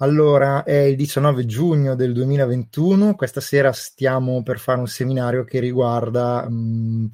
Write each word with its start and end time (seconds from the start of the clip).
Allora, 0.00 0.62
è 0.62 0.76
il 0.76 0.94
19 0.94 1.44
giugno 1.44 1.96
del 1.96 2.12
2021. 2.12 3.16
Questa 3.16 3.40
sera 3.40 3.72
stiamo 3.72 4.44
per 4.44 4.60
fare 4.60 4.78
un 4.78 4.86
seminario 4.86 5.42
che 5.42 5.58
riguarda 5.58 6.44
um, 6.46 7.10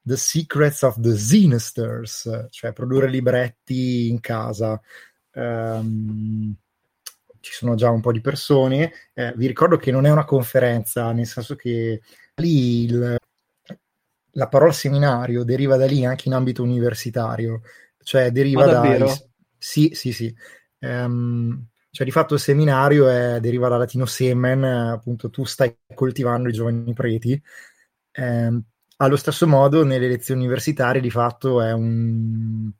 The 0.00 0.16
Secrets 0.16 0.80
of 0.80 0.98
the 0.98 1.14
Zinesters, 1.14 2.46
cioè 2.48 2.72
produrre 2.72 3.10
libretti 3.10 4.08
in 4.08 4.20
casa. 4.20 4.80
Um, 5.34 6.56
ci 7.40 7.52
sono 7.52 7.74
già 7.74 7.90
un 7.90 8.00
po' 8.00 8.12
di 8.12 8.22
persone. 8.22 8.92
Eh, 9.12 9.34
vi 9.36 9.46
ricordo 9.46 9.76
che 9.76 9.90
non 9.90 10.06
è 10.06 10.10
una 10.10 10.24
conferenza, 10.24 11.12
nel 11.12 11.26
senso 11.26 11.54
che 11.54 12.00
lì 12.36 12.84
il, 12.84 13.16
la 14.30 14.48
parola 14.48 14.72
seminario 14.72 15.44
deriva 15.44 15.76
da 15.76 15.84
lì 15.84 16.06
anche 16.06 16.28
in 16.28 16.34
ambito 16.34 16.62
universitario, 16.62 17.60
cioè 18.02 18.30
deriva 18.30 18.64
da... 18.64 19.06
Sì, 19.58 19.90
sì, 19.92 20.12
sì. 20.12 20.34
Um, 20.78 21.68
cioè, 21.94 22.06
di 22.06 22.12
fatto 22.12 22.34
il 22.34 22.40
seminario 22.40 23.06
è, 23.08 23.38
deriva 23.38 23.68
dal 23.68 23.78
latino 23.78 24.06
semen, 24.06 24.64
appunto 24.64 25.28
tu 25.28 25.44
stai 25.44 25.76
coltivando 25.94 26.48
i 26.48 26.52
giovani 26.52 26.94
preti. 26.94 27.40
Eh, 28.10 28.62
allo 28.96 29.16
stesso 29.16 29.46
modo, 29.46 29.84
nelle 29.84 30.08
lezioni 30.08 30.40
universitarie, 30.40 31.02
di 31.02 31.10
fatto 31.10 31.60
è 31.60 31.72
un... 31.72 32.70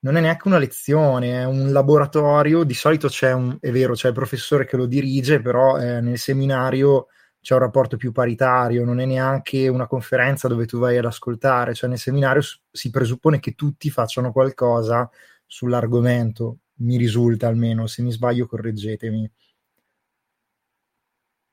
Non 0.00 0.16
è 0.16 0.20
neanche 0.20 0.48
una 0.48 0.56
lezione, 0.58 1.40
è 1.40 1.44
un 1.44 1.70
laboratorio. 1.70 2.64
Di 2.64 2.72
solito 2.72 3.08
c'è 3.08 3.32
un, 3.32 3.58
è 3.60 3.70
vero, 3.70 3.92
c'è 3.92 4.08
il 4.08 4.14
professore 4.14 4.64
che 4.64 4.76
lo 4.78 4.86
dirige, 4.86 5.42
però 5.42 5.78
eh, 5.78 6.00
nel 6.00 6.18
seminario 6.18 7.08
c'è 7.42 7.54
un 7.54 7.60
rapporto 7.60 7.96
più 7.98 8.12
paritario, 8.12 8.84
non 8.86 9.00
è 9.00 9.04
neanche 9.04 9.68
una 9.68 9.86
conferenza 9.86 10.48
dove 10.48 10.66
tu 10.66 10.78
vai 10.78 10.96
ad 10.96 11.04
ascoltare, 11.04 11.74
cioè 11.74 11.90
nel 11.90 11.98
seminario 11.98 12.42
si 12.70 12.90
presuppone 12.90 13.38
che 13.40 13.54
tutti 13.54 13.90
facciano 13.90 14.32
qualcosa 14.32 15.10
sull'argomento 15.46 16.58
mi 16.78 16.96
risulta 16.96 17.48
almeno, 17.48 17.86
se 17.86 18.02
mi 18.02 18.10
sbaglio 18.10 18.46
correggetemi. 18.46 19.30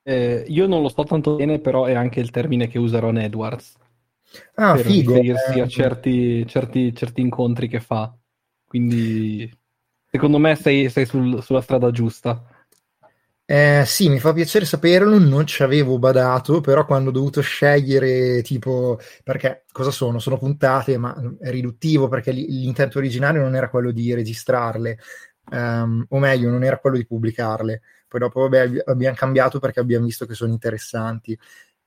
Eh, 0.04 0.45
io 0.48 0.67
non 0.67 0.82
lo 0.82 0.90
so 0.90 1.04
tanto 1.04 1.36
bene, 1.36 1.59
però 1.59 1.86
è 1.86 1.94
anche 1.94 2.20
il 2.20 2.30
termine 2.30 2.67
che 2.67 2.78
usa 2.78 3.00
Ron 3.00 3.17
Edwards. 3.17 3.76
Ah, 4.56 4.73
per 4.73 4.86
figo. 4.86 5.14
riferirsi 5.14 5.59
eh. 5.59 5.62
a 5.62 5.67
certi, 5.67 6.45
certi, 6.48 6.94
certi, 6.94 7.22
incontri 7.22 7.67
che 7.67 7.80
fa. 7.80 8.16
Quindi, 8.66 9.52
secondo 10.06 10.38
me 10.38 10.56
sei, 10.56 10.90
sei 10.90 11.06
sul, 11.06 11.42
sulla 11.42 11.62
strada 11.62 11.92
giusta. 11.92 12.44
Eh, 13.48 13.84
sì, 13.86 14.10
mi 14.10 14.20
fa 14.20 14.34
piacere 14.34 14.66
saperlo, 14.66 15.20
non 15.20 15.46
ci 15.46 15.62
avevo 15.62 16.00
badato, 16.00 16.62
però 16.62 16.84
quando 16.84 17.10
ho 17.10 17.14
dovuto 17.14 17.42
scegliere 17.42 18.42
tipo, 18.42 18.98
perché 19.24 19.66
cosa 19.72 19.92
sono? 19.92 20.18
Sono 20.18 20.40
puntate, 20.40 20.98
ma 20.98 21.16
è 21.40 21.52
riduttivo 21.52 22.08
perché 22.08 22.32
l'intento 22.32 22.98
originario 22.98 23.44
non 23.44 23.56
era 23.56 23.70
quello 23.70 23.92
di 23.92 24.12
registrarle, 24.16 24.98
um, 25.52 26.04
o 26.10 26.18
meglio, 26.18 26.50
non 26.50 26.64
era 26.64 26.80
quello 26.80 26.98
di 26.98 27.06
pubblicarle. 27.06 27.82
Poi 28.08 28.20
dopo 28.20 28.42
vabbè, 28.42 28.82
abbiamo 28.86 29.16
cambiato 29.16 29.60
perché 29.60 29.80
abbiamo 29.80 30.06
visto 30.06 30.26
che 30.26 30.34
sono 30.34 30.52
interessanti. 30.52 31.38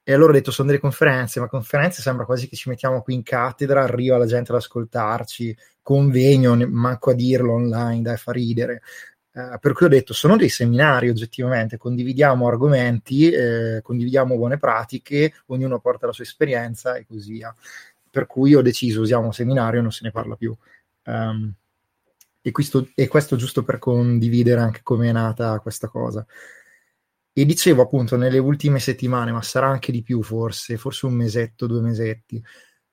E 0.05 0.13
allora 0.13 0.31
ho 0.31 0.35
detto, 0.35 0.53
sono 0.53 0.69
delle 0.69 0.81
conferenze, 0.81 1.41
ma 1.41 1.49
conferenze 1.49 2.03
sembra 2.03 2.25
quasi 2.25 2.49
che 2.49 2.55
ci 2.57 2.69
mettiamo 2.69 3.03
qui 3.03 3.15
in 3.15 3.23
cattedra, 3.25 3.83
arriva 3.83 4.17
la 4.17 4.27
gente 4.27 4.53
ad 4.53 4.59
ascoltarci, 4.59 5.57
convegno, 5.83 6.57
manco 6.69 7.11
a 7.11 7.15
dirlo 7.15 7.55
online, 7.55 8.03
dai, 8.03 8.17
fa 8.17 8.31
ridere. 8.33 8.81
Eh, 9.33 9.59
per 9.61 9.73
cui 9.73 9.87
ho 9.87 9.89
detto 9.89 10.13
sono 10.13 10.37
dei 10.37 10.49
seminari 10.49 11.09
oggettivamente, 11.09 11.77
condividiamo 11.77 12.47
argomenti, 12.47 13.31
eh, 13.31 13.81
condividiamo 13.83 14.37
buone 14.37 14.59
pratiche, 14.59 15.33
ognuno 15.47 15.81
porta 15.81 16.07
la 16.07 16.13
sua 16.13 16.25
esperienza 16.25 16.95
e 16.97 17.07
così 17.07 17.33
via. 17.33 17.55
Per 18.11 18.27
cui 18.27 18.55
ho 18.55 18.63
deciso 18.63 19.01
usiamo 19.03 19.27
un 19.27 19.33
seminario 19.33 19.81
e 19.81 19.83
non 19.83 19.93
se 19.93 20.01
ne 20.05 20.11
parla 20.11 20.35
più. 20.35 20.57
Um, 21.05 21.53
e, 22.41 22.51
questo, 22.51 22.89
e 22.95 23.09
questo 23.09 23.37
giusto 23.37 23.63
per 23.63 23.79
condividere 23.79 24.61
anche 24.61 24.81
come 24.83 25.09
è 25.09 25.13
nata 25.13 25.59
questa 25.61 25.89
cosa. 25.89 26.27
E 27.33 27.45
dicevo 27.45 27.83
appunto 27.83 28.17
nelle 28.17 28.39
ultime 28.39 28.81
settimane, 28.81 29.31
ma 29.31 29.43
sarà 29.43 29.69
anche 29.69 29.93
di 29.93 30.03
più 30.03 30.23
forse, 30.23 30.77
forse 30.77 31.07
un 31.07 31.15
mesetto, 31.15 31.67
due 31.69 31.81
mesetti, 31.81 32.43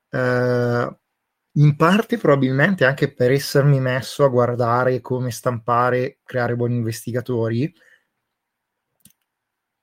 eh, 0.10 0.98
in 1.58 1.76
parte 1.76 2.18
probabilmente 2.18 2.86
anche 2.86 3.14
per 3.14 3.32
essermi 3.32 3.80
messo 3.80 4.24
a 4.24 4.30
guardare 4.30 5.00
come 5.02 5.32
stampare, 5.32 6.20
creare 6.24 6.56
buoni 6.56 6.76
investigatori. 6.76 7.74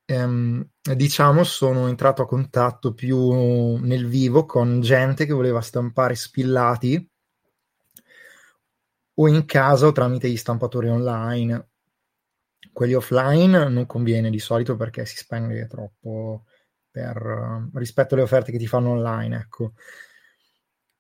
Ehm, 0.05 0.69
diciamo, 0.95 1.45
sono 1.45 1.89
entrato 1.89 2.23
a 2.23 2.27
contatto 2.27 2.93
più 2.93 3.77
nel 3.77 4.07
vivo 4.07 4.45
con 4.45 4.81
gente 4.81 5.25
che 5.25 5.33
voleva 5.33 5.61
stampare 5.61 6.15
spillati 6.15 7.09
o 9.15 9.29
in 9.29 9.45
casa 9.47 9.87
o 9.87 9.93
tramite 9.93 10.29
gli 10.29 10.37
stampatori 10.37 10.89
online. 10.89 11.69
Quelli 12.73 12.95
offline 12.95 13.69
non 13.69 13.87
conviene 13.87 14.31
di 14.31 14.39
solito 14.39 14.77
perché 14.77 15.07
si 15.07 15.17
spende 15.17 15.67
troppo 15.67 16.45
per, 16.91 17.71
rispetto 17.75 18.15
alle 18.15 18.23
offerte 18.25 18.53
che 18.53 18.59
ti 18.59 18.67
fanno 18.67 18.91
online, 18.91 19.37
ecco. 19.37 19.73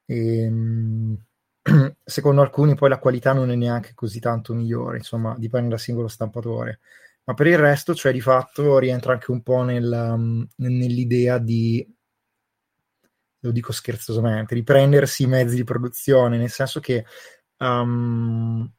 E, 0.06 0.42
ehm, 0.42 1.16
secondo 2.04 2.40
alcuni 2.42 2.74
poi 2.74 2.88
la 2.88 2.98
qualità 2.98 3.32
non 3.32 3.50
è 3.50 3.54
neanche 3.54 3.92
così 3.94 4.20
tanto 4.20 4.54
migliore, 4.54 4.98
insomma, 4.98 5.34
dipende 5.38 5.68
dal 5.70 5.80
singolo 5.80 6.08
stampatore. 6.08 6.80
Ma 7.24 7.34
per 7.34 7.46
il 7.46 7.58
resto, 7.58 7.94
cioè 7.94 8.12
di 8.12 8.20
fatto, 8.20 8.78
rientra 8.78 9.12
anche 9.12 9.30
un 9.30 9.42
po' 9.42 9.62
nel, 9.62 9.91
um, 9.92 10.46
nell'idea 10.56 11.38
di, 11.38 11.86
lo 13.41 13.50
dico 13.50 13.72
scherzosamente, 13.72 14.54
di 14.54 14.62
prendersi 14.62 15.24
i 15.24 15.26
mezzi 15.26 15.56
di 15.56 15.64
produzione, 15.64 16.36
nel 16.36 16.50
senso 16.50 16.80
che 16.80 17.04
um, 17.58 18.70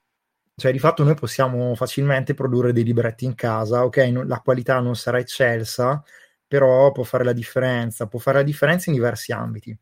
cioè 0.56 0.72
di 0.72 0.80
fatto 0.80 1.04
noi 1.04 1.16
possiamo 1.16 1.76
facilmente 1.76 2.34
produrre 2.34 2.74
dei 2.74 2.84
libretti 2.84 3.26
in 3.26 3.36
casa, 3.36 3.84
ok, 3.86 3.98
no, 3.98 4.24
la 4.24 4.40
qualità 4.40 4.80
non 4.80 4.96
sarà 4.96 5.20
eccelsa, 5.20 6.04
però 6.48 6.92
può 6.92 7.04
fare 7.04 7.24
la 7.24 7.34
differenza, 7.34 8.08
può 8.08 8.20
fare 8.20 8.38
la 8.38 8.44
differenza 8.44 8.90
in 8.90 8.96
diversi 8.96 9.32
ambiti. 9.32 9.78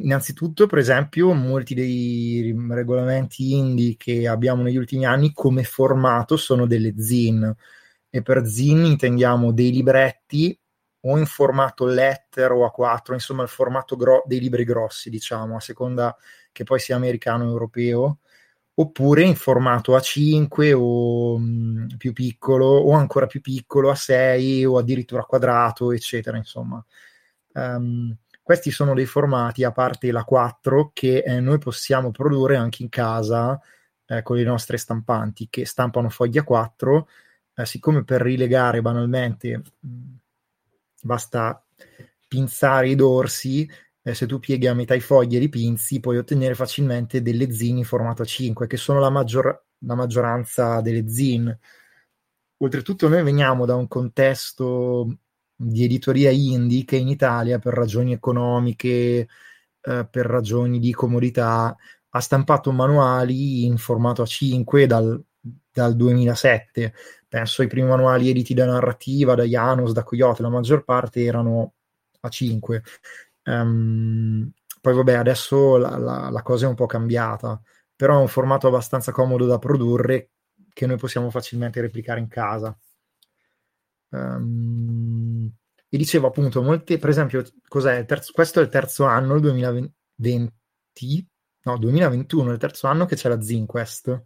Innanzitutto, 0.00 0.66
per 0.66 0.78
esempio, 0.78 1.32
molti 1.32 1.74
dei 1.74 2.54
regolamenti 2.70 3.54
indie 3.56 3.96
che 3.96 4.26
abbiamo 4.28 4.62
negli 4.62 4.76
ultimi 4.76 5.04
anni 5.06 5.32
come 5.32 5.64
formato 5.64 6.36
sono 6.36 6.66
delle 6.66 6.94
zin 6.98 7.54
e 8.10 8.22
per 8.22 8.46
zin 8.46 8.84
intendiamo 8.84 9.52
dei 9.52 9.70
libretti 9.72 10.58
o 11.04 11.18
in 11.18 11.26
formato 11.26 11.84
letter 11.86 12.52
o 12.52 12.64
A4, 12.64 13.14
insomma 13.14 13.42
il 13.42 13.48
formato 13.48 13.96
gro- 13.96 14.22
dei 14.26 14.38
libri 14.40 14.64
grossi, 14.64 15.10
diciamo, 15.10 15.56
a 15.56 15.60
seconda 15.60 16.16
che 16.52 16.64
poi 16.64 16.78
sia 16.78 16.94
americano 16.96 17.44
o 17.44 17.48
europeo, 17.48 18.18
oppure 18.74 19.22
in 19.22 19.34
formato 19.36 19.96
A5 19.96 20.72
o 20.74 21.38
mh, 21.38 21.96
più 21.98 22.12
piccolo 22.12 22.66
o 22.66 22.92
ancora 22.92 23.26
più 23.26 23.40
piccolo 23.40 23.90
A6 23.90 24.64
o 24.64 24.78
addirittura 24.78 25.24
quadrato, 25.24 25.92
eccetera, 25.92 26.36
insomma. 26.36 26.84
Um, 27.54 28.16
questi 28.42 28.70
sono 28.70 28.94
dei 28.94 29.06
formati, 29.06 29.64
a 29.64 29.72
parte 29.72 30.10
la 30.10 30.24
4, 30.24 30.90
che 30.92 31.18
eh, 31.18 31.40
noi 31.40 31.58
possiamo 31.58 32.10
produrre 32.10 32.56
anche 32.56 32.82
in 32.82 32.88
casa 32.88 33.60
eh, 34.06 34.22
con 34.22 34.36
le 34.36 34.42
nostre 34.42 34.76
stampanti 34.76 35.48
che 35.48 35.64
stampano 35.64 36.08
fogli 36.08 36.38
a 36.38 36.42
4. 36.42 37.08
Eh, 37.54 37.66
siccome 37.66 38.04
per 38.04 38.20
rilegare 38.20 38.82
banalmente 38.82 39.62
mm, 39.86 40.14
basta 41.02 41.64
pinzare 42.26 42.88
i 42.88 42.94
dorsi, 42.94 43.68
eh, 44.02 44.14
se 44.14 44.26
tu 44.26 44.38
pieghi 44.38 44.66
a 44.66 44.74
metà 44.74 44.94
i 44.94 45.00
fogli 45.00 45.36
e 45.36 45.38
li 45.38 45.48
pinzi, 45.48 46.00
puoi 46.00 46.18
ottenere 46.18 46.54
facilmente 46.54 47.22
delle 47.22 47.52
zin 47.52 47.78
in 47.78 47.84
formato 47.84 48.22
A5, 48.24 48.66
che 48.66 48.76
sono 48.76 48.98
la, 49.00 49.10
maggior- 49.10 49.64
la 49.78 49.94
maggioranza 49.94 50.80
delle 50.80 51.08
zin. 51.08 51.56
Oltretutto 52.58 53.08
noi 53.08 53.22
veniamo 53.22 53.66
da 53.66 53.74
un 53.76 53.88
contesto 53.88 55.18
di 55.62 55.84
editoria 55.84 56.30
indie 56.30 56.84
che 56.84 56.96
in 56.96 57.08
Italia 57.08 57.58
per 57.58 57.74
ragioni 57.74 58.12
economiche, 58.12 59.28
eh, 59.80 60.06
per 60.10 60.26
ragioni 60.26 60.78
di 60.78 60.92
comodità, 60.92 61.76
ha 62.14 62.20
stampato 62.20 62.72
manuali 62.72 63.64
in 63.64 63.78
formato 63.78 64.22
A5 64.22 64.84
dal, 64.84 65.22
dal 65.72 65.96
2007. 65.96 66.94
Penso 67.28 67.62
ai 67.62 67.68
primi 67.68 67.88
manuali 67.88 68.28
editi 68.28 68.54
da 68.54 68.66
narrativa, 68.66 69.34
da 69.34 69.44
Janus, 69.44 69.92
da 69.92 70.02
Coyote, 70.02 70.42
la 70.42 70.50
maggior 70.50 70.84
parte 70.84 71.22
erano 71.22 71.74
A5. 72.20 72.80
Um, 73.44 73.52
ehm, 73.52 74.52
poi 74.80 74.94
vabbè, 74.94 75.14
adesso 75.14 75.76
la, 75.76 75.96
la, 75.96 76.28
la, 76.30 76.42
cosa 76.42 76.66
è 76.66 76.68
un 76.68 76.74
po' 76.74 76.86
cambiata, 76.86 77.60
però 77.94 78.18
è 78.18 78.20
un 78.20 78.28
formato 78.28 78.66
abbastanza 78.66 79.12
comodo 79.12 79.46
da 79.46 79.58
produrre 79.58 80.30
che 80.72 80.86
noi 80.86 80.96
possiamo 80.96 81.30
facilmente 81.30 81.80
replicare 81.80 82.20
in 82.20 82.28
casa. 82.28 82.76
Um, 84.12 85.50
e 85.88 85.96
dicevo 85.96 86.28
appunto, 86.28 86.62
molte, 86.62 86.98
per 86.98 87.10
esempio, 87.10 87.44
cos'è 87.68 88.04
terzo, 88.06 88.32
questo 88.32 88.60
è 88.60 88.62
il 88.62 88.68
terzo 88.68 89.04
anno, 89.04 89.34
il 89.34 89.40
2020, 89.42 91.28
no, 91.64 91.78
2021, 91.78 92.52
il 92.52 92.58
terzo 92.58 92.86
anno 92.86 93.04
che 93.04 93.16
c'è 93.16 93.28
la 93.28 93.40
ZinQuest, 93.40 94.24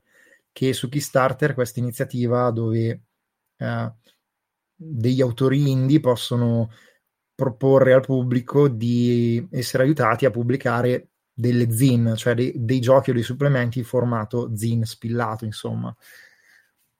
che 0.53 0.73
su 0.73 0.89
Kickstarter 0.89 1.55
questa 1.55 1.81
iniziativa 1.81 2.51
dove 2.51 3.03
eh, 3.57 3.93
degli 4.75 5.21
autori 5.21 5.71
indie 5.71 6.01
possono 6.01 6.71
proporre 7.35 7.93
al 7.93 8.01
pubblico 8.01 8.69
di 8.69 9.47
essere 9.51 9.83
aiutati 9.83 10.25
a 10.25 10.31
pubblicare 10.31 11.09
delle 11.33 11.71
zin, 11.71 12.15
cioè 12.17 12.35
dei, 12.35 12.53
dei 12.57 12.81
giochi 12.81 13.11
o 13.11 13.13
dei 13.13 13.23
supplementi 13.23 13.79
in 13.81 13.85
formato 13.85 14.57
zin 14.57 14.85
spillato, 14.85 15.45
insomma. 15.45 15.95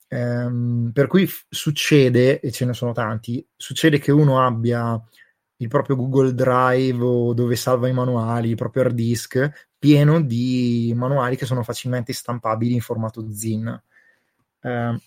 Ehm, 0.09 0.91
per 0.93 1.07
cui 1.07 1.27
f- 1.27 1.47
succede, 1.49 2.41
e 2.41 2.51
ce 2.53 2.65
ne 2.65 2.73
sono 2.73 2.93
tanti, 2.93 3.47
succede 3.57 3.99
che 3.99 4.13
uno 4.13 4.45
abbia 4.45 5.01
il 5.59 5.69
proprio 5.69 5.97
Google 5.97 6.35
Drive 6.35 7.03
o 7.03 7.35
dove 7.35 7.57
salva 7.57 7.89
i 7.89 7.93
manuali, 7.93 8.51
il 8.51 8.57
proprio 8.57 8.83
hard 8.85 8.95
disk, 8.95 9.69
pieno 9.79 10.21
di 10.21 10.93
manuali 10.95 11.37
che 11.37 11.47
sono 11.47 11.63
facilmente 11.63 12.13
stampabili 12.13 12.75
in 12.75 12.81
formato 12.81 13.31
zin. 13.33 13.83
Eh, 14.61 15.01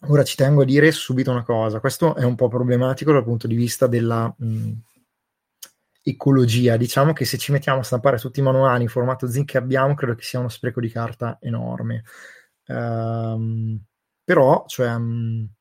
ora 0.00 0.24
ci 0.24 0.36
tengo 0.36 0.62
a 0.62 0.64
dire 0.64 0.90
subito 0.92 1.30
una 1.30 1.44
cosa, 1.44 1.80
questo 1.80 2.14
è 2.16 2.24
un 2.24 2.34
po' 2.34 2.48
problematico 2.48 3.12
dal 3.12 3.24
punto 3.24 3.46
di 3.46 3.54
vista 3.54 3.86
della 3.86 4.32
mh, 4.36 4.72
ecologia. 6.02 6.76
Diciamo 6.76 7.12
che 7.12 7.24
se 7.24 7.38
ci 7.38 7.52
mettiamo 7.52 7.80
a 7.80 7.84
stampare 7.84 8.18
tutti 8.18 8.40
i 8.40 8.42
manuali 8.42 8.82
in 8.82 8.88
formato 8.88 9.28
zin 9.28 9.44
che 9.44 9.58
abbiamo, 9.58 9.94
credo 9.94 10.14
che 10.14 10.22
sia 10.22 10.38
uno 10.38 10.48
spreco 10.48 10.80
di 10.80 10.90
carta 10.90 11.38
enorme. 11.40 12.04
Um, 12.66 13.80
però, 14.28 14.64
cioè, 14.66 14.94
mh, 14.94 15.54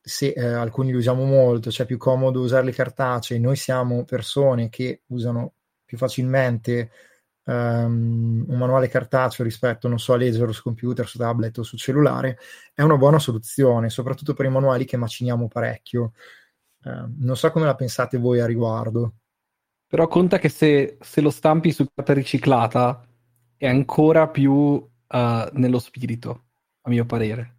se 0.00 0.28
eh, 0.28 0.44
alcuni 0.44 0.92
li 0.92 0.96
usiamo 0.96 1.24
molto, 1.24 1.72
cioè 1.72 1.82
è 1.82 1.88
più 1.88 1.98
comodo 1.98 2.40
usare 2.40 2.64
le 2.64 2.70
cartacee, 2.70 3.40
noi 3.40 3.56
siamo 3.56 4.04
persone 4.04 4.68
che 4.68 5.02
usano 5.08 5.54
più 5.84 5.98
facilmente 5.98 6.92
um, 7.46 8.44
un 8.46 8.58
manuale 8.58 8.86
cartaceo 8.86 9.44
rispetto, 9.44 9.88
non 9.88 9.98
so, 9.98 10.12
a 10.12 10.18
leggerlo 10.18 10.52
su 10.52 10.62
computer, 10.62 11.04
su 11.04 11.18
tablet 11.18 11.58
o 11.58 11.64
su 11.64 11.76
cellulare, 11.76 12.38
è 12.74 12.82
una 12.82 12.96
buona 12.96 13.18
soluzione, 13.18 13.90
soprattutto 13.90 14.34
per 14.34 14.46
i 14.46 14.50
manuali 14.50 14.84
che 14.84 14.96
maciniamo 14.96 15.48
parecchio. 15.48 16.12
Uh, 16.84 17.12
non 17.18 17.36
so 17.36 17.50
come 17.50 17.66
la 17.66 17.74
pensate 17.74 18.18
voi 18.18 18.38
a 18.38 18.46
riguardo. 18.46 19.14
Però 19.88 20.06
conta 20.06 20.38
che 20.38 20.48
se, 20.48 20.96
se 21.00 21.20
lo 21.20 21.30
stampi 21.30 21.72
su 21.72 21.84
carta 21.92 22.12
riciclata 22.12 23.04
è 23.56 23.66
ancora 23.66 24.28
più 24.28 24.52
uh, 24.52 24.88
nello 25.08 25.80
spirito, 25.80 26.44
a 26.82 26.88
mio 26.90 27.04
parere. 27.04 27.56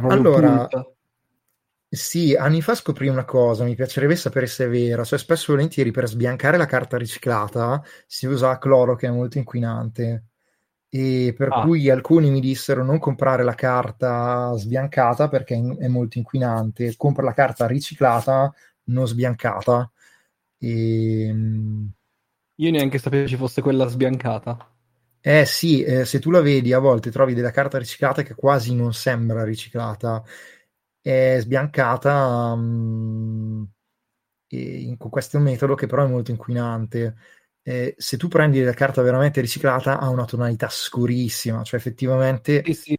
Cioè, 0.00 0.10
allora. 0.10 0.68
Sì, 1.88 2.34
anni 2.34 2.60
fa 2.60 2.74
scoprì 2.74 3.06
una 3.06 3.24
cosa, 3.24 3.62
mi 3.62 3.76
piacerebbe 3.76 4.16
sapere 4.16 4.46
se 4.46 4.64
è 4.64 4.68
vera, 4.68 5.04
cioè 5.04 5.16
spesso 5.16 5.52
e 5.52 5.54
volentieri 5.54 5.92
per 5.92 6.08
sbiancare 6.08 6.56
la 6.56 6.66
carta 6.66 6.96
riciclata 6.96 7.80
si 8.04 8.26
usa 8.26 8.58
cloro 8.58 8.96
che 8.96 9.06
è 9.06 9.10
molto 9.10 9.38
inquinante 9.38 10.24
e 10.88 11.34
per 11.36 11.48
ah. 11.50 11.62
cui 11.62 11.90
alcuni 11.90 12.30
mi 12.30 12.40
dissero 12.40 12.84
non 12.84 13.00
comprare 13.00 13.42
la 13.42 13.54
carta 13.54 14.54
sbiancata 14.56 15.28
perché 15.28 15.54
è 15.54 15.88
molto 15.88 16.18
inquinante, 16.18 16.94
compra 16.96 17.24
la 17.24 17.32
carta 17.32 17.66
riciclata 17.66 18.52
non 18.84 19.06
sbiancata. 19.06 19.90
E... 20.56 21.26
Ehm, 21.26 21.92
Io 22.56 22.70
neanche 22.70 22.98
sapevo 22.98 23.26
ci 23.26 23.36
fosse 23.36 23.60
quella 23.60 23.86
sbiancata. 23.86 24.73
Eh 25.26 25.46
sì, 25.46 25.82
eh, 25.82 26.04
se 26.04 26.18
tu 26.18 26.30
la 26.30 26.42
vedi 26.42 26.74
a 26.74 26.78
volte 26.78 27.10
trovi 27.10 27.32
della 27.32 27.50
carta 27.50 27.78
riciclata 27.78 28.20
che 28.22 28.34
quasi 28.34 28.74
non 28.74 28.92
sembra 28.92 29.42
riciclata 29.42 30.22
è 31.00 31.38
sbiancata 31.40 32.52
um, 32.52 33.66
in, 34.48 34.96
con 34.98 35.08
questo 35.10 35.38
metodo 35.38 35.74
che 35.74 35.86
però 35.86 36.04
è 36.04 36.08
molto 36.08 36.30
inquinante. 36.30 37.16
Eh, 37.62 37.94
se 37.96 38.18
tu 38.18 38.28
prendi 38.28 38.62
la 38.62 38.74
carta 38.74 39.00
veramente 39.00 39.40
riciclata 39.40 39.98
ha 39.98 40.10
una 40.10 40.26
tonalità 40.26 40.68
scurissima, 40.68 41.62
cioè 41.62 41.80
effettivamente 41.80 42.62
sì, 42.66 42.74
sì. 42.74 42.98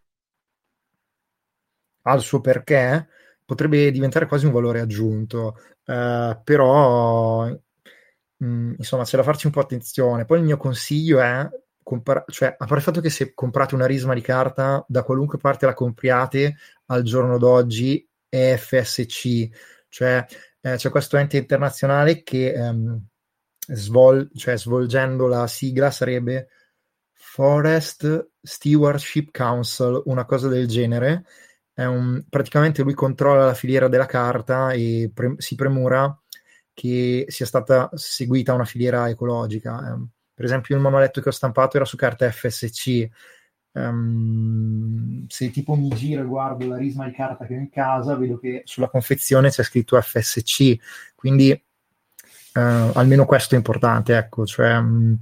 ha 2.03 2.13
il 2.15 2.21
suo 2.21 2.41
perché, 2.41 3.07
potrebbe 3.45 3.91
diventare 3.91 4.27
quasi 4.27 4.45
un 4.45 4.51
valore 4.51 4.79
aggiunto, 4.79 5.55
eh, 5.85 6.39
però 6.43 7.45
mh, 7.47 8.45
mm, 8.45 8.73
insomma 8.77 9.03
c'è 9.03 9.17
da 9.17 9.23
farci 9.23 9.45
un 9.47 9.51
po' 9.53 9.59
attenzione. 9.61 10.25
Poi 10.25 10.39
il 10.39 10.45
mio 10.45 10.57
consiglio 10.57 11.19
è 11.21 11.47
compar- 11.85 12.29
cioè, 12.31 12.47
a 12.49 12.55
parte 12.57 12.75
il 12.75 12.81
fatto 12.81 12.99
che 12.99 13.11
se 13.11 13.33
comprate 13.35 13.75
una 13.75 13.85
risma 13.85 14.15
di 14.15 14.21
carta 14.21 14.83
da 14.87 15.03
qualunque 15.03 15.37
parte 15.37 15.67
la 15.67 15.75
compriate 15.75 16.57
al 16.87 17.03
giorno 17.03 17.37
d'oggi 17.37 18.05
è 18.27 18.55
FSC, 18.57 19.49
cioè 19.87 20.25
eh, 20.61 20.75
c'è 20.77 20.89
questo 20.89 21.17
ente 21.17 21.37
internazionale 21.37 22.23
che 22.23 22.53
ehm, 22.53 22.99
svol- 23.67 24.29
cioè, 24.35 24.57
svolgendo 24.57 25.27
la 25.27 25.45
sigla 25.45 25.91
sarebbe 25.91 26.49
Forest 27.13 28.31
Stewardship 28.41 29.29
Council, 29.31 30.01
una 30.05 30.25
cosa 30.25 30.47
del 30.47 30.67
genere. 30.67 31.25
Un, 31.75 32.23
praticamente 32.29 32.81
lui 32.83 32.93
controlla 32.93 33.45
la 33.45 33.53
filiera 33.53 33.87
della 33.89 34.05
carta 34.05 34.71
e 34.71 35.11
pre- 35.13 35.35
si 35.37 35.55
premura 35.55 36.17
che 36.73 37.25
sia 37.27 37.45
stata 37.45 37.89
seguita 37.93 38.53
una 38.53 38.65
filiera 38.65 39.09
ecologica. 39.09 39.93
Eh, 39.93 40.14
per 40.35 40.45
esempio, 40.45 40.75
il 40.75 40.81
manualetto 40.81 41.21
che 41.21 41.29
ho 41.29 41.31
stampato 41.31 41.77
era 41.77 41.85
su 41.85 41.95
carta 41.95 42.29
FSC. 42.29 43.09
Um, 43.71 45.23
ehm, 45.23 45.25
se 45.27 45.49
tipo 45.49 45.75
mi 45.75 45.89
giro 45.89 46.21
e 46.21 46.25
guardo 46.25 46.67
la 46.67 46.77
risma 46.77 47.05
di 47.05 47.13
carta 47.13 47.45
che 47.45 47.55
ho 47.55 47.59
in 47.59 47.69
casa, 47.69 48.15
vedo 48.15 48.37
che 48.37 48.61
sulla 48.65 48.89
confezione 48.89 49.49
c'è 49.49 49.63
scritto 49.63 49.99
FSC. 49.99 50.75
Quindi, 51.15 51.51
uh, 51.51 52.59
almeno 52.59 53.25
questo 53.25 53.55
è 53.55 53.57
importante, 53.57 54.17
ecco, 54.17 54.45
cioè 54.45 54.77
um, 54.77 55.17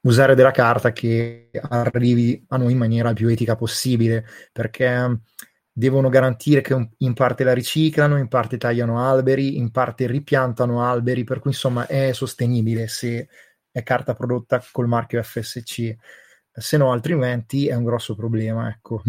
usare 0.00 0.34
della 0.34 0.50
carta 0.50 0.92
che 0.92 1.50
arrivi 1.68 2.42
a 2.48 2.56
noi 2.56 2.72
in 2.72 2.78
maniera 2.78 3.12
più 3.12 3.28
etica 3.28 3.54
possibile, 3.54 4.24
perché 4.50 5.20
devono 5.70 6.08
garantire 6.08 6.62
che 6.62 6.88
in 6.96 7.12
parte 7.12 7.44
la 7.44 7.52
riciclano, 7.52 8.16
in 8.16 8.28
parte 8.28 8.56
tagliano 8.56 8.98
alberi, 8.98 9.58
in 9.58 9.70
parte 9.70 10.06
ripiantano 10.06 10.82
alberi, 10.82 11.22
per 11.24 11.40
cui 11.40 11.50
insomma 11.50 11.86
è 11.86 12.12
sostenibile 12.12 12.88
se 12.88 13.28
è 13.76 13.82
carta 13.82 14.14
prodotta 14.14 14.64
col 14.72 14.88
marchio 14.88 15.22
FSC, 15.22 15.96
se 16.50 16.76
no 16.78 16.92
altrimenti 16.92 17.68
è 17.68 17.74
un 17.74 17.84
grosso 17.84 18.14
problema, 18.14 18.70
ecco. 18.70 19.02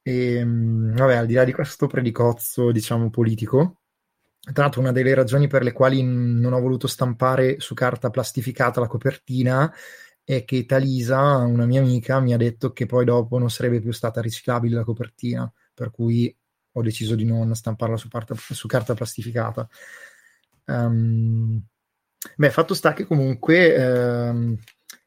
e, 0.00 0.36
ehm, 0.40 0.96
vabbè, 0.96 1.16
al 1.16 1.26
di 1.26 1.34
là 1.34 1.44
di 1.44 1.52
questo 1.52 1.86
predicozzo, 1.86 2.72
diciamo, 2.72 3.10
politico, 3.10 3.80
tra 4.40 4.62
l'altro 4.62 4.80
una 4.80 4.90
delle 4.90 5.12
ragioni 5.12 5.48
per 5.48 5.62
le 5.62 5.72
quali 5.72 6.02
non 6.02 6.54
ho 6.54 6.60
voluto 6.60 6.86
stampare 6.86 7.60
su 7.60 7.74
carta 7.74 8.08
plastificata 8.08 8.80
la 8.80 8.86
copertina 8.86 9.70
è 10.24 10.42
che 10.46 10.64
Talisa, 10.64 11.36
una 11.36 11.66
mia 11.66 11.82
amica, 11.82 12.20
mi 12.20 12.32
ha 12.32 12.38
detto 12.38 12.72
che 12.72 12.86
poi 12.86 13.04
dopo 13.04 13.36
non 13.36 13.50
sarebbe 13.50 13.80
più 13.80 13.92
stata 13.92 14.22
riciclabile 14.22 14.76
la 14.76 14.84
copertina, 14.84 15.52
per 15.74 15.90
cui 15.90 16.34
ho 16.72 16.82
deciso 16.82 17.14
di 17.16 17.26
non 17.26 17.54
stamparla 17.54 17.98
su, 17.98 18.08
parta, 18.08 18.34
su 18.34 18.66
carta 18.66 18.94
plastificata. 18.94 19.68
Um, 20.64 21.62
Beh, 22.36 22.50
fatto 22.50 22.74
sta 22.74 22.92
che 22.92 23.04
comunque, 23.06 23.74
ehm, 23.74 24.56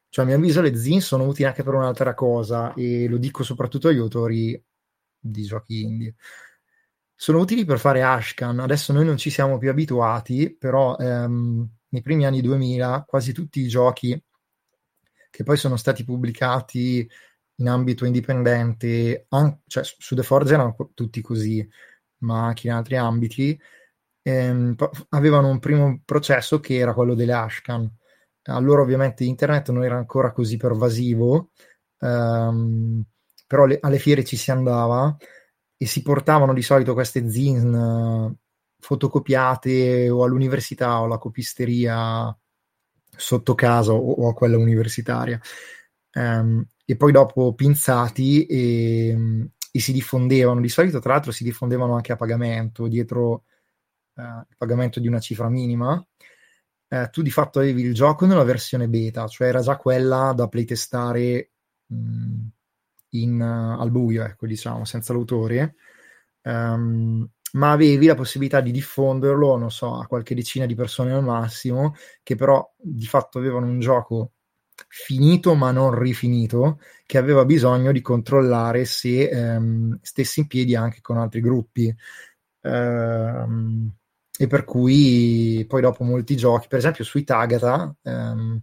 cioè 0.08 0.24
a 0.24 0.28
mio 0.28 0.36
avviso, 0.36 0.60
le 0.60 0.74
zin 0.76 1.00
sono 1.00 1.24
utili 1.26 1.46
anche 1.46 1.62
per 1.62 1.74
un'altra 1.74 2.14
cosa 2.14 2.74
e 2.74 3.06
lo 3.08 3.18
dico 3.18 3.42
soprattutto 3.44 3.88
agli 3.88 3.98
autori 3.98 4.60
di 5.18 5.42
giochi 5.44 5.82
indie. 5.82 6.14
Sono 7.16 7.38
utili 7.40 7.64
per 7.64 7.78
fare 7.78 8.02
Ashcan. 8.02 8.58
Adesso 8.60 8.92
noi 8.92 9.04
non 9.04 9.16
ci 9.16 9.30
siamo 9.30 9.58
più 9.58 9.70
abituati, 9.70 10.54
però 10.56 10.96
ehm, 10.96 11.68
nei 11.88 12.02
primi 12.02 12.26
anni 12.26 12.40
2000 12.40 13.04
quasi 13.06 13.32
tutti 13.32 13.60
i 13.60 13.68
giochi 13.68 14.20
che 15.30 15.42
poi 15.42 15.56
sono 15.56 15.76
stati 15.76 16.04
pubblicati 16.04 17.08
in 17.56 17.68
ambito 17.68 18.04
indipendente, 18.04 19.26
an- 19.30 19.60
cioè 19.66 19.82
su 19.84 20.14
The 20.14 20.22
Forge 20.22 20.54
erano 20.54 20.76
tutti 20.94 21.20
così, 21.20 21.66
ma 22.18 22.46
anche 22.46 22.66
in 22.68 22.72
altri 22.72 22.96
ambiti, 22.96 23.58
ehm, 24.24 24.74
avevano 25.10 25.48
un 25.48 25.58
primo 25.58 26.00
processo 26.04 26.58
che 26.60 26.76
era 26.76 26.94
quello 26.94 27.14
delle 27.14 27.32
Ashcan. 27.32 27.88
Allora 28.46 28.82
ovviamente 28.82 29.24
internet 29.24 29.70
non 29.70 29.84
era 29.84 29.96
ancora 29.96 30.32
così 30.32 30.56
pervasivo, 30.56 31.50
ehm, 32.00 33.04
però 33.46 33.66
le, 33.66 33.78
alle 33.80 33.98
fiere 33.98 34.24
ci 34.24 34.36
si 34.36 34.50
andava 34.50 35.16
e 35.76 35.86
si 35.86 36.02
portavano 36.02 36.52
di 36.54 36.62
solito 36.62 36.94
queste 36.94 37.28
zin 37.30 37.72
uh, 37.72 38.34
fotocopiate 38.78 40.08
o 40.10 40.24
all'università 40.24 41.00
o 41.00 41.04
alla 41.04 41.18
copisteria 41.18 42.36
sotto 43.16 43.54
casa 43.54 43.92
o, 43.92 44.24
o 44.24 44.28
a 44.28 44.34
quella 44.34 44.58
universitaria. 44.58 45.40
Um, 46.14 46.64
e 46.86 46.96
poi 46.96 47.12
dopo 47.12 47.54
pinzati 47.54 48.46
e, 48.46 49.48
e, 49.72 49.80
si 49.80 49.92
diffondevano. 49.92 50.60
Di 50.60 50.68
solito, 50.68 51.00
tra 51.00 51.14
l'altro, 51.14 51.32
si 51.32 51.44
diffondevano 51.44 51.94
anche 51.94 52.12
a 52.12 52.16
pagamento 52.16 52.86
dietro 52.88 53.44
eh, 53.46 53.53
il 54.16 54.56
pagamento 54.56 55.00
di 55.00 55.08
una 55.08 55.20
cifra 55.20 55.48
minima, 55.48 56.04
eh, 56.88 57.08
tu 57.10 57.22
di 57.22 57.30
fatto 57.30 57.58
avevi 57.58 57.82
il 57.82 57.94
gioco 57.94 58.26
nella 58.26 58.44
versione 58.44 58.88
beta, 58.88 59.26
cioè 59.26 59.48
era 59.48 59.60
già 59.60 59.76
quella 59.76 60.32
da 60.34 60.48
playtestare 60.48 61.50
mh, 61.86 62.46
in, 63.10 63.40
uh, 63.40 63.80
al 63.80 63.90
buio, 63.90 64.24
ecco, 64.24 64.46
diciamo, 64.46 64.84
senza 64.84 65.12
l'autore, 65.12 65.74
um, 66.42 67.28
ma 67.52 67.70
avevi 67.72 68.06
la 68.06 68.14
possibilità 68.14 68.60
di 68.60 68.72
diffonderlo, 68.72 69.56
non 69.56 69.70
so, 69.70 69.96
a 69.96 70.06
qualche 70.06 70.34
decina 70.34 70.66
di 70.66 70.74
persone 70.74 71.12
al 71.12 71.22
massimo, 71.22 71.94
che 72.22 72.34
però 72.36 72.72
di 72.76 73.06
fatto 73.06 73.38
avevano 73.38 73.66
un 73.66 73.80
gioco 73.80 74.32
finito 74.88 75.54
ma 75.54 75.70
non 75.70 75.96
rifinito, 75.96 76.80
che 77.06 77.18
aveva 77.18 77.44
bisogno 77.44 77.92
di 77.92 78.00
controllare 78.00 78.84
se 78.84 79.30
um, 79.32 79.98
stesse 80.02 80.40
in 80.40 80.46
piedi 80.48 80.74
anche 80.74 81.00
con 81.00 81.16
altri 81.18 81.40
gruppi. 81.40 81.94
Um, 82.62 83.92
e 84.36 84.46
per 84.46 84.64
cui 84.64 85.64
poi 85.68 85.80
dopo 85.80 86.02
molti 86.04 86.36
giochi, 86.36 86.66
per 86.68 86.78
esempio 86.78 87.04
su 87.04 87.18
Itagata, 87.18 87.94
ehm, 88.02 88.60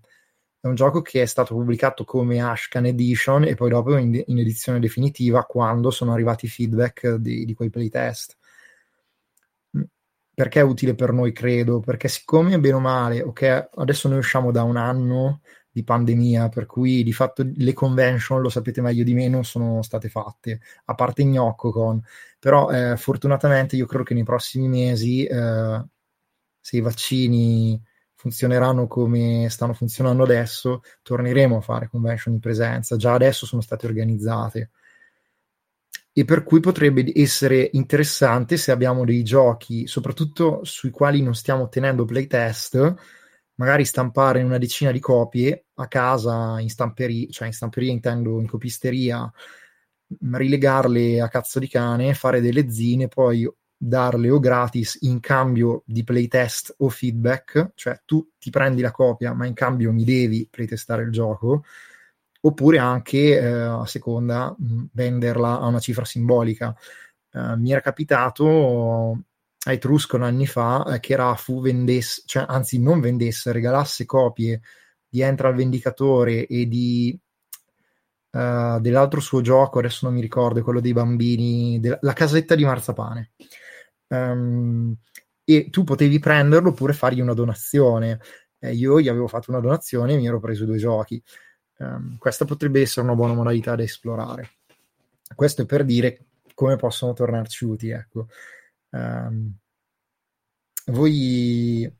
è 0.60 0.68
un 0.68 0.76
gioco 0.76 1.02
che 1.02 1.22
è 1.24 1.26
stato 1.26 1.56
pubblicato 1.56 2.04
come 2.04 2.42
Ashcan 2.42 2.86
Edition 2.86 3.46
e 3.46 3.56
poi 3.56 3.70
dopo 3.70 3.98
in, 3.98 4.22
in 4.28 4.38
edizione 4.38 4.80
definitiva 4.80 5.44
quando 5.44 5.90
sono 5.90 6.14
arrivati 6.14 6.46
i 6.46 6.50
feedback 6.50 7.16
di, 7.16 7.46
di 7.46 7.54
quei 7.54 7.70
playtest. 7.70 8.38
Perché 10.34 10.60
è 10.60 10.64
utile 10.64 10.96
per 10.96 11.12
noi, 11.14 11.34
credo? 11.34 11.80
Perché 11.80 12.08
siccome 12.08 12.60
bene 12.60 12.76
o 12.76 12.80
male, 12.80 13.22
ok, 13.22 13.70
adesso 13.76 14.08
noi 14.08 14.20
usciamo 14.20 14.52
da 14.52 14.64
un 14.64 14.78
anno 14.78 15.42
di 15.72 15.84
pandemia, 15.84 16.50
per 16.50 16.66
cui 16.66 17.04
di 17.04 17.14
fatto 17.14 17.44
le 17.56 17.74
convention, 17.74 18.42
lo 18.42 18.50
sapete 18.50 18.82
meglio 18.82 19.04
di 19.04 19.14
me, 19.14 19.28
non 19.30 19.44
sono 19.46 19.82
state 19.82 20.10
fatte, 20.10 20.60
a 20.86 20.96
parte 20.96 21.24
GnoccoCon, 21.24 22.04
però 22.40 22.70
eh, 22.70 22.98
fortunatamente 22.98 23.76
io 23.76 23.86
credo 23.86 24.04
che 24.04 24.14
nei 24.14 24.24
prossimi 24.24 24.68
mesi, 24.68 25.26
eh, 25.26 25.86
se 26.60 26.78
i 26.78 26.82
vaccini 26.82 27.82
funzioneranno 28.16 28.86
come 28.88 29.48
stanno 29.50 29.74
funzionando 29.74 30.24
adesso, 30.24 30.82
torneremo 31.02 31.58
a 31.58 31.62
fare 31.62 31.88
convention 31.88 32.36
in 32.36 32.40
presenza, 32.40 32.96
già 32.96 33.14
adesso 33.14 33.46
sono 33.46 33.62
state 33.62 33.88
organizzate. 33.88 34.70
E 36.14 36.26
per 36.26 36.44
cui 36.44 36.60
potrebbe 36.60 37.10
essere 37.16 37.70
interessante 37.72 38.58
se 38.58 38.72
abbiamo 38.72 39.06
dei 39.06 39.24
giochi, 39.24 39.88
soprattutto 39.88 40.60
sui 40.64 40.92
quali 40.92 41.22
non 41.22 41.34
stiamo 41.34 41.64
ottenendo 41.64 42.04
playtest, 42.04 42.96
magari 43.62 43.86
stampare 43.86 44.42
una 44.42 44.58
decina 44.58 44.90
di 44.90 45.00
copie 45.00 45.66
a 45.76 45.88
casa 45.88 46.60
in 46.60 46.68
stamperia, 46.68 47.28
cioè 47.30 47.46
in 47.46 47.54
stamperia 47.54 47.92
intendo 47.92 48.40
in 48.40 48.48
copisteria, 48.48 49.32
rilegarle 50.32 51.22
a 51.22 51.28
cazzo 51.28 51.60
di 51.60 51.68
cane, 51.68 52.16
fare 52.16 52.42
delle 52.42 52.72
zine, 52.72 53.08
poi 53.08 53.48
darle 53.78 54.32
o 54.32 54.40
gratis 54.40 54.98
in 55.02 55.20
cambio 55.20 55.84
di 55.86 56.04
playtest 56.04 56.74
o 56.80 56.90
feedback, 56.90 57.74
cioè 57.76 58.02
tu 58.04 58.32
ti 58.40 58.50
prendi 58.50 58.82
la 58.82 58.92
copia 58.92 59.34
ma 59.34 59.46
in 59.46 59.54
cambio 59.54 59.92
mi 59.94 60.04
devi 60.04 60.48
playtestare 60.50 61.04
il 61.04 61.12
gioco, 61.12 61.64
oppure 62.42 62.80
anche 62.80 63.40
eh, 63.40 63.46
a 63.46 63.86
seconda 63.86 64.56
mh, 64.58 64.86
venderla 64.94 65.60
a 65.60 65.68
una 65.68 65.80
cifra 65.80 66.04
simbolica. 66.04 66.76
Uh, 67.34 67.56
mi 67.58 67.72
era 67.72 67.80
capitato 67.80 69.22
a 69.64 69.72
Etruscon 69.72 70.24
anni 70.24 70.48
fa 70.48 70.84
eh, 70.86 71.00
che 71.00 71.16
Rafu 71.16 71.62
vendesse, 71.62 72.24
cioè 72.26 72.46
anzi 72.48 72.80
non 72.80 73.00
vendesse, 73.00 73.52
regalasse 73.52 74.06
copie 74.06 74.62
di 75.08 75.22
Entra 75.22 75.50
al 75.50 75.56
Vendicatore 75.56 76.48
e 76.48 76.68
di 76.68 77.20
uh, 78.32 78.80
dell'altro 78.80 79.20
suo 79.20 79.42
gioco, 79.42 79.80
adesso 79.80 80.06
non 80.06 80.16
mi 80.16 80.22
ricordo, 80.22 80.64
quello 80.64 80.80
dei 80.80 80.94
bambini, 80.94 81.80
de- 81.80 81.98
la 82.02 82.14
casetta 82.14 82.56
di 82.56 82.64
marzapane. 82.64 83.32
Um, 84.08 84.96
e 85.44 85.70
tu 85.70 85.84
potevi 85.84 86.20
prenderlo 86.20 86.70
oppure 86.70 86.94
fargli 86.94 87.20
una 87.20 87.34
donazione. 87.34 88.20
Eh, 88.60 88.74
io 88.74 89.02
gli 89.02 89.10
avevo 89.10 89.28
fatto 89.28 89.52
una 89.52 89.60
donazione 89.60 90.14
e 90.14 90.18
mi 90.18 90.28
ero 90.28 90.40
preso 90.40 90.66
due 90.66 90.78
giochi. 90.78 91.22
Um, 91.78 92.18
questa 92.18 92.46
potrebbe 92.46 92.82
essere 92.82 93.06
una 93.06 93.16
buona 93.16 93.34
modalità 93.34 93.76
da 93.76 93.84
esplorare. 93.84 94.52
Questo 95.36 95.64
è 95.64 95.66
per 95.66 95.84
dire 95.84 96.26
come 96.54 96.76
possono 96.76 97.14
tornarci 97.14 97.66
utili, 97.66 97.92
ecco. 97.92 98.28
Um, 98.92 99.54
voi 100.88 101.92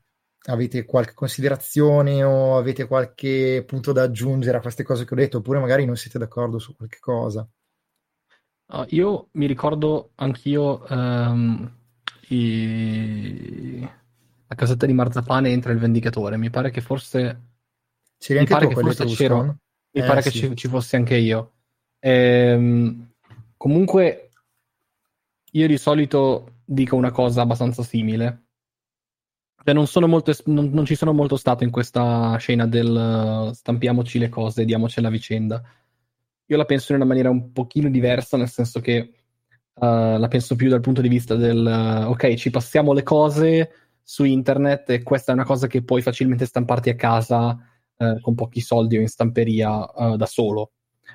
avete 0.44 0.84
qualche 0.84 1.14
considerazione 1.14 2.24
o 2.24 2.56
avete 2.56 2.86
qualche 2.86 3.64
punto 3.66 3.92
da 3.92 4.02
aggiungere 4.02 4.58
a 4.58 4.60
queste 4.60 4.82
cose 4.82 5.04
che 5.04 5.14
ho 5.14 5.16
detto, 5.16 5.38
oppure 5.38 5.60
magari 5.60 5.84
non 5.84 5.96
siete 5.96 6.18
d'accordo 6.18 6.58
su 6.58 6.74
qualche 6.74 6.98
cosa? 6.98 7.48
Uh, 8.66 8.84
io 8.88 9.28
mi 9.32 9.46
ricordo 9.46 10.12
anch'io 10.16 10.84
um, 10.88 11.70
i... 12.28 13.80
la 14.46 14.54
casetta 14.54 14.86
di 14.86 14.92
marzapane 14.92 15.50
entra 15.50 15.72
il 15.72 15.78
vendicatore. 15.78 16.36
Mi 16.36 16.50
pare 16.50 16.70
che 16.70 16.80
forse. 16.80 17.40
C'eri 18.18 18.40
mi 18.40 18.46
pare 18.46 18.68
che 18.68 18.74
forse 18.74 19.04
c'ero. 19.06 19.42
Mi 19.94 20.00
eh, 20.00 20.04
pare 20.06 20.22
sì. 20.22 20.30
che 20.30 20.38
ci, 20.38 20.56
ci, 20.56 20.68
fossi 20.68 20.96
anche 20.96 21.16
io. 21.16 21.52
Ehm, 21.98 23.12
comunque, 23.56 24.30
io 25.50 25.66
di 25.66 25.76
solito 25.76 26.61
dico 26.72 26.96
una 26.96 27.10
cosa 27.10 27.42
abbastanza 27.42 27.82
simile. 27.82 28.44
Cioè, 29.64 29.74
non, 29.74 29.86
molto, 30.08 30.32
non, 30.46 30.70
non, 30.72 30.84
ci 30.84 30.96
sono 30.96 31.12
molto 31.12 31.36
stato 31.36 31.62
in 31.62 31.70
questa 31.70 32.36
scena 32.36 32.66
del 32.66 33.48
uh, 33.48 33.52
stampiamoci 33.52 34.18
le 34.18 34.28
cose, 34.28 34.64
diamoci 34.64 35.00
la 35.00 35.10
vicenda. 35.10 35.62
Io 36.46 36.56
la 36.56 36.64
penso 36.64 36.92
in 36.92 36.98
una 36.98 37.06
maniera 37.06 37.30
un 37.30 37.52
pochino 37.52 37.88
diversa, 37.88 38.36
nel 38.36 38.48
senso 38.48 38.80
che 38.80 39.12
uh, 39.74 40.18
la 40.18 40.26
penso 40.28 40.56
più 40.56 40.68
dal 40.68 40.80
punto 40.80 41.00
di 41.00 41.08
vista 41.08 41.36
del 41.36 41.64
uh, 41.64 42.10
ok, 42.10 42.34
ci 42.34 42.50
passiamo 42.50 42.92
le 42.92 43.04
cose 43.04 43.70
su 44.02 44.24
internet 44.24 44.90
e 44.90 45.02
questa 45.04 45.30
è 45.30 45.34
una 45.34 45.44
cosa 45.44 45.68
che 45.68 45.84
puoi 45.84 46.02
facilmente 46.02 46.46
stamparti 46.46 46.90
a 46.90 46.96
casa 46.96 47.56
con 48.20 48.34
pochi 48.34 48.60
soldi 48.60 48.96
o 48.96 49.00
in 49.00 49.06
stamperia 49.06 49.88
da 50.16 50.26
solo. 50.26 50.72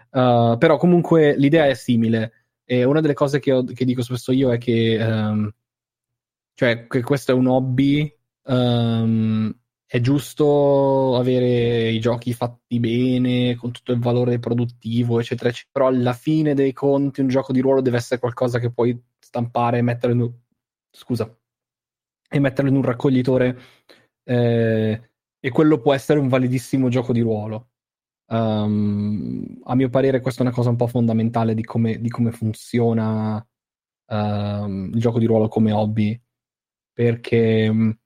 però 0.10 0.78
comunque 0.78 1.36
l'idea 1.36 1.68
è 1.68 1.74
simile 1.74 2.37
e 2.70 2.84
una 2.84 3.00
delle 3.00 3.14
cose 3.14 3.40
che, 3.40 3.54
ho, 3.54 3.64
che 3.64 3.86
dico 3.86 4.02
spesso 4.02 4.34
io 4.34 4.52
è 4.52 4.58
che, 4.58 4.98
um, 5.02 5.50
cioè, 6.54 6.86
che 6.88 7.02
questo 7.02 7.32
è 7.32 7.34
un 7.34 7.48
hobby, 7.48 8.14
um, 8.48 9.58
è 9.86 10.02
giusto 10.02 11.16
avere 11.16 11.90
i 11.90 12.00
giochi 12.02 12.34
fatti 12.34 12.80
bene, 12.82 13.56
con 13.56 13.72
tutto 13.72 13.94
il 13.94 14.00
valore 14.00 14.40
produttivo, 14.40 15.20
eccetera, 15.22 15.50
eccetera, 15.50 15.72
però 15.72 15.88
alla 15.88 16.12
fine 16.12 16.54
dei 16.54 16.74
conti 16.74 17.22
un 17.22 17.30
gioco 17.30 17.54
di 17.54 17.62
ruolo 17.62 17.80
deve 17.80 17.98
essere 17.98 18.20
qualcosa 18.20 18.60
che 18.60 18.70
puoi 18.70 19.02
stampare 19.18 19.78
e 19.78 19.82
metterlo 19.82 20.16
in 20.16 20.22
un... 20.24 20.34
scusa, 20.92 21.34
e 22.30 22.40
metterlo 22.40 22.70
in 22.70 22.76
un 22.76 22.84
raccoglitore 22.84 23.58
eh, 24.26 25.12
e 25.40 25.50
quello 25.52 25.80
può 25.80 25.94
essere 25.94 26.20
un 26.20 26.28
validissimo 26.28 26.90
gioco 26.90 27.14
di 27.14 27.22
ruolo. 27.22 27.67
Um, 28.30 29.60
a 29.64 29.76
mio 29.76 29.90
parere 29.90 30.20
questa 30.20 30.42
è 30.44 30.46
una 30.46 30.54
cosa 30.54 30.70
un 30.70 30.76
po' 30.76 30.88
fondamentale 30.88 31.54
di 31.54 31.64
come, 31.64 32.00
di 32.00 32.10
come 32.10 32.32
funziona 32.32 33.46
um, 34.08 34.92
il 34.94 35.00
gioco 35.00 35.20
di 35.20 35.26
ruolo 35.26 35.48
come 35.48 35.72
hobby, 35.72 36.20
perché 36.94 37.68
um, 37.70 37.98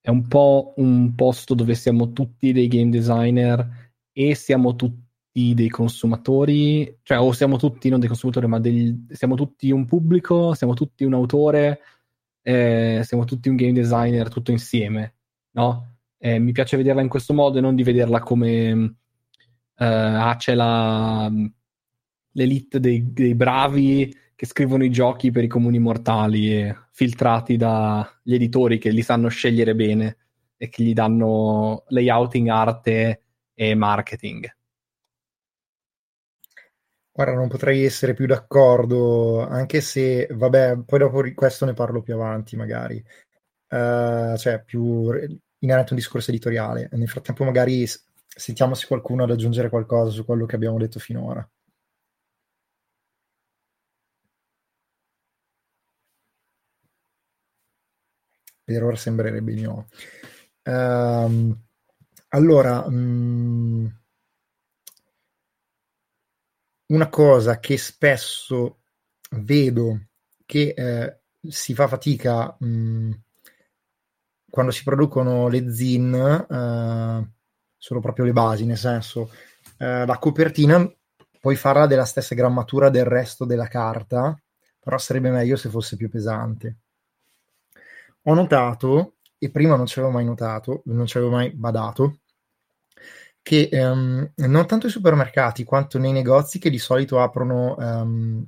è 0.00 0.10
un 0.10 0.26
po' 0.28 0.74
un 0.76 1.14
posto 1.14 1.54
dove 1.54 1.74
siamo 1.74 2.12
tutti 2.12 2.52
dei 2.52 2.68
game 2.68 2.90
designer 2.90 3.94
e 4.12 4.34
siamo 4.34 4.76
tutti 4.76 5.54
dei 5.54 5.68
consumatori, 5.68 6.98
cioè 7.02 7.18
o 7.18 7.32
siamo 7.32 7.56
tutti 7.56 7.88
non 7.88 8.00
dei 8.00 8.08
consumatori, 8.08 8.46
ma 8.46 8.60
degli, 8.60 9.06
siamo 9.10 9.36
tutti 9.36 9.70
un 9.70 9.86
pubblico, 9.86 10.54
siamo 10.54 10.74
tutti 10.74 11.04
un 11.04 11.14
autore, 11.14 11.80
eh, 12.42 13.00
siamo 13.04 13.24
tutti 13.24 13.48
un 13.48 13.56
game 13.56 13.72
designer 13.72 14.28
tutto 14.28 14.50
insieme, 14.50 15.14
no? 15.52 15.96
Eh, 16.18 16.38
mi 16.38 16.52
piace 16.52 16.76
vederla 16.76 17.00
in 17.00 17.08
questo 17.08 17.32
modo 17.34 17.58
e 17.58 17.60
non 17.62 17.74
di 17.74 17.82
vederla 17.82 18.20
come 18.20 19.01
uh, 19.78 19.84
ah, 19.84 20.36
c'è 20.38 20.54
la, 20.54 21.30
l'elite 22.32 22.80
dei, 22.80 23.12
dei, 23.12 23.34
bravi 23.34 24.14
che 24.34 24.46
scrivono 24.46 24.84
i 24.84 24.90
giochi 24.90 25.30
per 25.30 25.44
i 25.44 25.48
comuni 25.48 25.78
mortali, 25.78 26.74
filtrati 26.90 27.56
dagli 27.56 28.34
editori 28.34 28.78
che 28.78 28.90
li 28.90 29.02
sanno 29.02 29.28
scegliere 29.28 29.74
bene 29.74 30.16
e 30.56 30.68
che 30.68 30.82
gli 30.82 30.92
danno 30.92 31.84
layouting, 31.88 32.48
arte 32.48 33.22
e 33.54 33.74
marketing. 33.74 34.56
Guarda, 37.14 37.34
non 37.34 37.48
potrei 37.48 37.84
essere 37.84 38.14
più 38.14 38.26
d'accordo, 38.26 39.46
anche 39.46 39.82
se, 39.82 40.26
vabbè, 40.30 40.78
poi 40.86 40.98
dopo 40.98 41.22
questo 41.34 41.66
ne 41.66 41.74
parlo 41.74 42.00
più 42.00 42.14
avanti 42.14 42.56
magari, 42.56 42.96
uh, 42.96 44.36
cioè 44.36 44.62
più 44.64 45.10
inerente 45.58 45.90
a 45.90 45.92
un 45.92 45.96
discorso 45.96 46.30
editoriale. 46.30 46.88
Nel 46.92 47.08
frattempo 47.08 47.44
magari 47.44 47.86
Sentiamo 48.34 48.74
se 48.74 48.86
qualcuno 48.86 49.24
ha 49.24 49.26
da 49.26 49.34
aggiungere 49.34 49.68
qualcosa 49.68 50.10
su 50.10 50.24
quello 50.24 50.46
che 50.46 50.56
abbiamo 50.56 50.78
detto 50.78 50.98
finora. 50.98 51.48
Per 58.64 58.82
ora 58.82 58.96
sembrerebbe 58.96 59.54
di 59.54 59.62
no. 59.62 59.88
Um, 60.64 61.60
allora, 62.28 62.84
um, 62.86 63.92
una 66.86 67.08
cosa 67.08 67.58
che 67.58 67.76
spesso 67.76 68.82
vedo 69.30 70.06
che 70.46 70.74
eh, 70.76 71.20
si 71.48 71.74
fa 71.74 71.88
fatica 71.88 72.56
um, 72.60 73.20
quando 74.48 74.70
si 74.70 74.84
producono 74.84 75.48
le 75.48 75.72
zin, 75.72 76.12
uh, 76.12 77.41
sono 77.82 77.98
proprio 77.98 78.24
le 78.24 78.32
basi, 78.32 78.64
nel 78.64 78.78
senso 78.78 79.28
eh, 79.78 80.06
la 80.06 80.18
copertina 80.18 80.88
puoi 81.40 81.56
farla 81.56 81.88
della 81.88 82.04
stessa 82.04 82.36
grammatura 82.36 82.90
del 82.90 83.04
resto 83.04 83.44
della 83.44 83.66
carta, 83.66 84.40
però 84.78 84.98
sarebbe 84.98 85.30
meglio 85.30 85.56
se 85.56 85.68
fosse 85.68 85.96
più 85.96 86.08
pesante. 86.08 86.76
Ho 88.22 88.34
notato, 88.34 89.16
e 89.36 89.50
prima 89.50 89.74
non 89.74 89.86
ci 89.86 89.98
avevo 89.98 90.14
mai 90.14 90.24
notato, 90.24 90.82
non 90.84 91.06
ci 91.06 91.16
avevo 91.16 91.32
mai 91.32 91.50
badato, 91.50 92.20
che 93.42 93.68
um, 93.72 94.30
non 94.32 94.66
tanto 94.68 94.86
i 94.86 94.90
supermercati 94.90 95.64
quanto 95.64 95.98
nei 95.98 96.12
negozi 96.12 96.60
che 96.60 96.70
di 96.70 96.78
solito 96.78 97.20
aprono 97.20 97.74
um, 97.76 98.46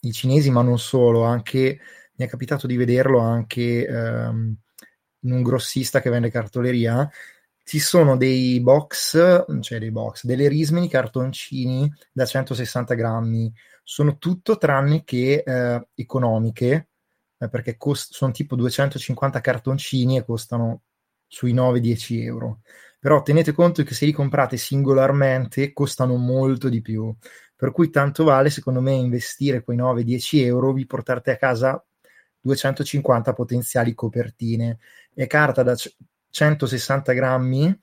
i 0.00 0.10
cinesi, 0.10 0.50
ma 0.50 0.62
non 0.62 0.80
solo, 0.80 1.22
anche 1.22 1.78
mi 2.14 2.24
è 2.24 2.28
capitato 2.28 2.66
di 2.66 2.76
vederlo 2.76 3.20
anche 3.20 3.86
um, 3.88 4.56
in 5.20 5.32
un 5.32 5.42
grossista 5.44 6.00
che 6.00 6.10
vende 6.10 6.32
cartoleria, 6.32 7.08
ci 7.62 7.78
sono 7.78 8.16
dei 8.16 8.60
box, 8.60 9.44
cioè 9.60 9.78
dei 9.78 9.90
box, 9.90 10.24
delle 10.24 10.48
rismini 10.48 10.88
cartoncini 10.88 11.92
da 12.12 12.24
160 12.24 12.94
grammi. 12.94 13.52
Sono 13.84 14.18
tutto 14.18 14.56
tranne 14.56 15.04
che 15.04 15.42
eh, 15.44 15.88
economiche, 15.94 16.88
eh, 17.38 17.48
perché 17.48 17.76
cost- 17.76 18.12
sono 18.12 18.32
tipo 18.32 18.56
250 18.56 19.40
cartoncini 19.40 20.16
e 20.16 20.24
costano 20.24 20.82
sui 21.26 21.52
9-10 21.54 22.22
euro. 22.22 22.60
Però 22.98 23.22
tenete 23.22 23.52
conto 23.52 23.82
che 23.82 23.94
se 23.94 24.04
li 24.04 24.12
comprate 24.12 24.56
singolarmente 24.56 25.72
costano 25.72 26.16
molto 26.16 26.68
di 26.68 26.82
più. 26.82 27.14
Per 27.56 27.72
cui 27.72 27.90
tanto 27.90 28.24
vale, 28.24 28.50
secondo 28.50 28.80
me, 28.80 28.92
investire 28.92 29.62
quei 29.62 29.76
9-10 29.76 30.44
euro, 30.44 30.72
vi 30.72 30.86
portate 30.86 31.30
a 31.30 31.36
casa 31.36 31.82
250 32.40 33.32
potenziali 33.32 33.94
copertine. 33.94 34.78
E 35.14 35.26
carta 35.26 35.62
da 35.62 35.74
160 36.30 37.12
grammi 37.12 37.78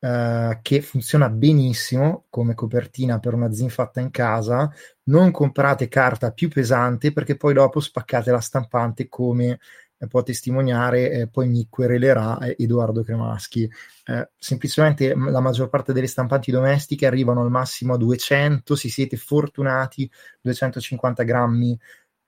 eh, 0.00 0.58
che 0.62 0.80
funziona 0.82 1.28
benissimo 1.30 2.24
come 2.28 2.54
copertina 2.54 3.18
per 3.20 3.34
una 3.34 3.52
zin 3.52 3.70
fatta 3.70 4.00
in 4.00 4.10
casa. 4.10 4.70
Non 5.04 5.30
comprate 5.30 5.88
carta 5.88 6.32
più 6.32 6.48
pesante 6.48 7.12
perché 7.12 7.36
poi 7.36 7.54
dopo 7.54 7.80
spaccate 7.80 8.30
la 8.30 8.40
stampante 8.40 9.08
come 9.08 9.60
eh, 10.02 10.06
può 10.08 10.22
testimoniare, 10.24 11.10
eh, 11.12 11.28
poi 11.28 11.48
mi 11.48 11.68
querelerà 11.70 12.38
eh, 12.38 12.56
Edoardo 12.58 13.04
Cremaschi. 13.04 13.70
Eh, 14.06 14.30
semplicemente 14.36 15.14
la 15.14 15.40
maggior 15.40 15.68
parte 15.68 15.92
delle 15.92 16.08
stampanti 16.08 16.50
domestiche 16.50 17.06
arrivano 17.06 17.42
al 17.42 17.50
massimo 17.50 17.94
a 17.94 17.96
200, 17.96 18.74
se 18.74 18.88
siete 18.88 19.16
fortunati 19.16 20.10
250 20.40 21.22
grammi, 21.22 21.78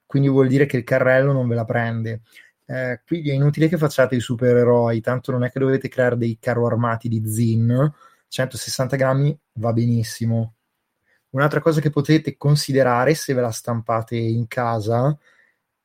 quindi 0.06 0.28
vuol 0.28 0.46
dire 0.46 0.66
che 0.66 0.76
il 0.76 0.84
carrello 0.84 1.32
non 1.32 1.48
ve 1.48 1.54
la 1.56 1.64
prende. 1.64 2.20
Eh, 2.66 3.02
quindi 3.06 3.30
è 3.30 3.34
inutile 3.34 3.68
che 3.68 3.76
facciate 3.76 4.16
i 4.16 4.20
supereroi, 4.20 5.00
tanto 5.00 5.32
non 5.32 5.44
è 5.44 5.50
che 5.50 5.58
dovete 5.58 5.88
creare 5.88 6.16
dei 6.16 6.38
carro 6.40 6.66
armati 6.66 7.08
di 7.08 7.26
zin, 7.28 7.92
160 8.28 8.96
grammi 8.96 9.38
va 9.54 9.72
benissimo. 9.72 10.54
Un'altra 11.30 11.60
cosa 11.60 11.80
che 11.80 11.90
potete 11.90 12.36
considerare 12.36 13.14
se 13.14 13.34
ve 13.34 13.40
la 13.40 13.50
stampate 13.50 14.16
in 14.16 14.46
casa 14.46 15.16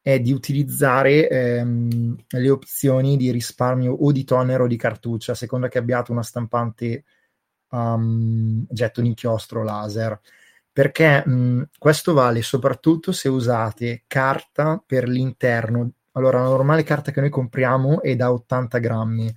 è 0.01 0.19
di 0.19 0.31
utilizzare 0.31 1.27
ehm, 1.29 2.15
le 2.29 2.49
opzioni 2.49 3.17
di 3.17 3.31
risparmio 3.31 3.93
o 3.93 4.11
di 4.11 4.23
toner 4.23 4.61
o 4.61 4.67
di 4.67 4.77
cartuccia, 4.77 5.33
a 5.33 5.35
seconda 5.35 5.67
che 5.67 5.77
abbiate 5.79 6.11
una 6.11 6.23
stampante 6.23 7.03
um, 7.69 8.65
getto 8.69 9.01
d'inchiostro 9.01 9.63
laser. 9.63 10.19
Perché 10.71 11.27
mh, 11.27 11.69
questo 11.77 12.13
vale 12.13 12.41
soprattutto 12.41 13.11
se 13.11 13.27
usate 13.29 14.03
carta 14.07 14.81
per 14.85 15.07
l'interno 15.07 15.91
allora, 16.13 16.41
la 16.41 16.49
normale 16.49 16.83
carta 16.83 17.11
che 17.11 17.19
noi 17.19 17.29
compriamo 17.29 18.01
è 18.01 18.15
da 18.15 18.31
80 18.31 18.77
grammi. 18.79 19.35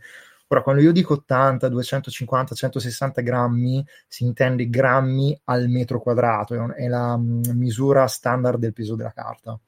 Ora, 0.49 0.63
quando 0.63 0.83
io 0.83 0.93
dico 0.93 1.15
80, 1.15 1.69
250, 1.69 2.55
160 2.55 3.23
grammi, 3.23 3.85
si 4.07 4.25
intende 4.25 4.69
grammi 4.69 5.39
al 5.45 5.69
metro 5.69 6.01
quadrato, 6.01 6.75
è 6.75 6.89
la 6.89 7.17
mm, 7.17 7.43
misura 7.55 8.07
standard 8.07 8.59
del 8.59 8.73
peso 8.73 8.95
della 8.95 9.13
carta. 9.13 9.59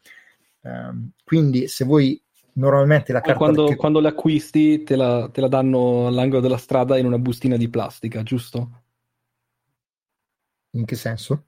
Um, 0.61 1.11
quindi, 1.25 1.69
se 1.69 1.85
voi 1.85 2.21
normalmente 2.55 3.13
la 3.13 3.21
carta. 3.21 3.39
Quando, 3.39 3.67
che... 3.67 3.77
quando 3.77 4.01
le 4.01 4.09
acquisti, 4.09 4.83
te 4.83 4.97
la, 4.97 5.29
te 5.33 5.41
la 5.41 5.49
danno 5.49 6.07
all'angolo 6.07 6.41
della 6.41 6.59
strada 6.59 6.99
in 6.99 7.07
una 7.07 7.19
bustina 7.19 7.57
di 7.57 7.69
plastica, 7.69 8.23
giusto? 8.23 8.83
In 10.73 10.85
che 10.85 10.97
senso? 10.97 11.45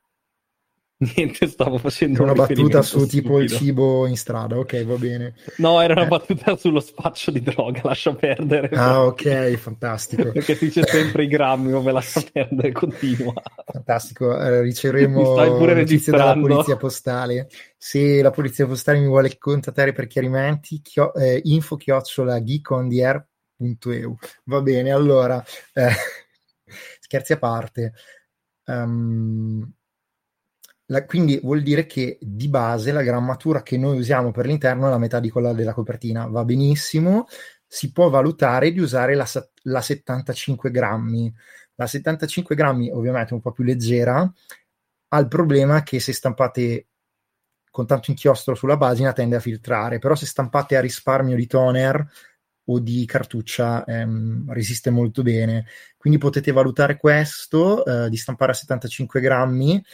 Niente, 1.15 1.47
stavo 1.47 1.77
facendo 1.77 2.23
una 2.23 2.33
battuta 2.33 2.81
su 2.81 3.01
stupido. 3.01 3.21
tipo 3.21 3.41
il 3.41 3.51
cibo 3.51 4.07
in 4.07 4.17
strada, 4.17 4.57
ok, 4.57 4.83
va 4.85 4.97
bene. 4.97 5.35
No, 5.59 5.83
era 5.83 5.93
una 5.93 6.05
eh. 6.05 6.09
battuta 6.09 6.57
sullo 6.57 6.81
spaccio 6.81 7.31
di 7.31 7.43
droga, 7.43 7.83
lascia 7.85 8.15
perdere. 8.15 8.75
Ah, 8.75 9.05
ok, 9.05 9.57
fantastico. 9.57 10.33
Perché 10.33 10.55
si 10.55 10.67
dice 10.67 10.85
sempre 10.87 11.25
i 11.25 11.29
grammi, 11.29 11.71
come 11.71 11.93
lascia 11.93 12.23
perdere, 12.33 12.73
continua. 12.73 13.35
Fantastico, 13.67 14.41
eh, 14.41 14.63
riceveremo 14.65 15.35
notizie 15.75 16.13
dalla 16.13 16.33
polizia 16.33 16.77
postale. 16.79 17.49
Se 17.77 18.23
la 18.23 18.31
polizia 18.31 18.67
postale 18.67 18.99
mi 18.99 19.07
vuole 19.07 19.37
contattare 19.37 19.93
per 19.93 20.07
chiarimenti, 20.07 20.81
chio- 20.81 21.13
eh, 21.13 21.43
info 21.45 21.77
chiocciola 21.77 22.43
geekondier.eu. 22.43 24.17
Va 24.45 24.63
bene, 24.63 24.93
allora, 24.93 25.45
eh, 25.75 25.91
scherzi 27.01 27.35
a 27.35 27.39
parte. 27.39 27.93
Um, 28.65 29.76
la, 30.87 31.05
quindi 31.05 31.39
vuol 31.43 31.63
dire 31.63 31.87
che 31.87 32.19
di 32.21 32.49
base 32.49 32.93
la 32.93 33.03
grammatura 33.03 33.63
che 33.63 33.77
noi 33.77 33.99
usiamo 33.99 34.31
per 34.31 34.47
l'interno 34.47 34.87
è 34.87 34.91
la 34.91 34.99
metà 34.99 35.21
di 35.21 35.31
quella 35.31 35.53
della 35.53 35.73
copertina. 35.73 36.27
Va 36.27 36.45
benissimo, 36.45 37.27
si 37.67 37.91
può 37.93 38.09
valutare 38.09 38.73
di 38.73 38.79
usare 38.79 39.15
la, 39.15 39.27
la 39.63 39.81
75 39.81 40.71
grammi. 40.71 41.33
La 41.75 41.87
75 41.87 42.55
grammi 42.55 42.91
ovviamente 42.91 43.31
è 43.31 43.35
un 43.35 43.41
po' 43.41 43.53
più 43.53 43.65
leggera, 43.65 44.33
ha 45.09 45.19
il 45.19 45.29
problema 45.29 45.83
che 45.83 46.01
se 46.01 46.13
stampate 46.13 46.89
con 47.71 47.87
tanto 47.87 48.11
inchiostro 48.11 48.55
sulla 48.55 48.79
pagina 48.79 49.13
tende 49.13 49.37
a 49.37 49.41
filtrare, 49.41 49.99
però 49.99 50.15
se 50.15 50.25
stampate 50.25 50.77
a 50.77 50.81
risparmio 50.81 51.37
di 51.37 51.47
toner 51.47 52.09
o 52.69 52.81
di 52.81 53.05
cartuccia 53.05 53.85
ehm, 53.85 54.51
resiste 54.53 54.91
molto 54.91 55.23
bene. 55.23 55.67
Quindi 55.97 56.19
potete 56.19 56.53
valutare 56.53 56.97
questo, 56.97 57.85
eh, 57.85 58.09
di 58.09 58.17
stampare 58.17 58.53
a 58.53 58.55
75 58.55 59.21
grammi, 59.21 59.85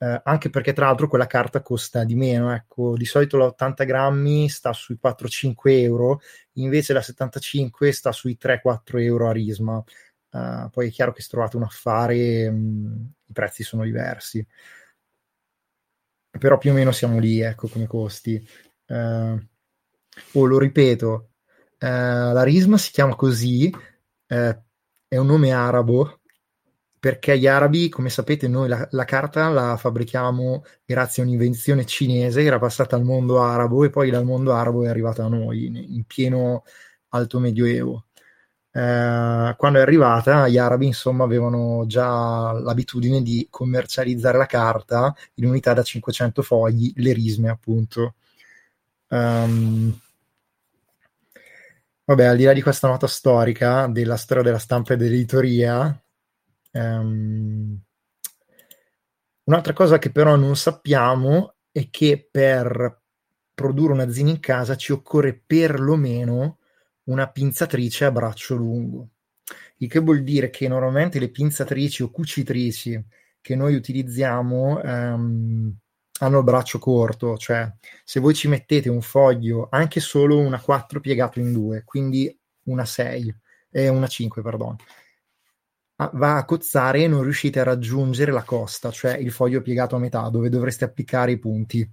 eh, 0.00 0.20
anche 0.24 0.48
perché 0.48 0.72
tra 0.72 0.86
l'altro 0.86 1.08
quella 1.08 1.26
carta 1.26 1.60
costa 1.60 2.04
di 2.04 2.14
meno, 2.14 2.54
ecco, 2.54 2.96
di 2.96 3.04
solito 3.04 3.36
la 3.36 3.46
80 3.46 3.84
grammi 3.84 4.48
sta 4.48 4.72
sui 4.72 4.96
4-5 4.96 5.80
euro, 5.80 6.20
invece 6.54 6.92
la 6.92 7.02
75 7.02 7.92
sta 7.92 8.12
sui 8.12 8.36
3-4 8.40 9.00
euro 9.00 9.28
a 9.28 9.32
Risma. 9.32 9.82
Uh, 10.30 10.68
poi 10.70 10.88
è 10.88 10.90
chiaro 10.90 11.12
che 11.12 11.22
se 11.22 11.28
trovate 11.30 11.56
un 11.56 11.62
affare 11.62 12.50
mh, 12.50 12.56
mm, 12.56 13.04
i 13.28 13.32
prezzi 13.32 13.62
sono 13.62 13.82
diversi, 13.84 14.46
però 16.38 16.58
più 16.58 16.70
o 16.70 16.74
meno 16.74 16.92
siamo 16.92 17.18
lì, 17.18 17.40
ecco, 17.40 17.68
come 17.68 17.86
costi. 17.86 18.46
Uh, 18.86 19.40
oh, 20.32 20.44
lo 20.44 20.58
ripeto, 20.58 21.30
uh, 21.80 21.86
la 21.86 22.42
Risma 22.44 22.78
si 22.78 22.90
chiama 22.92 23.16
così, 23.16 23.72
è 24.26 25.16
un 25.16 25.26
nome 25.26 25.52
arabo 25.52 26.17
perché 26.98 27.38
gli 27.38 27.46
arabi, 27.46 27.88
come 27.88 28.10
sapete, 28.10 28.48
noi 28.48 28.68
la, 28.68 28.86
la, 28.92 29.04
carta 29.04 29.48
la 29.48 29.76
fabbrichiamo 29.76 30.64
grazie 30.84 31.22
a 31.22 31.26
un'invenzione 31.26 31.84
cinese 31.86 32.40
che 32.42 32.46
era 32.46 32.58
passata 32.58 32.96
al 32.96 33.04
mondo 33.04 33.40
arabo 33.42 33.84
e 33.84 33.90
poi 33.90 34.10
dal 34.10 34.24
mondo 34.24 34.52
arabo 34.52 34.84
è 34.84 34.88
arrivata 34.88 35.24
a 35.24 35.28
noi 35.28 35.66
in, 35.66 35.76
in 35.76 36.04
pieno 36.04 36.64
alto 37.10 37.38
medioevo. 37.38 38.06
Eh, 38.70 39.54
quando 39.56 39.78
è 39.78 39.82
arrivata, 39.82 40.48
gli 40.48 40.58
arabi 40.58 40.86
insomma 40.86 41.24
avevano 41.24 41.84
già 41.86 42.52
l'abitudine 42.52 43.22
di 43.22 43.46
commercializzare 43.50 44.38
la 44.38 44.46
carta 44.46 45.14
in 45.34 45.46
unità 45.46 45.72
da 45.74 45.82
500 45.82 46.42
fogli, 46.42 46.92
le 46.96 47.12
risme 47.12 47.48
appunto. 47.48 48.14
Um, 49.08 49.98
vabbè, 52.04 52.24
al 52.24 52.36
di 52.36 52.44
là 52.44 52.52
di 52.52 52.62
questa 52.62 52.88
nota 52.88 53.06
storica 53.06 53.86
della 53.86 54.16
storia 54.16 54.42
della 54.42 54.58
stampa 54.58 54.94
e 54.94 54.96
dell'editoria, 54.96 56.00
Um, 56.72 57.80
un'altra 59.44 59.72
cosa 59.72 59.98
che 59.98 60.10
però 60.10 60.36
non 60.36 60.56
sappiamo 60.56 61.54
è 61.72 61.88
che 61.90 62.28
per 62.30 63.02
produrre 63.54 63.92
una 63.92 64.10
zina 64.10 64.30
in 64.30 64.40
casa 64.40 64.76
ci 64.76 64.92
occorre 64.92 65.34
perlomeno 65.34 66.58
una 67.04 67.28
pinzatrice 67.28 68.04
a 68.04 68.10
braccio 68.10 68.54
lungo. 68.54 69.08
Il 69.78 69.88
che 69.88 69.98
vuol 70.00 70.22
dire 70.22 70.50
che 70.50 70.68
normalmente 70.68 71.18
le 71.18 71.30
pinzatrici 71.30 72.02
o 72.02 72.10
cucitrici 72.10 73.04
che 73.40 73.56
noi 73.56 73.74
utilizziamo 73.74 74.80
um, 74.82 75.76
hanno 76.20 76.38
il 76.38 76.44
braccio 76.44 76.78
corto, 76.78 77.36
cioè 77.36 77.70
se 78.04 78.20
voi 78.20 78.34
ci 78.34 78.48
mettete 78.48 78.88
un 78.88 79.00
foglio, 79.02 79.68
anche 79.70 80.00
solo 80.00 80.38
una 80.38 80.60
4 80.60 81.00
piegato 81.00 81.38
in 81.38 81.52
due, 81.52 81.82
quindi 81.84 82.36
una 82.64 82.84
6, 82.84 83.34
eh, 83.70 83.88
una 83.88 84.06
5, 84.06 84.42
perdono, 84.42 84.76
va 86.12 86.36
a 86.36 86.44
cozzare 86.44 87.02
e 87.02 87.08
non 87.08 87.22
riuscite 87.22 87.60
a 87.60 87.64
raggiungere 87.64 88.30
la 88.32 88.44
costa, 88.44 88.90
cioè 88.90 89.16
il 89.16 89.32
foglio 89.32 89.62
piegato 89.62 89.96
a 89.96 89.98
metà, 89.98 90.28
dove 90.28 90.48
dovreste 90.48 90.84
applicare 90.84 91.32
i 91.32 91.38
punti. 91.38 91.88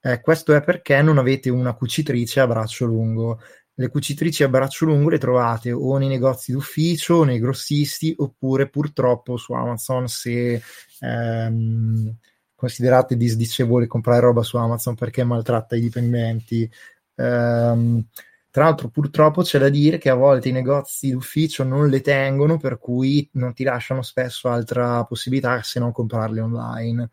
Eh, 0.00 0.20
questo 0.20 0.52
è 0.54 0.62
perché 0.62 1.00
non 1.00 1.18
avete 1.18 1.48
una 1.48 1.74
cucitrice 1.74 2.40
a 2.40 2.46
braccio 2.46 2.84
lungo. 2.84 3.40
Le 3.76 3.88
cucitrici 3.88 4.42
a 4.42 4.48
braccio 4.48 4.84
lungo 4.84 5.08
le 5.08 5.18
trovate 5.18 5.72
o 5.72 5.96
nei 5.96 6.08
negozi 6.08 6.52
d'ufficio, 6.52 7.24
nei 7.24 7.38
grossisti, 7.38 8.14
oppure 8.16 8.68
purtroppo 8.68 9.36
su 9.36 9.52
Amazon 9.52 10.06
se 10.06 10.60
ehm, 11.00 12.16
considerate 12.54 13.16
disdicevole 13.16 13.86
comprare 13.86 14.20
roba 14.20 14.42
su 14.42 14.56
Amazon 14.56 14.94
perché 14.94 15.24
maltratta 15.24 15.76
i 15.76 15.80
dipendenti. 15.80 16.70
Ehm, 17.16 18.06
tra 18.54 18.66
l'altro, 18.66 18.88
purtroppo 18.88 19.42
c'è 19.42 19.58
da 19.58 19.68
dire 19.68 19.98
che 19.98 20.08
a 20.10 20.14
volte 20.14 20.48
i 20.48 20.52
negozi 20.52 21.10
d'ufficio 21.10 21.64
non 21.64 21.88
le 21.88 22.00
tengono, 22.00 22.56
per 22.56 22.78
cui 22.78 23.28
non 23.32 23.52
ti 23.52 23.64
lasciano 23.64 24.00
spesso 24.00 24.48
altra 24.48 25.02
possibilità 25.06 25.60
se 25.64 25.80
non 25.80 25.90
comprarle 25.90 26.40
online. 26.40 27.10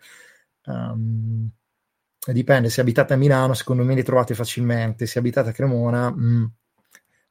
Um, 0.65 1.49
dipende, 2.31 2.69
se 2.69 2.81
abitate 2.81 3.13
a 3.13 3.17
Milano, 3.17 3.55
secondo 3.55 3.83
me 3.83 3.95
le 3.95 4.03
trovate 4.03 4.35
facilmente, 4.35 5.07
se 5.07 5.17
abitate 5.17 5.49
a 5.49 5.51
Cremona, 5.51 6.11
mh, 6.11 6.23
mm, 6.23 6.45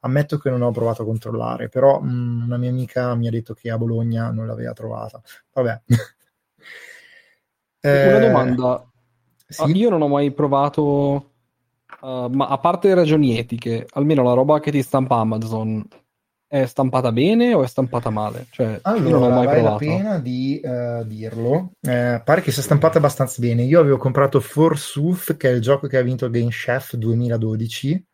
Ammetto 0.01 0.39
che 0.39 0.51
non 0.51 0.63
ho 0.63 0.73
provato 0.73 1.03
a 1.03 1.05
controllare, 1.05 1.69
però 1.69 2.01
mh, 2.01 2.11
mm, 2.11 2.43
una 2.47 2.57
mia 2.57 2.71
amica 2.71 3.15
mi 3.15 3.29
ha 3.29 3.31
detto 3.31 3.55
che 3.55 3.71
a 3.71 3.79
Bologna 3.79 4.33
non 4.33 4.49
l'aveva 4.49 4.73
trovata. 4.73 5.23
Vabbè. 5.53 5.83
eh, 7.79 8.09
una 8.09 8.19
domanda. 8.19 8.85
Sì? 9.47 9.63
Ah, 9.63 9.69
io 9.69 9.89
non 9.89 10.03
ho 10.03 10.09
mai 10.09 10.33
provato, 10.33 11.30
uh, 12.01 12.29
ma 12.29 12.47
a 12.49 12.59
parte 12.59 12.95
ragioni 12.95 13.39
etiche, 13.39 13.87
almeno 13.93 14.23
la 14.23 14.33
roba 14.33 14.61
che 14.61 14.71
ti 14.71 14.83
stampa 14.83 15.17
Amazon 15.17 15.87
è 16.47 16.67
stampata 16.67 17.13
bene 17.13 17.55
o 17.55 17.63
è 17.63 17.69
stampata 17.69 18.11
male? 18.11 18.47
Cioè, 18.51 18.81
allora, 18.83 19.11
non 19.11 19.23
ho 19.23 19.29
mai 19.29 19.47
vale 19.47 19.61
provato. 19.61 19.85
la 19.85 19.91
pena 19.91 20.19
di 20.19 20.61
uh, 20.63 21.05
dirlo. 21.05 21.75
Eh, 21.81 22.21
pare 22.25 22.41
che 22.41 22.51
sia 22.51 22.63
stampata 22.63 22.99
abbastanza 22.99 23.41
bene. 23.41 23.63
Io 23.63 23.79
avevo 23.79 23.99
comprato 23.99 24.41
Forsooth, 24.41 25.37
che 25.37 25.49
è 25.49 25.53
il 25.53 25.61
gioco 25.61 25.87
che 25.87 25.97
ha 25.97 26.03
vinto 26.03 26.25
il 26.25 26.33
Game 26.33 26.51
Chef 26.51 26.97
2012, 26.97 28.07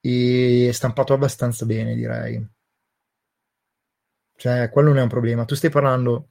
e 0.00 0.66
è 0.68 0.72
stampato 0.72 1.12
abbastanza 1.12 1.64
bene, 1.64 1.94
direi. 1.94 2.44
Cioè, 4.34 4.68
quello 4.70 4.88
non 4.88 4.98
è 4.98 5.02
un 5.02 5.08
problema. 5.08 5.44
Tu 5.44 5.54
stai 5.54 5.70
parlando 5.70 6.30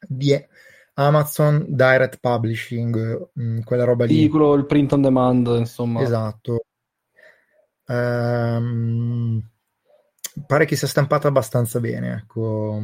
di 0.00 0.32
Amazon 0.94 1.64
Direct 1.68 2.18
Publishing, 2.20 3.30
mh, 3.32 3.42
mm, 3.42 3.60
quella 3.60 3.84
roba 3.84 4.04
lì. 4.04 4.28
Quello, 4.28 4.54
il 4.54 4.66
print 4.66 4.92
on 4.92 5.02
demand, 5.02 5.46
insomma. 5.58 6.02
Esatto. 6.02 6.64
Um, 7.86 9.42
pare 10.46 10.64
che 10.64 10.76
sia 10.76 10.88
stampata 10.88 11.28
abbastanza 11.28 11.80
bene, 11.80 12.14
ecco. 12.14 12.80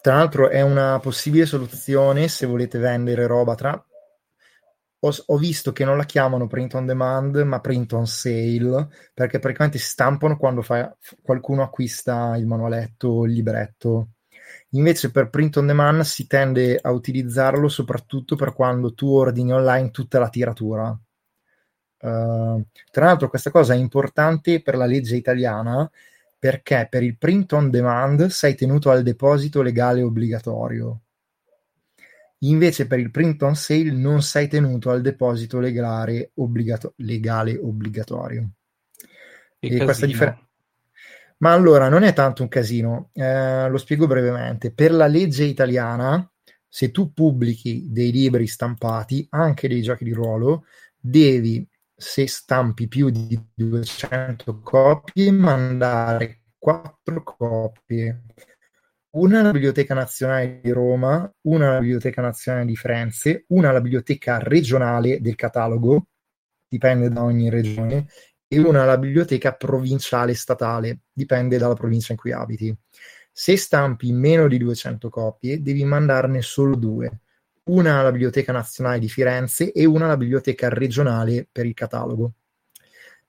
Tra 0.00 0.14
l'altro 0.14 0.48
è 0.48 0.60
una 0.60 1.00
possibile 1.00 1.46
soluzione 1.46 2.28
se 2.28 2.46
volete 2.46 2.78
vendere 2.78 3.26
roba 3.26 3.54
tra... 3.54 3.86
Ho, 5.00 5.14
ho, 5.26 5.36
visto 5.36 5.72
che 5.72 5.84
non 5.84 5.96
la 5.96 6.04
chiamano 6.04 6.46
print 6.46 6.74
on 6.74 6.86
demand, 6.86 7.36
ma 7.38 7.60
print 7.60 7.92
on 7.92 8.06
sale, 8.06 8.88
perché 9.12 9.38
praticamente 9.38 9.78
stampano 9.78 10.36
quando 10.36 10.62
fa, 10.62 10.96
qualcuno 11.22 11.62
acquista 11.62 12.36
il 12.36 12.46
manualetto 12.46 13.08
o 13.08 13.24
il 13.26 13.32
libretto. 13.32 14.15
Invece 14.76 15.10
per 15.10 15.30
print 15.30 15.56
on 15.56 15.66
demand 15.66 16.02
si 16.02 16.26
tende 16.26 16.78
a 16.80 16.90
utilizzarlo 16.90 17.68
soprattutto 17.68 18.36
per 18.36 18.52
quando 18.52 18.94
tu 18.94 19.08
ordini 19.08 19.52
online 19.52 19.90
tutta 19.90 20.18
la 20.18 20.28
tiratura 20.28 20.98
Uh, 21.98 22.62
tra 22.90 23.06
l'altro 23.06 23.30
questa 23.30 23.50
cosa 23.50 23.72
è 23.72 23.76
importante 23.76 24.60
per 24.60 24.76
la 24.76 24.84
legge 24.84 25.16
italiana 25.16 25.90
perché 26.38 26.86
per 26.90 27.02
il 27.02 27.16
print 27.16 27.52
on 27.52 27.70
demand 27.70 28.26
sei 28.26 28.54
tenuto 28.54 28.90
al 28.90 29.02
deposito 29.02 29.62
legale 29.62 30.02
obbligatorio. 30.02 31.00
Invece 32.40 32.86
per 32.86 32.98
il 32.98 33.10
print 33.10 33.42
on 33.42 33.56
sale 33.56 33.90
non 33.90 34.22
sei 34.22 34.46
tenuto 34.46 34.90
al 34.90 35.00
deposito 35.00 35.58
legale, 35.58 36.32
obbligato- 36.34 36.92
legale 36.98 37.56
obbligatorio. 37.56 38.50
E, 39.58 39.76
e 39.76 39.82
questa 39.82 40.04
differenza 40.04 40.45
ma 41.38 41.52
allora 41.52 41.88
non 41.88 42.02
è 42.02 42.12
tanto 42.12 42.42
un 42.42 42.48
casino, 42.48 43.10
eh, 43.12 43.68
lo 43.68 43.78
spiego 43.78 44.06
brevemente. 44.06 44.72
Per 44.72 44.92
la 44.92 45.06
legge 45.06 45.44
italiana, 45.44 46.28
se 46.68 46.90
tu 46.90 47.12
pubblichi 47.12 47.86
dei 47.90 48.10
libri 48.10 48.46
stampati, 48.46 49.26
anche 49.30 49.68
dei 49.68 49.82
giochi 49.82 50.04
di 50.04 50.12
ruolo, 50.12 50.64
devi 50.98 51.66
se 51.94 52.26
stampi 52.26 52.88
più 52.88 53.10
di 53.10 53.40
200 53.54 54.60
copie, 54.60 55.30
mandare 55.30 56.42
4 56.58 57.22
copie. 57.22 58.22
Una 59.16 59.40
alla 59.40 59.50
Biblioteca 59.52 59.94
Nazionale 59.94 60.60
di 60.62 60.70
Roma, 60.70 61.30
una 61.42 61.70
alla 61.70 61.78
Biblioteca 61.78 62.20
Nazionale 62.20 62.66
di 62.66 62.76
Firenze, 62.76 63.44
una 63.48 63.70
alla 63.70 63.80
Biblioteca 63.80 64.38
Regionale 64.38 65.20
del 65.22 65.36
catalogo, 65.36 66.08
dipende 66.68 67.08
da 67.08 67.22
ogni 67.22 67.48
regione, 67.48 68.08
e 68.56 68.60
una 68.60 68.82
alla 68.82 68.96
Biblioteca 68.96 69.52
Provinciale 69.52 70.34
Statale, 70.34 71.00
dipende 71.12 71.58
dalla 71.58 71.74
provincia 71.74 72.12
in 72.12 72.18
cui 72.18 72.32
abiti. 72.32 72.74
Se 73.30 73.56
stampi 73.56 74.12
meno 74.12 74.48
di 74.48 74.56
200 74.56 75.10
copie, 75.10 75.60
devi 75.60 75.84
mandarne 75.84 76.40
solo 76.40 76.74
due 76.74 77.20
una 77.66 77.98
alla 77.98 78.12
Biblioteca 78.12 78.52
Nazionale 78.52 79.00
di 79.00 79.08
Firenze 79.08 79.72
e 79.72 79.84
una 79.84 80.04
alla 80.04 80.16
Biblioteca 80.16 80.68
Regionale 80.68 81.48
per 81.50 81.66
il 81.66 81.74
catalogo. 81.74 82.34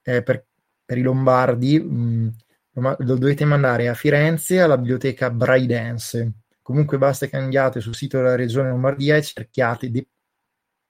Eh, 0.00 0.22
per, 0.22 0.46
per, 0.84 0.96
i 0.96 1.02
lombardi 1.02 1.78
mh, 1.80 2.36
lo 2.72 3.16
dovete 3.16 3.44
mandare 3.44 3.88
a 3.88 3.94
Firenze 3.94 4.60
alla 4.60 4.78
Biblioteca 4.78 5.30
Braidense. 5.30 6.34
Comunque 6.62 6.98
basta 6.98 7.26
che 7.26 7.36
andiate 7.36 7.80
sul 7.80 7.96
sito 7.96 8.18
della 8.18 8.36
Regione 8.36 8.68
Lombardia 8.68 9.16
e 9.16 9.22
cerchiate, 9.22 9.90
de- 9.90 10.08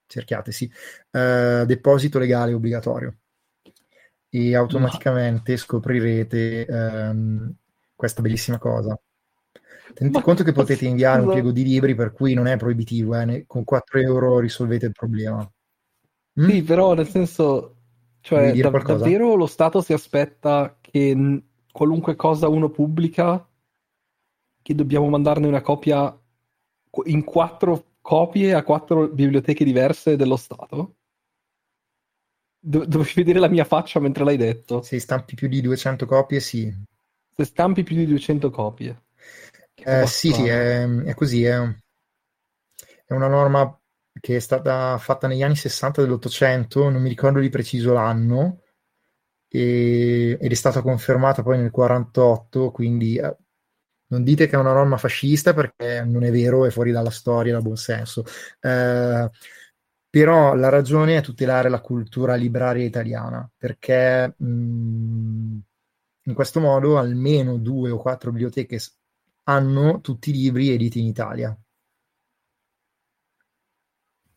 cerchiate 0.07 0.53
sì, 0.53 0.71
uh, 1.13 1.65
deposito 1.65 2.19
legale 2.19 2.53
obbligatorio 2.53 3.17
e 4.31 4.55
automaticamente 4.55 5.57
scoprirete 5.57 6.67
um, 6.69 7.53
questa 7.95 8.23
bellissima 8.23 8.59
cosa. 8.59 8.99
Tenete 9.95 10.23
conto 10.23 10.45
che 10.45 10.53
potete 10.53 10.87
inviare 10.87 11.23
un 11.23 11.31
piego 11.31 11.51
di 11.51 11.65
libri 11.65 11.95
per 11.95 12.13
cui 12.13 12.35
non 12.35 12.47
è 12.47 12.57
proibitivo, 12.57 13.15
eh, 13.17 13.45
con 13.47 13.65
4 13.65 13.99
euro 14.01 14.39
risolvete 14.39 14.87
il 14.87 14.93
problema. 14.93 15.51
Mm? 16.41 16.49
Sì, 16.49 16.63
però 16.63 16.95
nel 16.95 17.09
senso, 17.09 17.77
cioè, 18.21 18.55
da- 18.55 18.71
davvero 18.71 19.35
lo 19.35 19.47
Stato 19.47 19.81
si 19.81 19.93
aspetta 19.93 20.77
che 20.81 21.15
n- 21.15 21.43
qualunque 21.73 22.17
cosa 22.17 22.49
uno 22.49 22.69
pubblica, 22.69 23.45
che 24.63 24.75
dobbiamo 24.75 25.09
mandarne 25.09 25.47
una 25.47 25.63
copia 25.63 26.17
in 27.05 27.25
quattro 27.25 27.85
copie 28.01 28.55
a 28.55 28.63
quattro 28.63 29.09
biblioteche 29.09 29.65
diverse 29.65 30.17
dello 30.17 30.37
Stato? 30.37 30.95
Do- 32.69 32.85
dovevi 32.85 33.13
vedere 33.15 33.39
la 33.39 33.49
mia 33.49 33.65
faccia 33.65 33.99
mentre 33.99 34.25
l'hai 34.25 34.37
detto. 34.37 34.83
Se 34.83 35.01
stampi 35.01 35.35
più 35.35 35.49
di 35.49 35.63
200 35.63 36.05
copie, 36.05 36.39
sì. 36.39 36.71
Se 37.35 37.45
stampi 37.45 37.83
più 37.83 37.97
di 37.97 38.05
200 38.05 38.51
copie. 38.51 39.05
Eh, 39.75 40.07
sì, 40.07 40.33
sì, 40.35 40.47
è, 40.47 40.87
è 40.87 41.15
così. 41.15 41.45
È, 41.45 41.57
è, 43.07 43.15
una 43.15 43.29
norma 43.29 43.75
che 44.21 44.37
è 44.37 44.39
stata 44.39 44.99
fatta 44.99 45.27
negli 45.27 45.43
anni 45.43 45.57
60 45.57 46.03
dell'Ottocento, 46.03 46.91
non 46.91 47.01
mi 47.01 47.09
ricordo 47.09 47.41
di 47.41 47.49
preciso 47.49 47.95
l'anno, 47.95 48.61
e, 49.49 50.37
ed 50.39 50.51
è 50.51 50.55
stata 50.55 50.83
confermata 50.83 51.43
poi 51.43 51.57
nel 51.57 51.71
48, 51.71 52.71
quindi 52.71 53.17
eh, 53.17 53.35
non 54.09 54.25
dite 54.25 54.47
che 54.47 54.57
è 54.57 54.59
una 54.59 54.75
norma 54.75 54.99
fascista 54.99 55.55
perché 55.55 56.03
non 56.05 56.23
è 56.23 56.31
vero, 56.31 56.67
è 56.67 56.71
fuori 56.71 56.93
dalla 56.93 57.09
storia, 57.09 57.55
dal 57.55 57.63
buon 57.63 57.77
senso. 57.77 58.25
Eh, 58.61 59.31
però 60.11 60.55
la 60.55 60.69
ragione 60.69 61.17
è 61.17 61.23
tutelare 61.23 61.69
la 61.69 61.81
cultura 61.81 62.35
libraria 62.35 62.85
italiana, 62.85 63.49
perché 63.57 64.35
mh, 64.37 65.59
in 66.23 66.35
questo 66.35 66.61
modo 66.61 66.99
almeno 66.99 67.59
due 67.59 67.91
o 67.91 67.99
quattro 67.99 68.31
biblioteche 68.31 68.81
hanno 69.45 70.01
tutti 70.01 70.31
i 70.31 70.35
libri 70.35 70.71
editi 70.71 71.01
in 71.01 71.07
Italia. 71.07 71.57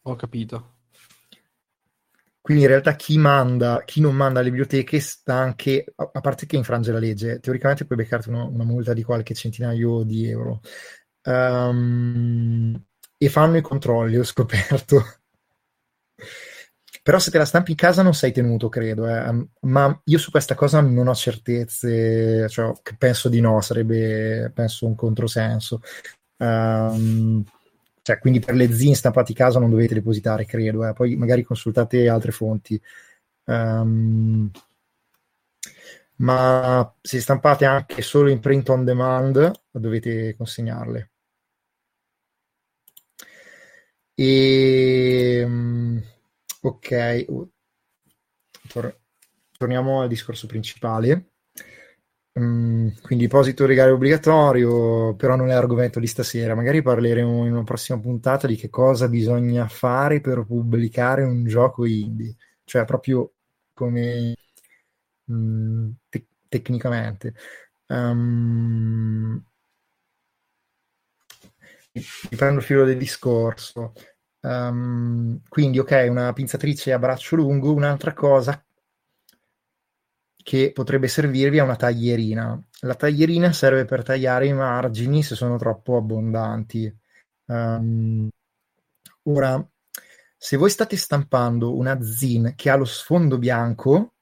Ho 0.04 0.16
capito. 0.16 0.80
Quindi 2.42 2.64
in 2.64 2.70
realtà 2.70 2.96
chi 2.96 3.18
manda, 3.20 3.84
chi 3.86 4.02
non 4.02 4.16
manda 4.16 4.40
alle 4.40 4.50
biblioteche 4.50 5.00
sta 5.00 5.36
anche, 5.36 5.86
a 5.96 6.22
parte 6.22 6.48
che 6.48 6.56
infrange 6.56 6.92
la 6.92 6.98
legge, 6.98 7.40
teoricamente 7.40 7.86
puoi 7.86 8.00
beccarti 8.00 8.30
una, 8.30 8.44
una 8.44 8.64
multa 8.64 8.94
di 8.94 9.04
qualche 9.04 9.36
centinaio 9.36 10.04
di 10.04 10.28
euro. 10.28 10.62
Um, 11.24 12.84
e 13.18 13.30
fanno 13.30 13.58
i 13.58 13.62
controlli, 13.62 14.18
ho 14.18 14.24
scoperto. 14.24 15.21
Però 17.04 17.18
se 17.18 17.32
te 17.32 17.38
la 17.40 17.46
stampi 17.46 17.72
in 17.72 17.78
casa 17.78 18.04
non 18.04 18.14
sei 18.14 18.32
tenuto, 18.32 18.70
credo. 18.70 19.08
Eh. 19.08 19.48
Ma 19.62 20.02
io 20.06 20.18
su 20.20 20.30
questa 20.30 20.54
cosa 20.56 20.82
non 20.82 21.08
ho 21.08 21.16
certezze, 21.16 22.48
cioè, 22.48 22.74
penso 22.98 23.28
di 23.28 23.40
no, 23.42 23.60
sarebbe 23.62 24.52
penso 24.54 24.86
un 24.86 24.96
controsenso. 24.96 25.82
Um, 26.38 27.44
cioè, 28.04 28.20
quindi 28.20 28.40
per 28.40 28.56
le 28.56 28.72
zin 28.72 28.96
stampate 28.96 29.32
in 29.32 29.38
casa 29.38 29.60
non 29.60 29.70
dovete 29.72 29.96
depositare, 29.96 30.46
credo. 30.46 30.88
Eh. 30.88 30.94
Poi 30.94 31.16
magari 31.16 31.44
consultate 31.44 32.08
altre 32.08 32.32
fonti. 32.32 32.80
Um, 33.46 34.52
ma 36.18 36.96
se 37.02 37.20
stampate 37.20 37.66
anche 37.66 38.02
solo 38.04 38.30
in 38.30 38.40
print 38.40 38.70
on 38.70 38.84
demand 38.86 39.52
dovete 39.72 40.36
consegnarle. 40.36 41.10
E 44.14 45.48
Ok, 46.62 46.92
Tor- 48.70 48.98
torniamo 49.58 50.02
al 50.02 50.08
discorso 50.08 50.48
principale. 50.48 51.34
Mm, 52.40 52.88
quindi 53.02 53.26
deposito 53.26 53.66
regale 53.66 53.92
obbligatorio, 53.92 55.16
però 55.16 55.36
non 55.36 55.50
è 55.50 55.54
argomento 55.54 56.00
di 56.00 56.08
stasera. 56.08 56.56
Magari 56.56 56.82
parleremo 56.82 57.46
in 57.46 57.52
una 57.54 57.64
prossima 57.64 58.00
puntata 58.00 58.48
di 58.48 58.56
che 58.56 58.70
cosa 58.70 59.10
bisogna 59.10 59.68
fare 59.68 60.22
per 60.22 60.46
pubblicare 60.46 61.24
un 61.24 61.44
gioco 61.46 61.86
indie, 61.86 62.36
cioè 62.64 62.86
proprio 62.86 63.34
come 63.74 64.36
mm, 65.32 65.90
te- 66.10 66.28
tecnicamente. 66.48 67.34
Um, 67.88 69.44
riprendo 72.30 72.60
il 72.60 72.66
filo 72.66 72.86
del 72.86 72.98
discorso. 72.98 73.94
Um, 74.42 75.42
quindi, 75.48 75.80
ok, 75.80 76.08
una 76.10 76.34
pinzatrice 76.34 76.94
a 76.94 77.00
braccio 77.00 77.36
lungo. 77.36 77.74
Un'altra 77.74 78.14
cosa, 78.14 78.64
che 80.42 80.72
potrebbe 80.74 81.08
servirvi 81.08 81.58
è 81.58 81.62
una 81.62 81.76
taglierina. 81.76 82.62
La 82.82 82.96
taglierina 82.96 83.52
serve 83.54 83.86
per 83.86 84.04
tagliare 84.04 84.48
i 84.48 84.54
margini 84.54 85.24
se 85.24 85.36
sono 85.36 85.58
troppo 85.58 85.98
abbondanti. 85.98 86.94
Um, 87.46 88.30
ora, 89.24 89.66
se 90.38 90.58
voi 90.58 90.70
state 90.70 90.98
stampando 90.98 91.76
una 91.76 92.02
zin 92.02 92.54
che 92.56 92.70
ha 92.70 92.76
lo 92.76 92.86
sfondo 92.86 93.38
bianco, 93.38 94.16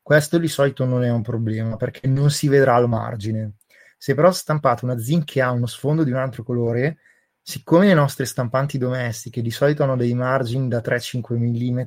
questo 0.00 0.38
di 0.38 0.48
solito 0.48 0.84
non 0.84 1.04
è 1.04 1.10
un 1.10 1.22
problema 1.22 1.76
perché 1.76 2.08
non 2.08 2.30
si 2.30 2.48
vedrà 2.48 2.74
al 2.74 2.88
margine. 2.88 3.56
Se 3.98 4.14
però 4.14 4.32
stampate 4.32 4.84
una 4.84 4.98
zin 4.98 5.24
che 5.24 5.40
ha 5.40 5.50
uno 5.52 5.66
sfondo 5.66 6.02
di 6.02 6.10
un 6.10 6.16
altro 6.16 6.42
colore, 6.42 6.98
siccome 7.42 7.86
le 7.88 7.94
nostre 7.94 8.24
stampanti 8.24 8.78
domestiche 8.78 9.42
di 9.42 9.50
solito 9.50 9.82
hanno 9.82 9.96
dei 9.96 10.14
margini 10.14 10.68
da 10.68 10.80
3-5 10.80 11.36
mm, 11.36 11.78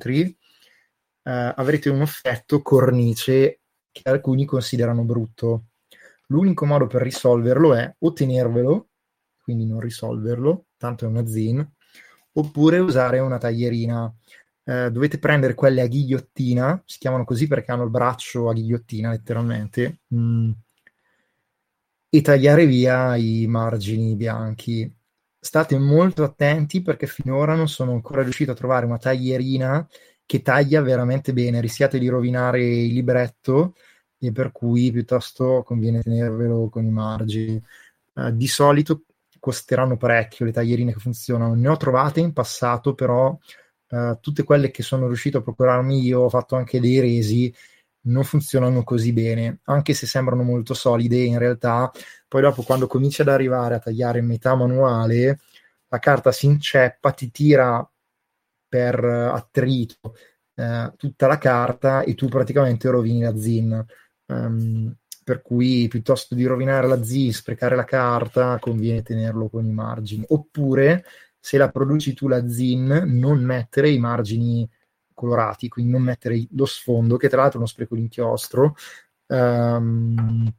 eh, 1.26 1.52
avrete 1.56 1.88
un 1.90 2.02
effetto 2.02 2.62
cornice 2.62 3.60
che 3.90 4.02
alcuni 4.10 4.44
considerano 4.44 5.04
brutto. 5.04 5.66
L'unico 6.28 6.66
modo 6.66 6.86
per 6.86 7.02
risolverlo 7.02 7.74
è 7.74 7.94
ottenervelo, 7.98 8.88
quindi 9.42 9.66
non 9.66 9.80
risolverlo, 9.80 10.66
tanto 10.76 11.04
è 11.04 11.08
una 11.08 11.26
zin, 11.26 11.66
oppure 12.32 12.78
usare 12.78 13.18
una 13.20 13.38
taglierina. 13.38 14.12
Eh, 14.64 14.90
dovete 14.90 15.18
prendere 15.18 15.54
quelle 15.54 15.80
a 15.82 15.86
ghigliottina, 15.86 16.82
si 16.84 16.98
chiamano 16.98 17.24
così 17.24 17.46
perché 17.46 17.72
hanno 17.72 17.84
il 17.84 17.90
braccio 17.90 18.48
a 18.48 18.52
ghigliottina 18.52 19.10
letteralmente, 19.10 20.00
mm, 20.14 20.50
e 22.08 22.20
tagliare 22.22 22.66
via 22.66 23.16
i 23.16 23.46
margini 23.46 24.14
bianchi. 24.16 24.95
State 25.46 25.78
molto 25.78 26.24
attenti 26.24 26.82
perché 26.82 27.06
finora 27.06 27.54
non 27.54 27.68
sono 27.68 27.92
ancora 27.92 28.22
riuscito 28.22 28.50
a 28.50 28.54
trovare 28.54 28.84
una 28.84 28.98
taglierina 28.98 29.86
che 30.26 30.42
taglia 30.42 30.82
veramente 30.82 31.32
bene, 31.32 31.60
rischiate 31.60 32.00
di 32.00 32.08
rovinare 32.08 32.64
il 32.64 32.92
libretto 32.92 33.76
e 34.18 34.32
per 34.32 34.50
cui 34.50 34.90
piuttosto 34.90 35.62
conviene 35.64 36.02
tenervelo 36.02 36.68
con 36.68 36.84
i 36.84 36.90
margini. 36.90 37.62
Uh, 38.14 38.32
di 38.32 38.48
solito 38.48 39.04
costeranno 39.38 39.96
parecchio 39.96 40.44
le 40.44 40.50
taglierine 40.50 40.92
che 40.92 40.98
funzionano. 40.98 41.54
Ne 41.54 41.68
ho 41.68 41.76
trovate 41.76 42.18
in 42.18 42.32
passato, 42.32 42.94
però 42.94 43.38
uh, 43.90 44.18
tutte 44.20 44.42
quelle 44.42 44.72
che 44.72 44.82
sono 44.82 45.06
riuscito 45.06 45.38
a 45.38 45.42
procurarmi 45.42 46.04
io, 46.04 46.22
ho 46.22 46.28
fatto 46.28 46.56
anche 46.56 46.80
dei 46.80 46.98
resi, 46.98 47.54
non 48.06 48.24
funzionano 48.24 48.82
così 48.82 49.12
bene, 49.12 49.60
anche 49.64 49.94
se 49.94 50.06
sembrano 50.06 50.42
molto 50.42 50.74
solide, 50.74 51.18
in 51.18 51.38
realtà 51.38 51.90
poi 52.28 52.42
dopo 52.42 52.62
quando 52.62 52.86
cominci 52.86 53.22
ad 53.22 53.28
arrivare 53.28 53.76
a 53.76 53.78
tagliare 53.78 54.18
in 54.18 54.26
metà 54.26 54.54
manuale, 54.54 55.38
la 55.88 55.98
carta 55.98 56.32
si 56.32 56.46
inceppa, 56.46 57.12
ti 57.12 57.30
tira 57.30 57.88
per 58.68 59.04
attrito 59.04 60.14
eh, 60.54 60.92
tutta 60.96 61.26
la 61.26 61.38
carta 61.38 62.02
e 62.02 62.14
tu 62.14 62.28
praticamente 62.28 62.88
rovini 62.90 63.20
la 63.20 63.36
zin. 63.36 63.84
Um, 64.26 64.94
per 65.26 65.42
cui 65.42 65.88
piuttosto 65.88 66.36
di 66.36 66.44
rovinare 66.44 66.86
la 66.86 67.02
zin, 67.02 67.32
sprecare 67.32 67.74
la 67.74 67.84
carta, 67.84 68.58
conviene 68.60 69.02
tenerlo 69.02 69.48
con 69.48 69.66
i 69.66 69.72
margini. 69.72 70.24
Oppure, 70.28 71.04
se 71.38 71.58
la 71.58 71.68
produci 71.68 72.14
tu 72.14 72.28
la 72.28 72.48
zin, 72.48 73.02
non 73.06 73.42
mettere 73.42 73.90
i 73.90 73.98
margini 73.98 74.68
colorati, 75.16 75.68
quindi 75.68 75.90
non 75.90 76.02
mettere 76.02 76.46
lo 76.50 76.66
sfondo, 76.66 77.16
che 77.16 77.28
tra 77.28 77.38
l'altro 77.40 77.56
è 77.56 77.62
uno 77.62 77.70
spreco 77.70 77.96
di 77.96 78.02
inchiostro. 78.02 78.76
Um, 79.26 80.52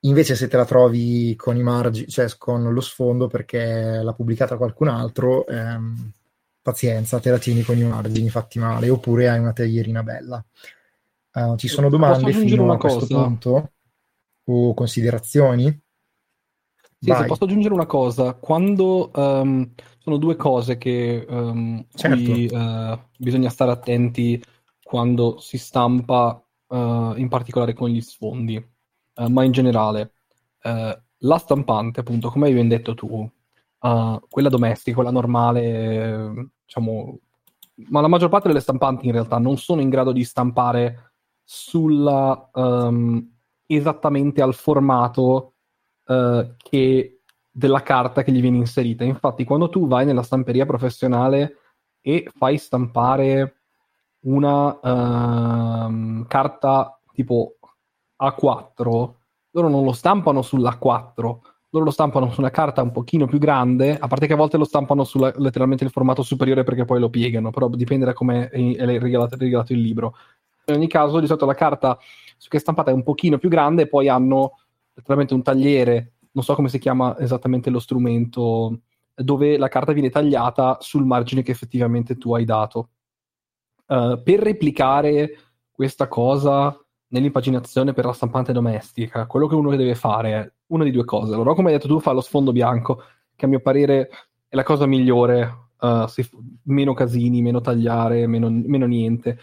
invece 0.00 0.34
se 0.34 0.48
te 0.48 0.56
la 0.56 0.66
trovi 0.66 1.34
con 1.36 1.56
i 1.56 1.62
margini, 1.62 2.08
cioè 2.08 2.28
con 2.36 2.72
lo 2.72 2.80
sfondo 2.80 3.28
perché 3.28 4.00
l'ha 4.02 4.12
pubblicata 4.12 4.56
qualcun 4.56 4.88
altro, 4.88 5.46
ehm, 5.46 6.12
pazienza, 6.60 7.20
te 7.20 7.30
la 7.30 7.38
tieni 7.38 7.62
con 7.62 7.78
i 7.78 7.84
margini 7.84 8.28
fatti 8.28 8.58
male, 8.58 8.90
oppure 8.90 9.28
hai 9.28 9.38
una 9.38 9.52
taglierina 9.52 10.02
bella. 10.02 10.44
Uh, 11.32 11.54
ci 11.56 11.68
sono 11.68 11.88
domande 11.88 12.32
fino 12.32 12.72
a 12.72 12.76
questo 12.76 13.06
cosa? 13.06 13.22
punto? 13.22 13.72
O 14.44 14.74
considerazioni? 14.74 15.80
Sì, 16.98 17.12
posso 17.26 17.44
aggiungere 17.44 17.74
una 17.74 17.86
cosa, 17.86 18.32
quando 18.34 19.10
um, 19.14 19.70
sono 20.06 20.18
due 20.18 20.36
cose 20.36 20.78
che 20.78 21.26
um, 21.28 21.84
certo. 21.92 22.16
cui 22.16 22.48
uh, 22.48 22.96
bisogna 23.18 23.48
stare 23.48 23.72
attenti 23.72 24.40
quando 24.80 25.40
si 25.40 25.58
stampa, 25.58 26.40
uh, 26.68 27.14
in 27.16 27.26
particolare 27.28 27.72
con 27.74 27.88
gli 27.88 28.00
sfondi, 28.00 28.56
uh, 28.56 29.26
ma 29.26 29.42
in 29.42 29.50
generale, 29.50 30.12
la 31.18 31.38
stampante, 31.38 32.00
appunto, 32.00 32.28
come 32.28 32.48
hai 32.48 32.66
detto 32.66 32.94
tu, 32.94 33.28
quella 34.28 34.48
domestica, 34.48 34.96
quella 34.96 35.12
normale, 35.12 36.50
diciamo, 36.64 37.18
ma 37.88 38.00
la 38.00 38.08
maggior 38.08 38.28
parte 38.28 38.48
delle 38.48 38.60
stampanti 38.60 39.06
in 39.06 39.12
realtà 39.12 39.38
non 39.38 39.58
sono 39.58 39.80
in 39.80 39.88
grado 39.88 40.10
di 40.10 40.24
stampare 40.24 41.12
sulla, 41.44 42.50
um, 42.52 43.32
esattamente 43.66 44.42
al 44.42 44.54
formato 44.54 45.54
che, 46.04 47.15
della 47.56 47.82
carta 47.82 48.22
che 48.22 48.32
gli 48.32 48.42
viene 48.42 48.58
inserita. 48.58 49.02
Infatti, 49.02 49.44
quando 49.44 49.70
tu 49.70 49.86
vai 49.86 50.04
nella 50.04 50.22
stamperia 50.22 50.66
professionale 50.66 51.56
e 52.02 52.28
fai 52.36 52.58
stampare 52.58 53.62
una 54.26 55.86
uh, 55.86 56.26
carta 56.26 57.00
tipo 57.14 57.56
A4, 58.22 59.14
loro 59.52 59.68
non 59.70 59.84
lo 59.84 59.92
stampano 59.92 60.42
sull'A4, 60.42 61.14
loro 61.70 61.84
lo 61.86 61.90
stampano 61.90 62.30
su 62.30 62.40
una 62.40 62.50
carta 62.50 62.82
un 62.82 62.92
pochino 62.92 63.24
più 63.26 63.38
grande, 63.38 63.96
a 63.98 64.06
parte 64.06 64.26
che 64.26 64.34
a 64.34 64.36
volte 64.36 64.58
lo 64.58 64.64
stampano 64.64 65.04
sulla, 65.04 65.32
letteralmente 65.36 65.84
il 65.84 65.90
formato 65.90 66.22
superiore 66.22 66.62
perché 66.62 66.84
poi 66.84 67.00
lo 67.00 67.08
piegano, 67.08 67.48
però 67.50 67.68
dipende 67.68 68.04
da 68.04 68.12
come 68.12 68.50
è, 68.50 68.76
è 68.76 68.98
regalato, 68.98 69.34
regalato, 69.38 69.72
il 69.72 69.80
libro. 69.80 70.14
In 70.66 70.74
ogni 70.74 70.88
caso, 70.88 71.20
di 71.20 71.26
solito 71.26 71.46
la 71.46 71.54
carta 71.54 71.98
che 72.48 72.56
è 72.58 72.60
stampata 72.60 72.90
è 72.90 72.94
un 72.94 73.02
pochino 73.02 73.38
più 73.38 73.48
grande 73.48 73.82
e 73.82 73.88
poi 73.88 74.08
hanno 74.08 74.58
letteralmente 74.92 75.34
un 75.34 75.42
tagliere, 75.42 76.15
non 76.36 76.44
so 76.44 76.54
come 76.54 76.68
si 76.68 76.78
chiama 76.78 77.18
esattamente 77.18 77.70
lo 77.70 77.78
strumento, 77.78 78.80
dove 79.14 79.56
la 79.56 79.68
carta 79.68 79.92
viene 79.92 80.10
tagliata 80.10 80.76
sul 80.80 81.06
margine 81.06 81.42
che 81.42 81.50
effettivamente 81.50 82.18
tu 82.18 82.34
hai 82.34 82.44
dato. 82.44 82.90
Uh, 83.86 84.22
per 84.22 84.40
replicare 84.40 85.30
questa 85.70 86.08
cosa 86.08 86.78
nell'impaginazione 87.08 87.94
per 87.94 88.04
la 88.04 88.12
stampante 88.12 88.52
domestica, 88.52 89.24
quello 89.26 89.46
che 89.46 89.54
uno 89.54 89.74
deve 89.74 89.94
fare 89.94 90.32
è 90.34 90.52
una 90.66 90.84
di 90.84 90.90
due 90.90 91.06
cose. 91.06 91.32
Allora, 91.32 91.54
come 91.54 91.68
hai 91.68 91.76
detto 91.76 91.88
tu, 91.88 92.00
fa 92.00 92.12
lo 92.12 92.20
sfondo 92.20 92.52
bianco, 92.52 93.02
che 93.34 93.46
a 93.46 93.48
mio 93.48 93.60
parere 93.60 94.10
è 94.46 94.56
la 94.56 94.62
cosa 94.62 94.84
migliore, 94.84 95.70
uh, 95.80 96.06
si, 96.06 96.28
meno 96.64 96.92
casini, 96.92 97.40
meno 97.40 97.62
tagliare, 97.62 98.26
meno, 98.26 98.50
meno, 98.50 98.84
niente. 98.84 99.38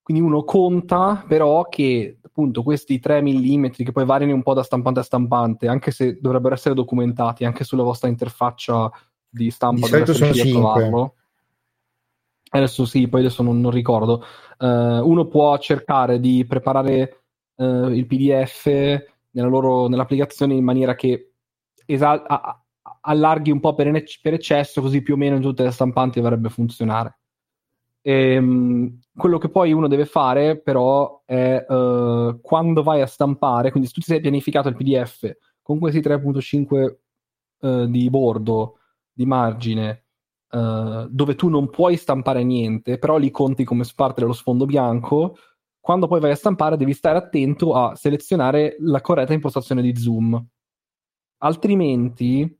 Quindi 0.00 0.22
uno 0.22 0.44
conta 0.44 1.22
però 1.28 1.64
che 1.68 2.20
appunto 2.36 2.62
questi 2.62 2.98
3 2.98 3.22
mm 3.22 3.68
che 3.70 3.92
poi 3.92 4.04
variano 4.04 4.34
un 4.34 4.42
po' 4.42 4.52
da 4.52 4.62
stampante 4.62 5.00
a 5.00 5.02
stampante, 5.02 5.68
anche 5.68 5.90
se 5.90 6.18
dovrebbero 6.20 6.54
essere 6.54 6.74
documentati 6.74 7.46
anche 7.46 7.64
sulla 7.64 7.82
vostra 7.82 8.10
interfaccia 8.10 8.90
di 9.26 9.50
stampa, 9.50 9.86
di 9.86 10.12
sono 10.12 10.32
5. 10.34 11.12
Adesso 12.50 12.84
sì, 12.84 13.08
poi 13.08 13.20
adesso 13.20 13.42
non, 13.42 13.58
non 13.60 13.70
ricordo. 13.70 14.22
Uh, 14.58 14.66
uno 14.66 15.26
può 15.26 15.56
cercare 15.58 16.20
di 16.20 16.44
preparare 16.46 17.24
uh, 17.56 17.88
il 17.88 18.06
PDF 18.06 18.66
nella 19.30 19.48
loro, 19.48 19.88
nell'applicazione 19.88 20.54
in 20.54 20.64
maniera 20.64 20.94
che 20.94 21.32
esal- 21.86 22.22
a- 22.26 22.62
allarghi 23.00 23.50
un 23.50 23.60
po' 23.60 23.74
per, 23.74 23.86
in- 23.86 24.04
per, 24.20 24.34
eccesso, 24.34 24.82
così 24.82 25.00
più 25.00 25.14
o 25.14 25.16
meno 25.16 25.36
in 25.36 25.42
tutte 25.42 25.64
le 25.64 25.70
stampanti 25.70 26.20
dovrebbe 26.20 26.50
funzionare. 26.50 27.18
E, 28.06 28.38
um, 28.38 29.00
quello 29.16 29.36
che 29.38 29.48
poi 29.48 29.72
uno 29.72 29.88
deve 29.88 30.06
fare, 30.06 30.60
però, 30.60 31.22
è 31.24 31.66
uh, 31.68 32.40
quando 32.40 32.84
vai 32.84 33.00
a 33.00 33.06
stampare, 33.06 33.72
quindi 33.72 33.88
se 33.88 33.94
tu 33.94 34.00
ti 34.00 34.06
sei 34.06 34.20
pianificato 34.20 34.68
il 34.68 34.76
PDF 34.76 35.36
con 35.60 35.80
questi 35.80 35.98
3.5 35.98 36.94
uh, 37.58 37.86
di 37.86 38.08
bordo, 38.08 38.78
di 39.12 39.26
margine, 39.26 40.04
uh, 40.50 41.08
dove 41.08 41.34
tu 41.34 41.48
non 41.48 41.68
puoi 41.68 41.96
stampare 41.96 42.44
niente, 42.44 42.98
però 42.98 43.16
li 43.16 43.32
conti 43.32 43.64
come 43.64 43.82
parte 43.96 44.20
dello 44.20 44.34
sfondo 44.34 44.66
bianco, 44.66 45.36
quando 45.80 46.06
poi 46.06 46.20
vai 46.20 46.30
a 46.30 46.36
stampare 46.36 46.76
devi 46.76 46.92
stare 46.92 47.18
attento 47.18 47.74
a 47.74 47.96
selezionare 47.96 48.76
la 48.82 49.00
corretta 49.00 49.32
impostazione 49.32 49.82
di 49.82 49.96
zoom. 49.96 50.46
Altrimenti, 51.38 52.56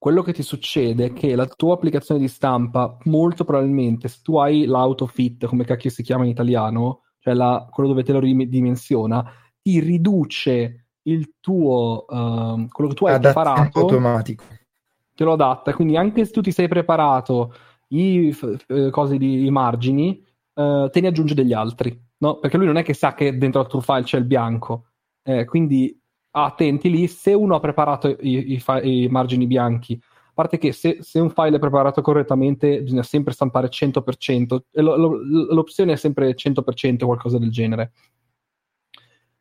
quello 0.00 0.22
che 0.22 0.32
ti 0.32 0.42
succede 0.42 1.06
è 1.06 1.12
che 1.12 1.34
la 1.34 1.46
tua 1.46 1.74
applicazione 1.74 2.20
di 2.20 2.28
stampa, 2.28 2.96
molto 3.04 3.44
probabilmente, 3.44 4.08
se 4.08 4.20
tu 4.22 4.38
hai 4.38 4.64
l'autofit, 4.64 5.44
come 5.44 5.64
cacchio 5.64 5.90
si 5.90 6.02
chiama 6.02 6.24
in 6.24 6.30
italiano, 6.30 7.02
cioè 7.18 7.34
la, 7.34 7.68
quello 7.70 7.90
dove 7.90 8.02
te 8.02 8.12
lo 8.12 8.20
ridimensiona, 8.20 9.22
ti 9.60 9.78
riduce 9.78 10.86
il 11.02 11.34
tuo, 11.38 12.06
uh, 12.08 12.66
quello 12.68 12.88
che 12.88 12.96
tu 12.96 13.04
hai 13.04 13.14
Adatta 13.14 13.42
preparato. 13.42 13.80
automatico. 13.80 14.44
Te 15.14 15.24
lo 15.24 15.32
adatta, 15.34 15.74
quindi 15.74 15.98
anche 15.98 16.24
se 16.24 16.32
tu 16.32 16.40
ti 16.40 16.50
sei 16.50 16.66
preparato 16.66 17.52
i 17.88 18.32
f- 18.32 18.90
cose 18.90 19.18
di, 19.18 19.44
i 19.44 19.50
margini, 19.50 20.24
uh, 20.54 20.88
te 20.88 21.00
ne 21.02 21.08
aggiunge 21.08 21.34
degli 21.34 21.52
altri 21.52 22.08
no? 22.20 22.38
Perché 22.38 22.56
lui 22.56 22.66
non 22.66 22.76
è 22.76 22.82
che 22.82 22.94
sa 22.94 23.14
che 23.14 23.36
dentro 23.36 23.60
al 23.60 23.68
true 23.68 23.82
file 23.82 24.02
c'è 24.02 24.18
il 24.18 24.24
bianco. 24.24 24.86
Eh, 25.22 25.44
quindi 25.44 25.99
attenti 26.32 26.90
lì, 26.90 27.06
se 27.06 27.32
uno 27.32 27.54
ha 27.54 27.60
preparato 27.60 28.08
i, 28.08 28.52
i, 28.54 28.62
i, 28.82 29.08
margini 29.08 29.46
bianchi, 29.46 29.98
a 30.02 30.32
parte 30.34 30.58
che 30.58 30.72
se, 30.72 30.98
se, 31.00 31.18
un 31.18 31.30
file 31.30 31.56
è 31.56 31.60
preparato 31.60 32.00
correttamente 32.02 32.82
bisogna 32.82 33.02
sempre 33.02 33.32
stampare 33.32 33.68
100%, 33.68 34.58
e 34.70 34.82
lo, 34.82 34.96
lo, 34.96 35.18
l'opzione 35.52 35.92
è 35.92 35.96
sempre 35.96 36.34
100% 36.34 37.02
o 37.02 37.06
qualcosa 37.06 37.38
del 37.38 37.50
genere. 37.50 37.92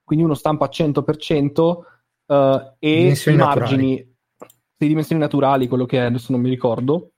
Quindi 0.04 0.25
uno 0.25 0.34
stampa 0.34 0.67
100% 0.67 1.62
uh, 1.62 2.34
eh, 2.34 2.73
e 2.80 3.13
i 3.25 3.36
margini, 3.36 4.15
di 4.75 4.88
dimensioni 4.88 5.21
naturali, 5.21 5.67
quello 5.67 5.86
che 5.86 5.99
è, 5.99 6.06
adesso 6.06 6.32
non 6.32 6.41
mi 6.41 6.49
ricordo. 6.49 7.12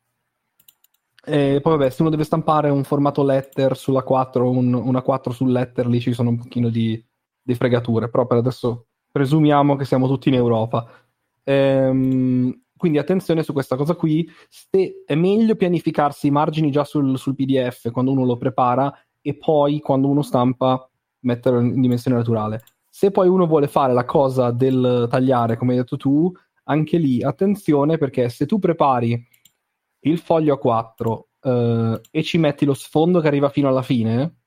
E 1.24 1.60
poi 1.62 1.78
vabbè, 1.78 1.90
se 1.92 2.02
uno 2.02 2.10
deve 2.10 2.24
stampare 2.24 2.70
un 2.70 2.84
formato 2.84 3.24
letter 3.24 3.78
sulla 3.78 4.02
4, 4.02 4.50
un, 4.50 4.74
una 4.74 5.02
4 5.02 5.32
sul 5.32 5.52
letter, 5.52 5.88
lì 5.88 6.02
ci 6.02 6.14
sono 6.14 6.30
un 6.30 6.38
pochino 6.40 6.70
di, 6.70 7.02
di 7.42 7.54
fregature, 7.54 8.10
però 8.10 8.26
per 8.26 8.40
adesso 8.40 8.88
presumiamo 9.12 9.76
che 9.76 9.86
siamo 9.86 10.08
tutti 10.08 10.30
in 10.30 10.36
Europa. 10.36 10.88
Ehm, 11.44 12.62
quindi 12.78 12.98
attenzione 12.98 13.44
su 13.44 13.54
questa 13.54 13.76
cosa 13.76 13.94
qui, 13.94 14.28
Se 14.50 15.04
è 15.06 15.14
meglio 15.14 15.56
pianificarsi 15.56 16.28
i 16.28 16.32
margini 16.32 16.72
già 16.72 16.84
sul, 16.84 17.18
sul, 17.18 17.36
PDF 17.36 17.92
quando 17.92 18.12
uno 18.12 18.26
lo 18.26 18.38
prepara 18.38 18.92
e 19.22 19.38
poi 19.38 19.80
quando 19.80 20.08
uno 20.08 20.24
stampa 20.24 20.90
metterlo 21.20 21.60
in 21.60 21.80
dimensione 21.80 22.18
naturale. 22.18 22.64
Se 22.90 23.12
poi 23.12 23.28
uno 23.28 23.46
vuole 23.46 23.68
fare 23.68 23.94
la 23.94 24.06
cosa 24.06 24.52
del 24.52 25.08
tagliare, 25.10 25.58
come 25.58 25.74
hai 25.74 25.78
detto 25.78 25.96
tu, 25.98 26.32
anche 26.64 26.98
lì 26.98 27.22
attenzione 27.22 27.98
perché 27.98 28.30
se 28.30 28.46
tu 28.46 28.60
prepari 28.60 29.28
il 30.02 30.18
foglio 30.18 30.60
A4 30.62 31.22
eh, 31.42 32.02
e 32.10 32.24
ci 32.24 32.38
metti 32.38 32.66
lo 32.66 32.74
sfondo 32.74 33.20
che 33.20 33.28
arriva 33.28 33.50
fino 33.50 33.68
alla 33.68 33.82
fine, 33.82 34.41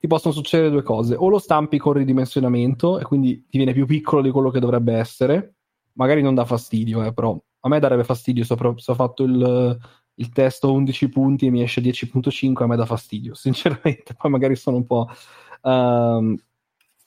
ti 0.00 0.06
possono 0.06 0.32
succedere 0.32 0.70
due 0.70 0.82
cose. 0.82 1.14
O 1.14 1.28
lo 1.28 1.38
stampi 1.38 1.76
con 1.76 1.92
ridimensionamento 1.92 2.98
e 2.98 3.04
quindi 3.04 3.44
ti 3.50 3.58
viene 3.58 3.74
più 3.74 3.84
piccolo 3.84 4.22
di 4.22 4.30
quello 4.30 4.48
che 4.48 4.58
dovrebbe 4.58 4.94
essere, 4.94 5.56
magari 5.92 6.22
non 6.22 6.34
dà 6.34 6.46
fastidio, 6.46 7.04
eh, 7.04 7.12
però 7.12 7.38
a 7.60 7.68
me 7.68 7.78
darebbe 7.78 8.02
fastidio 8.02 8.42
se 8.42 8.54
ho, 8.54 8.94
fatto 8.94 9.24
il, 9.24 9.78
il 10.14 10.28
testo 10.30 10.72
11 10.72 11.08
punti 11.10 11.46
e 11.46 11.50
mi 11.50 11.62
esce 11.62 11.82
10.5 11.82 12.62
a 12.62 12.66
me 12.66 12.76
dà 12.76 12.86
fastidio, 12.86 13.34
sinceramente, 13.36 14.14
poi 14.16 14.30
magari 14.30 14.56
sono 14.56 14.78
un 14.78 14.86
po', 14.86 15.06
um, 15.62 16.34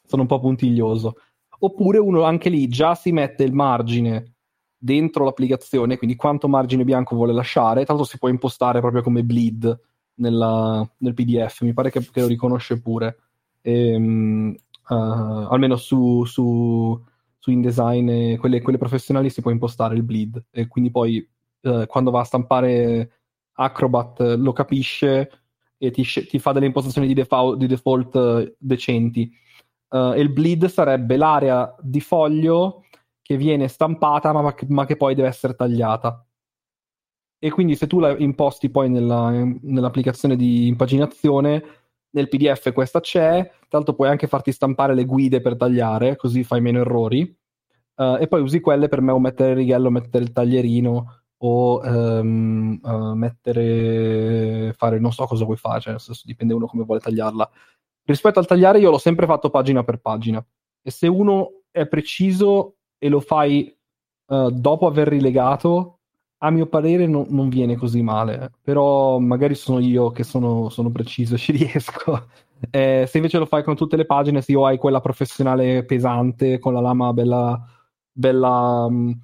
sono 0.05 0.21
un 0.21 0.27
po' 0.27 0.39
puntiglioso. 0.39 1.15
Oppure 1.63 1.97
uno 1.97 2.21
anche 2.23 2.49
lì 2.49 2.67
già 2.67 2.93
si 2.93 3.11
mette 3.11 3.43
il 3.43 3.53
margine 3.53 4.35
dentro 4.77 5.23
l'applicazione, 5.23 5.97
quindi 5.97 6.15
quanto 6.15 6.47
margine 6.47 6.83
bianco 6.83 7.15
vuole 7.15 7.33
lasciare, 7.33 7.85
tanto 7.85 8.03
si 8.03 8.19
può 8.19 8.27
impostare 8.29 8.81
proprio 8.81 9.01
come 9.01 9.23
bleed 9.23 9.79
nella, 10.15 10.87
nel 10.97 11.13
PDF, 11.13 11.61
mi 11.61 11.73
pare 11.73 11.89
che, 11.91 11.99
che 12.11 12.21
lo 12.21 12.27
riconosce 12.27 12.79
pure, 12.81 13.17
e, 13.61 13.95
um, 13.95 14.55
uh, 14.89 14.93
almeno 14.93 15.75
su, 15.75 16.23
su 16.25 17.01
su 17.43 17.51
InDesign 17.51 18.37
quelle, 18.37 18.61
quelle, 18.61 18.77
professionali 18.77 19.29
si 19.29 19.41
può 19.41 19.51
impostare 19.51 19.95
il 19.95 20.03
bleed 20.03 20.45
e 20.49 20.67
quindi 20.69 20.91
poi 20.91 21.29
eh, 21.59 21.85
quando 21.87 22.09
va 22.09 22.21
a 22.21 22.23
stampare 22.23 23.11
Acrobat 23.55 24.21
lo 24.37 24.53
capisce 24.53 25.29
e 25.77 25.91
ti, 25.91 26.03
ti 26.03 26.39
fa 26.39 26.53
delle 26.53 26.67
impostazioni 26.67 27.05
di 27.05 27.13
default, 27.13 27.57
di 27.57 27.67
default 27.67 28.15
uh, 28.15 28.55
decenti. 28.57 29.29
Uh, 29.89 30.13
il 30.13 30.29
bleed 30.29 30.67
sarebbe 30.67 31.17
l'area 31.17 31.75
di 31.81 31.99
foglio 31.99 32.85
che 33.21 33.35
viene 33.35 33.67
stampata 33.67 34.31
ma, 34.31 34.55
ma, 34.69 34.85
che 34.85 34.95
poi 34.95 35.13
deve 35.13 35.27
essere 35.27 35.53
tagliata. 35.53 36.25
E 37.43 37.51
quindi 37.51 37.75
se 37.75 37.87
tu 37.87 37.99
la 37.99 38.15
imposti 38.17 38.69
poi 38.69 38.89
nella, 38.89 39.29
nell'applicazione 39.63 40.37
di 40.37 40.65
impaginazione, 40.67 41.61
nel 42.11 42.29
PDF 42.29 42.71
questa 42.71 43.01
c'è, 43.01 43.51
l'altro 43.67 43.95
puoi 43.95 44.07
anche 44.07 44.27
farti 44.27 44.53
stampare 44.53 44.95
le 44.95 45.03
guide 45.03 45.41
per 45.41 45.57
tagliare, 45.57 46.15
così 46.15 46.45
fai 46.45 46.61
meno 46.61 46.79
errori, 46.79 47.23
uh, 47.95 48.15
e 48.17 48.29
poi 48.29 48.39
usi 48.39 48.61
quelle 48.61 48.87
per 48.87 49.01
me 49.01 49.11
o 49.11 49.19
mettere 49.19 49.49
il 49.49 49.55
righello, 49.57 49.89
mettere 49.89 50.23
il 50.23 50.31
taglierino 50.31 51.23
o 51.39 51.81
um, 51.81 52.79
uh, 52.81 53.13
mettere, 53.13 54.71
fare, 54.77 54.99
non 54.99 55.11
so 55.11 55.25
cosa 55.25 55.43
vuoi 55.43 55.57
fare, 55.57 55.81
cioè, 55.81 55.91
nel 55.91 55.99
senso, 55.99 56.21
dipende 56.23 56.53
uno 56.53 56.67
come 56.67 56.85
vuole 56.85 57.01
tagliarla. 57.01 57.49
Rispetto 58.05 58.39
al 58.39 58.47
tagliare 58.47 58.79
io 58.79 58.89
l'ho 58.89 58.97
sempre 58.97 59.25
fatto 59.25 59.49
pagina 59.49 59.83
per 59.83 59.99
pagina 59.99 60.41
e 60.81 60.91
se 60.91 61.07
uno 61.07 61.63
è 61.71 61.85
preciso 61.87 62.77
e 62.97 63.09
lo 63.09 63.19
fai 63.19 63.77
uh, 64.27 64.49
dopo 64.49 64.87
aver 64.87 65.09
rilegato, 65.09 65.97
a 66.45 66.49
mio 66.51 66.67
parere 66.67 67.07
no, 67.07 67.25
non 67.29 67.47
viene 67.49 67.77
così 67.77 68.01
male, 68.01 68.51
però 68.61 69.17
magari 69.17 69.55
sono 69.55 69.79
io 69.79 70.11
che 70.11 70.23
sono, 70.23 70.69
sono 70.69 70.91
preciso, 70.91 71.37
ci 71.37 71.53
riesco. 71.53 72.27
Eh, 72.69 73.05
se 73.07 73.17
invece 73.17 73.37
lo 73.37 73.45
fai 73.45 73.63
con 73.63 73.75
tutte 73.75 73.95
le 73.95 74.05
pagine, 74.05 74.41
se 74.41 74.51
io 74.51 74.65
hai 74.65 74.77
quella 74.77 74.99
professionale 75.01 75.85
pesante 75.85 76.59
con 76.59 76.73
la 76.73 76.81
lama 76.81 77.13
bella, 77.13 77.61
bella 78.11 78.85
um, 78.85 79.17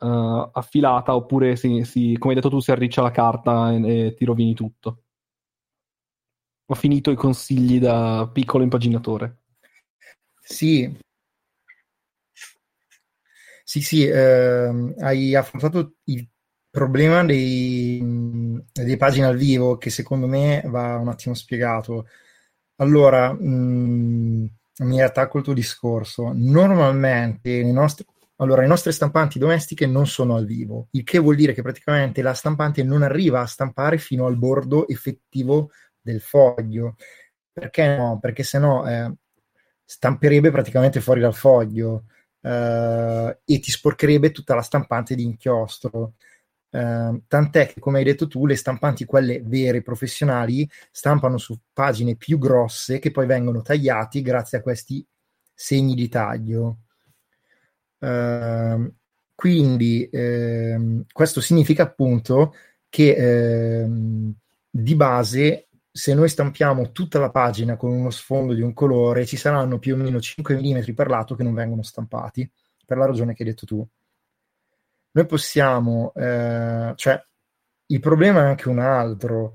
uh, 0.00 0.50
affilata, 0.52 1.14
oppure 1.14 1.56
si, 1.56 1.84
si, 1.84 2.16
come 2.18 2.34
hai 2.34 2.40
detto 2.40 2.50
tu, 2.54 2.60
si 2.60 2.70
arriccia 2.72 3.02
la 3.02 3.10
carta 3.10 3.72
e, 3.72 4.06
e 4.06 4.14
ti 4.14 4.24
rovini 4.26 4.54
tutto. 4.54 5.02
Ho 6.66 6.74
finito 6.74 7.10
i 7.10 7.16
consigli 7.16 7.78
da 7.78 8.28
piccolo 8.32 8.62
impaginatore. 8.62 9.38
Sì, 10.42 10.90
sì, 13.64 13.80
sì, 13.82 14.04
eh, 14.06 14.94
hai 14.98 15.34
affrontato 15.34 15.94
il 16.04 16.28
problema 16.70 17.24
dei, 17.24 18.00
dei 18.72 18.96
pagine 18.96 19.26
al 19.26 19.36
vivo 19.36 19.76
che 19.76 19.90
secondo 19.90 20.26
me 20.26 20.62
va 20.66 20.96
un 20.96 21.08
attimo 21.08 21.34
spiegato. 21.34 22.06
Allora, 22.76 23.32
mh, 23.32 24.50
mi 24.78 25.02
attacco 25.02 25.38
il 25.38 25.44
tuo 25.44 25.52
discorso. 25.52 26.32
Normalmente 26.34 27.62
nostri, 27.64 28.04
allora, 28.36 28.62
le 28.62 28.68
nostre 28.68 28.92
stampanti 28.92 29.38
domestiche 29.38 29.86
non 29.86 30.06
sono 30.06 30.36
al 30.36 30.46
vivo, 30.46 30.88
il 30.92 31.04
che 31.04 31.18
vuol 31.18 31.36
dire 31.36 31.52
che 31.52 31.62
praticamente 31.62 32.22
la 32.22 32.32
stampante 32.34 32.82
non 32.82 33.02
arriva 33.02 33.40
a 33.40 33.46
stampare 33.46 33.98
fino 33.98 34.26
al 34.26 34.36
bordo 34.36 34.88
effettivo 34.88 35.70
del 36.00 36.20
foglio. 36.20 36.96
Perché 37.52 37.96
no? 37.96 38.18
Perché 38.20 38.42
se 38.42 38.58
no 38.58 38.88
eh, 38.88 39.12
stamperebbe 39.84 40.50
praticamente 40.50 41.00
fuori 41.00 41.20
dal 41.20 41.34
foglio 41.34 42.04
eh, 42.40 43.38
e 43.44 43.58
ti 43.58 43.70
sporcherebbe 43.70 44.30
tutta 44.30 44.54
la 44.54 44.62
stampante 44.62 45.14
di 45.14 45.24
inchiostro. 45.24 46.14
Uh, 46.70 47.22
tant'è 47.26 47.66
che, 47.66 47.80
come 47.80 47.98
hai 47.98 48.04
detto 48.04 48.28
tu, 48.28 48.46
le 48.46 48.54
stampanti, 48.54 49.04
quelle 49.04 49.42
vere, 49.44 49.82
professionali, 49.82 50.68
stampano 50.90 51.36
su 51.36 51.58
pagine 51.72 52.16
più 52.16 52.38
grosse 52.38 52.98
che 52.98 53.10
poi 53.10 53.26
vengono 53.26 53.62
tagliati 53.62 54.22
grazie 54.22 54.58
a 54.58 54.62
questi 54.62 55.04
segni 55.52 55.94
di 55.94 56.08
taglio. 56.08 56.78
Uh, 57.98 58.92
quindi 59.34 60.08
uh, 60.10 61.04
questo 61.12 61.40
significa 61.40 61.82
appunto 61.82 62.54
che 62.90 63.14
ehm, 63.14 64.34
di 64.68 64.94
base 64.96 65.68
se 65.90 66.12
noi 66.12 66.28
stampiamo 66.28 66.92
tutta 66.92 67.18
la 67.18 67.30
pagina 67.30 67.76
con 67.76 67.90
uno 67.90 68.10
sfondo 68.10 68.52
di 68.52 68.60
un 68.60 68.72
colore 68.74 69.24
ci 69.26 69.36
saranno 69.36 69.78
più 69.78 69.94
o 69.94 69.96
meno 69.96 70.20
5 70.20 70.56
mm 70.56 70.92
per 70.94 71.08
lato 71.08 71.34
che 71.34 71.42
non 71.42 71.54
vengono 71.54 71.82
stampati 71.82 72.48
per 72.84 72.98
la 72.98 73.06
ragione 73.06 73.34
che 73.34 73.42
hai 73.42 73.48
detto 73.48 73.66
tu 73.66 73.86
noi 75.12 75.26
possiamo, 75.26 76.12
eh, 76.14 76.92
cioè 76.96 77.24
il 77.86 78.00
problema 78.00 78.40
è 78.40 78.44
anche 78.44 78.68
un 78.68 78.78
altro, 78.78 79.54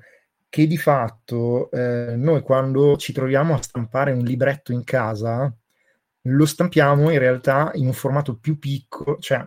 che 0.49 0.67
di 0.67 0.77
fatto 0.77 1.69
eh, 1.71 2.15
noi 2.15 2.41
quando 2.41 2.97
ci 2.97 3.13
troviamo 3.13 3.53
a 3.53 3.61
stampare 3.61 4.11
un 4.11 4.23
libretto 4.23 4.71
in 4.71 4.83
casa, 4.83 5.53
lo 6.27 6.45
stampiamo 6.45 7.09
in 7.11 7.19
realtà 7.19 7.71
in 7.75 7.87
un 7.87 7.93
formato 7.93 8.37
più 8.37 8.57
piccolo, 8.57 9.17
cioè 9.19 9.45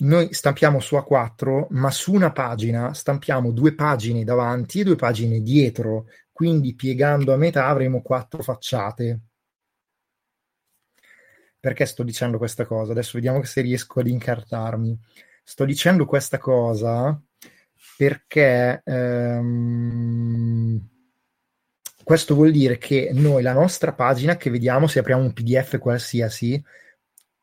noi 0.00 0.32
stampiamo 0.32 0.78
su 0.78 0.94
A4, 0.96 1.66
ma 1.70 1.90
su 1.90 2.12
una 2.12 2.30
pagina 2.30 2.94
stampiamo 2.94 3.50
due 3.50 3.74
pagine 3.74 4.22
davanti 4.24 4.80
e 4.80 4.84
due 4.84 4.96
pagine 4.96 5.40
dietro, 5.40 6.06
quindi 6.32 6.74
piegando 6.74 7.32
a 7.32 7.36
metà 7.36 7.66
avremo 7.66 8.00
quattro 8.00 8.42
facciate. 8.42 9.20
Perché 11.60 11.86
sto 11.86 12.02
dicendo 12.02 12.38
questa 12.38 12.64
cosa? 12.64 12.92
Adesso 12.92 13.12
vediamo 13.14 13.42
se 13.42 13.60
riesco 13.60 14.00
ad 14.00 14.06
incartarmi. 14.06 14.98
Sto 15.42 15.64
dicendo 15.64 16.04
questa 16.04 16.38
cosa 16.38 17.20
perché 17.96 18.80
ehm, 18.84 20.88
questo 22.04 22.34
vuol 22.34 22.52
dire 22.52 22.78
che 22.78 23.10
noi 23.12 23.42
la 23.42 23.52
nostra 23.52 23.92
pagina 23.92 24.36
che 24.36 24.50
vediamo 24.50 24.86
se 24.86 25.00
apriamo 25.00 25.22
un 25.22 25.32
PDF 25.32 25.78
qualsiasi, 25.78 26.62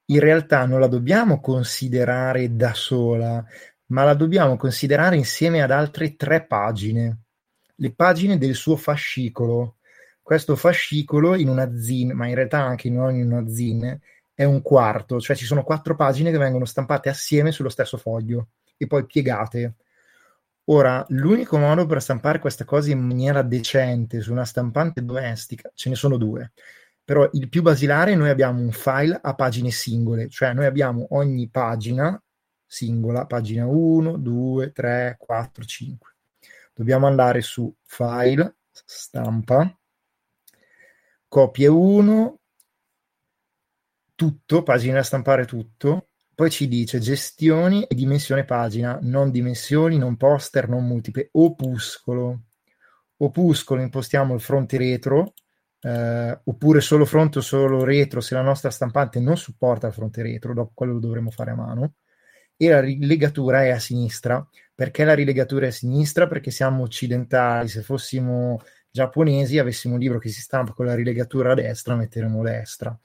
in 0.05 0.19
realtà 0.19 0.65
non 0.65 0.79
la 0.79 0.87
dobbiamo 0.87 1.41
considerare 1.41 2.55
da 2.55 2.73
sola, 2.73 3.43
ma 3.87 4.03
la 4.03 4.13
dobbiamo 4.13 4.55
considerare 4.55 5.17
insieme 5.17 5.61
ad 5.61 5.71
altre 5.71 6.15
tre 6.15 6.45
pagine, 6.45 7.23
le 7.75 7.93
pagine 7.93 8.37
del 8.37 8.55
suo 8.55 8.75
fascicolo 8.75 9.74
questo 10.25 10.55
fascicolo 10.55 11.35
in 11.35 11.49
una 11.49 11.77
zin, 11.77 12.13
ma 12.13 12.25
in 12.25 12.33
realtà 12.33 12.57
anche 12.57 12.87
in 12.87 12.97
una 12.97 13.47
zin, 13.47 13.95
è 14.33 14.43
un 14.43 14.63
quarto, 14.63 15.21
cioè 15.21 15.35
ci 15.35 15.45
sono 15.45 15.63
quattro 15.63 15.95
pagine 15.95 16.31
che 16.31 16.39
vengono 16.39 16.65
stampate 16.65 17.09
assieme 17.09 17.51
sullo 17.51 17.69
stesso 17.69 17.97
foglio 17.97 18.47
e 18.75 18.87
poi 18.87 19.05
piegate. 19.05 19.75
Ora, 20.63 21.05
l'unico 21.09 21.59
modo 21.59 21.85
per 21.85 22.01
stampare 22.01 22.39
questa 22.39 22.65
cosa 22.65 22.89
in 22.89 23.01
maniera 23.01 23.43
decente 23.43 24.19
su 24.19 24.31
una 24.31 24.45
stampante 24.45 25.05
domestica, 25.05 25.69
ce 25.75 25.89
ne 25.89 25.95
sono 25.95 26.17
due, 26.17 26.53
però 27.03 27.29
il 27.33 27.47
più 27.47 27.61
basilare 27.61 28.15
noi 28.15 28.29
abbiamo 28.29 28.59
un 28.59 28.71
file 28.71 29.19
a 29.21 29.35
pagine 29.35 29.69
singole, 29.69 30.27
cioè 30.29 30.53
noi 30.53 30.65
abbiamo 30.65 31.05
ogni 31.11 31.47
pagina 31.49 32.19
singola, 32.65 33.27
pagina 33.27 33.67
1, 33.67 34.17
2, 34.17 34.71
3, 34.71 35.17
4, 35.19 35.63
5. 35.63 36.15
Dobbiamo 36.73 37.05
andare 37.05 37.41
su 37.41 37.71
file, 37.83 38.55
stampa, 38.71 39.71
copie 41.35 41.67
1, 41.67 42.39
tutto, 44.15 44.63
pagina 44.63 44.93
da 44.93 45.03
stampare 45.03 45.43
tutto, 45.43 46.11
poi 46.33 46.49
ci 46.49 46.69
dice 46.69 46.99
gestioni 46.99 47.83
e 47.83 47.93
dimensione 47.93 48.45
pagina, 48.45 48.99
non 49.01 49.31
dimensioni, 49.31 49.97
non 49.97 50.15
poster, 50.15 50.69
non 50.69 50.87
multiple, 50.87 51.27
opuscolo. 51.33 52.43
Opuscolo 53.17 53.81
impostiamo 53.81 54.33
il 54.33 54.39
fronte 54.39 54.77
retro, 54.77 55.33
eh, 55.81 56.39
oppure 56.41 56.79
solo 56.79 57.03
fronte 57.03 57.39
o 57.39 57.41
solo 57.41 57.83
retro 57.83 58.21
se 58.21 58.33
la 58.33 58.41
nostra 58.41 58.69
stampante 58.69 59.19
non 59.19 59.35
supporta 59.35 59.87
il 59.87 59.93
fronte 59.93 60.21
retro, 60.21 60.53
dopo 60.53 60.71
quello 60.73 60.93
lo 60.93 60.99
dovremo 60.99 61.31
fare 61.31 61.51
a 61.51 61.55
mano. 61.55 61.95
E 62.55 62.69
la 62.69 62.79
rilegatura 62.79 63.65
è 63.65 63.71
a 63.71 63.79
sinistra. 63.79 64.47
Perché 64.73 65.03
la 65.03 65.13
rilegatura 65.13 65.65
è 65.65 65.69
a 65.69 65.71
sinistra? 65.73 66.27
Perché 66.27 66.49
siamo 66.49 66.83
occidentali, 66.83 67.67
se 67.67 67.81
fossimo 67.81 68.61
giapponesi 68.95 69.59
avessimo 69.59 69.95
un 69.95 69.99
libro 69.99 70.19
che 70.19 70.29
si 70.29 70.39
stampa 70.39 70.71
con 70.71 70.85
la 70.85 70.95
rilegatura 70.95 71.51
a 71.51 71.55
destra, 71.55 71.97
metteremo 71.97 72.41
destra. 72.41 72.97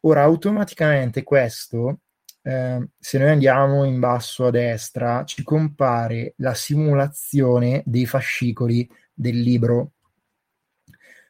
Ora, 0.00 0.22
automaticamente 0.22 1.22
questo, 1.22 2.00
eh, 2.40 2.88
se 2.98 3.18
noi 3.18 3.28
andiamo 3.28 3.84
in 3.84 4.00
basso 4.00 4.46
a 4.46 4.50
destra, 4.50 5.24
ci 5.24 5.42
compare 5.42 6.32
la 6.38 6.54
simulazione 6.54 7.82
dei 7.84 8.06
fascicoli 8.06 8.88
del 9.12 9.38
libro. 9.38 9.92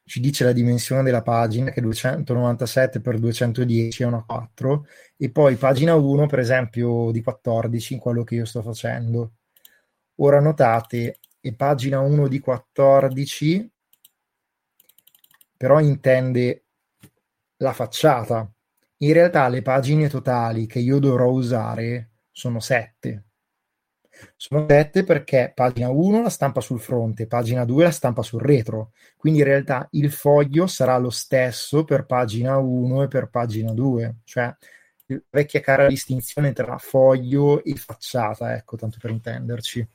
Ci 0.04 0.20
dice 0.20 0.44
la 0.44 0.52
dimensione 0.52 1.02
della 1.02 1.22
pagina, 1.22 1.72
che 1.72 1.80
è 1.80 1.82
297 1.82 3.00
x 3.00 3.14
210 3.16 4.02
è 4.04 4.06
una 4.06 4.22
4, 4.24 4.86
e 5.16 5.30
poi 5.32 5.56
pagina 5.56 5.96
1, 5.96 6.26
per 6.26 6.38
esempio, 6.38 7.10
di 7.10 7.22
14, 7.22 7.94
in 7.94 7.98
quello 7.98 8.22
che 8.22 8.36
io 8.36 8.44
sto 8.44 8.62
facendo. 8.62 9.32
Ora 10.16 10.40
notate, 10.40 11.18
e 11.40 11.54
pagina 11.54 12.00
1 12.00 12.28
di 12.28 12.38
14, 12.38 13.70
però 15.60 15.78
intende 15.78 16.64
la 17.58 17.74
facciata, 17.74 18.50
in 19.02 19.12
realtà 19.12 19.46
le 19.48 19.60
pagine 19.60 20.08
totali 20.08 20.64
che 20.64 20.78
io 20.78 20.98
dovrò 20.98 21.28
usare 21.28 22.12
sono 22.30 22.60
sette. 22.60 23.24
Sono 24.36 24.64
sette 24.66 25.04
perché 25.04 25.52
pagina 25.54 25.90
1 25.90 26.22
la 26.22 26.30
stampa 26.30 26.62
sul 26.62 26.80
fronte, 26.80 27.26
pagina 27.26 27.66
2 27.66 27.84
la 27.84 27.90
stampa 27.90 28.22
sul 28.22 28.40
retro. 28.40 28.92
Quindi 29.18 29.40
in 29.40 29.44
realtà 29.44 29.86
il 29.90 30.10
foglio 30.10 30.66
sarà 30.66 30.96
lo 30.96 31.10
stesso 31.10 31.84
per 31.84 32.06
pagina 32.06 32.56
1 32.56 33.02
e 33.02 33.08
per 33.08 33.28
pagina 33.28 33.74
2. 33.74 34.16
Cioè 34.24 34.56
la 35.08 35.20
vecchia 35.28 35.60
cara 35.60 35.88
distinzione 35.88 36.54
tra 36.54 36.78
foglio 36.78 37.62
e 37.62 37.74
facciata, 37.74 38.54
ecco, 38.54 38.78
tanto 38.78 38.96
per 38.98 39.10
intenderci. 39.10 39.86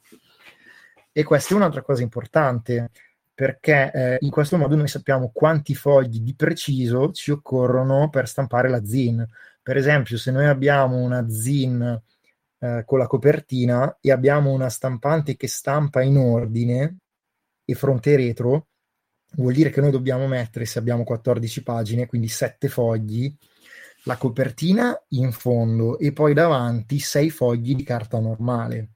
E 1.12 1.24
questa 1.24 1.56
è 1.56 1.58
un'altra 1.58 1.82
cosa 1.82 2.04
importante 2.04 2.92
perché 3.36 3.92
eh, 3.92 4.18
in 4.22 4.30
questo 4.30 4.58
modo 4.58 4.78
noi 4.78 4.88
sappiamo 4.88 5.30
quanti 5.34 5.76
fogli 5.76 6.22
di 6.22 6.34
preciso 6.36 7.12
ci 7.12 7.32
occorrono 7.32 8.10
per 8.10 8.30
stampare 8.30 8.70
la 8.70 8.86
zin. 8.86 9.28
Per 9.62 9.76
esempio, 9.76 10.18
se 10.18 10.32
noi 10.32 10.46
abbiamo 10.46 10.96
una 10.96 11.30
zin 11.30 12.02
eh, 12.60 12.84
con 12.86 12.98
la 12.98 13.08
copertina 13.08 13.98
e 14.00 14.12
abbiamo 14.12 14.54
una 14.54 14.70
stampante 14.70 15.36
che 15.36 15.50
stampa 15.50 16.02
in 16.02 16.18
ordine 16.18 16.98
e 17.66 17.74
fronte 17.76 18.14
e 18.14 18.16
retro, 18.16 18.68
vuol 19.34 19.54
dire 19.54 19.70
che 19.70 19.82
noi 19.82 19.92
dobbiamo 19.92 20.28
mettere, 20.28 20.66
se 20.66 20.80
abbiamo 20.80 21.04
14 21.04 21.62
pagine, 21.62 22.06
quindi 22.06 22.30
7 22.30 22.70
fogli, 22.70 23.36
la 24.04 24.16
copertina 24.16 24.98
in 25.10 25.34
fondo 25.34 26.00
e 26.00 26.14
poi 26.14 26.34
davanti 26.34 27.00
6 27.00 27.30
fogli 27.30 27.76
di 27.76 27.84
carta 27.84 28.18
normale. 28.18 28.92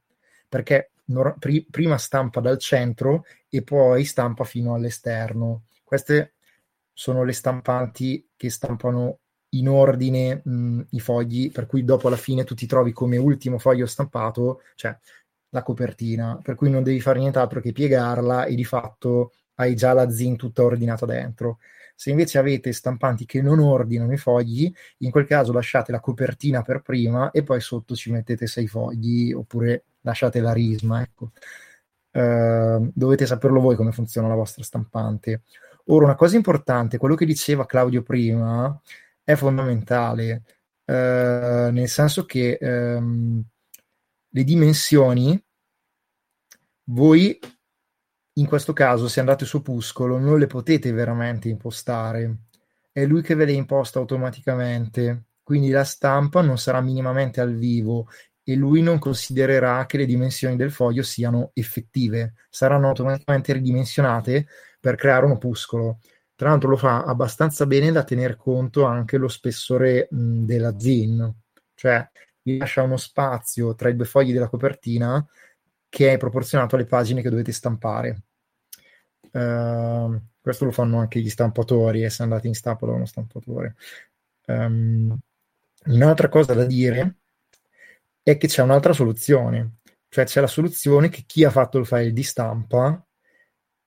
Perché 0.48 0.92
nor- 1.06 1.36
pri- 1.38 1.66
prima 1.70 1.98
stampa 1.98 2.40
dal 2.40 2.58
centro 2.58 3.24
e 3.50 3.62
poi 3.62 4.04
stampa 4.04 4.44
fino 4.44 4.74
all'esterno. 4.74 5.64
Queste 5.84 6.34
sono 6.92 7.24
le 7.24 7.32
stampanti 7.32 8.28
che 8.36 8.50
stampano 8.50 9.18
in 9.50 9.68
ordine 9.68 10.40
mh, 10.44 10.80
i 10.90 11.00
fogli, 11.00 11.50
per 11.50 11.66
cui 11.66 11.84
dopo 11.84 12.06
alla 12.08 12.16
fine 12.16 12.44
tu 12.44 12.54
ti 12.54 12.66
trovi 12.66 12.92
come 12.92 13.16
ultimo 13.16 13.58
foglio 13.58 13.86
stampato, 13.86 14.62
cioè 14.76 14.96
la 15.50 15.62
copertina, 15.62 16.38
per 16.42 16.54
cui 16.54 16.70
non 16.70 16.82
devi 16.82 17.00
fare 17.00 17.18
nient'altro 17.18 17.60
che 17.60 17.72
piegarla 17.72 18.44
e 18.44 18.54
di 18.54 18.64
fatto 18.64 19.32
hai 19.56 19.74
già 19.74 19.92
la 19.92 20.08
zin 20.10 20.36
tutta 20.36 20.62
ordinata 20.62 21.06
dentro. 21.06 21.58
Se 21.96 22.10
invece 22.10 22.38
avete 22.38 22.72
stampanti 22.72 23.26
che 23.26 23.42
non 23.42 23.58
ordinano 23.58 24.12
i 24.12 24.16
fogli, 24.16 24.72
in 24.98 25.10
quel 25.10 25.26
caso 25.26 25.52
lasciate 25.52 25.92
la 25.92 26.00
copertina 26.00 26.62
per 26.62 26.80
prima 26.80 27.30
e 27.30 27.42
poi 27.42 27.60
sotto 27.60 27.94
ci 27.94 28.10
mettete 28.10 28.46
sei 28.46 28.66
fogli 28.68 29.32
oppure 29.32 29.84
lasciate 30.02 30.40
la 30.40 30.52
risma. 30.52 31.02
Ecco. 31.02 31.32
Uh, 32.12 32.90
dovete 32.92 33.24
saperlo 33.24 33.60
voi 33.60 33.76
come 33.76 33.92
funziona 33.92 34.28
la 34.28 34.34
vostra 34.34 34.64
stampante. 34.64 35.42
Ora, 35.86 36.06
una 36.06 36.14
cosa 36.16 36.36
importante, 36.36 36.98
quello 36.98 37.14
che 37.14 37.24
diceva 37.24 37.66
Claudio 37.66 38.02
prima 38.02 38.80
è 39.22 39.34
fondamentale, 39.34 40.42
uh, 40.86 40.92
nel 41.70 41.88
senso 41.88 42.24
che 42.24 42.58
um, 42.60 43.42
le 44.28 44.44
dimensioni, 44.44 45.42
voi 46.84 47.38
in 48.34 48.46
questo 48.46 48.72
caso, 48.72 49.08
se 49.08 49.20
andate 49.20 49.44
su 49.44 49.58
Opuscolo, 49.58 50.18
non 50.18 50.38
le 50.38 50.46
potete 50.46 50.92
veramente 50.92 51.48
impostare. 51.48 52.38
È 52.90 53.04
lui 53.04 53.22
che 53.22 53.34
ve 53.34 53.44
le 53.44 53.52
imposta 53.52 53.98
automaticamente. 53.98 55.24
Quindi 55.42 55.70
la 55.70 55.84
stampa 55.84 56.40
non 56.42 56.58
sarà 56.58 56.80
minimamente 56.80 57.40
al 57.40 57.54
vivo 57.54 58.08
e 58.50 58.56
lui 58.56 58.82
non 58.82 58.98
considererà 58.98 59.86
che 59.86 59.96
le 59.96 60.06
dimensioni 60.06 60.56
del 60.56 60.72
foglio 60.72 61.04
siano 61.04 61.52
effettive, 61.54 62.34
saranno 62.50 62.88
automaticamente 62.88 63.52
ridimensionate 63.52 64.48
per 64.80 64.96
creare 64.96 65.24
un 65.24 65.32
opuscolo. 65.32 66.00
Tra 66.34 66.48
l'altro 66.48 66.70
lo 66.70 66.76
fa 66.76 67.04
abbastanza 67.04 67.64
bene 67.66 67.92
da 67.92 68.02
tener 68.02 68.34
conto 68.34 68.84
anche 68.84 69.18
lo 69.18 69.28
spessore 69.28 70.08
mh, 70.10 70.44
della 70.44 70.76
zin, 70.80 71.32
cioè 71.74 72.08
lascia 72.42 72.82
uno 72.82 72.96
spazio 72.96 73.76
tra 73.76 73.88
i 73.88 73.94
due 73.94 74.04
fogli 74.04 74.32
della 74.32 74.48
copertina 74.48 75.24
che 75.88 76.12
è 76.12 76.16
proporzionato 76.16 76.74
alle 76.74 76.86
pagine 76.86 77.22
che 77.22 77.30
dovete 77.30 77.52
stampare. 77.52 78.22
Uh, 79.30 80.20
questo 80.40 80.64
lo 80.64 80.72
fanno 80.72 80.98
anche 80.98 81.20
gli 81.20 81.30
stampatori 81.30 82.02
e 82.02 82.10
se 82.10 82.24
andate 82.24 82.48
in 82.48 82.54
stampa 82.54 82.86
da 82.86 82.92
uno 82.92 83.06
stampatore. 83.06 83.76
Um, 84.46 85.16
un'altra 85.84 86.28
cosa 86.28 86.52
da 86.52 86.64
dire 86.64 87.19
è 88.30 88.36
che 88.38 88.46
c'è 88.48 88.62
un'altra 88.62 88.92
soluzione, 88.92 89.78
cioè 90.08 90.24
c'è 90.24 90.40
la 90.40 90.46
soluzione 90.46 91.08
che 91.08 91.24
chi 91.26 91.44
ha 91.44 91.50
fatto 91.50 91.78
il 91.78 91.86
file 91.86 92.12
di 92.12 92.22
stampa 92.22 93.04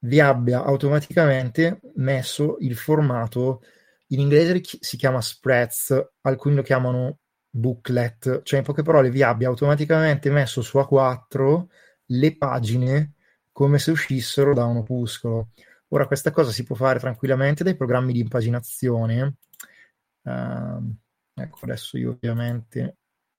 vi 0.05 0.19
abbia 0.19 0.63
automaticamente 0.63 1.79
messo 1.95 2.57
il 2.59 2.75
formato, 2.75 3.61
in 4.07 4.19
inglese 4.19 4.61
si 4.79 4.97
chiama 4.97 5.21
spreads, 5.21 6.11
alcuni 6.21 6.55
lo 6.55 6.61
chiamano 6.61 7.19
booklet, 7.49 8.41
cioè 8.43 8.59
in 8.59 8.65
poche 8.65 8.83
parole 8.83 9.09
vi 9.09 9.23
abbia 9.23 9.47
automaticamente 9.47 10.29
messo 10.29 10.61
su 10.61 10.77
A4 10.77 11.65
le 12.07 12.37
pagine 12.37 13.13
come 13.51 13.79
se 13.79 13.91
uscissero 13.91 14.53
da 14.53 14.65
un 14.65 14.77
opuscolo. 14.77 15.51
Ora 15.89 16.07
questa 16.07 16.31
cosa 16.31 16.51
si 16.51 16.63
può 16.63 16.75
fare 16.75 16.99
tranquillamente 16.99 17.63
dai 17.63 17.75
programmi 17.75 18.13
di 18.13 18.19
impaginazione. 18.19 19.35
Uh, 20.23 20.95
ecco, 21.33 21.59
adesso 21.61 21.97
io 21.97 22.11
ovviamente 22.11 22.97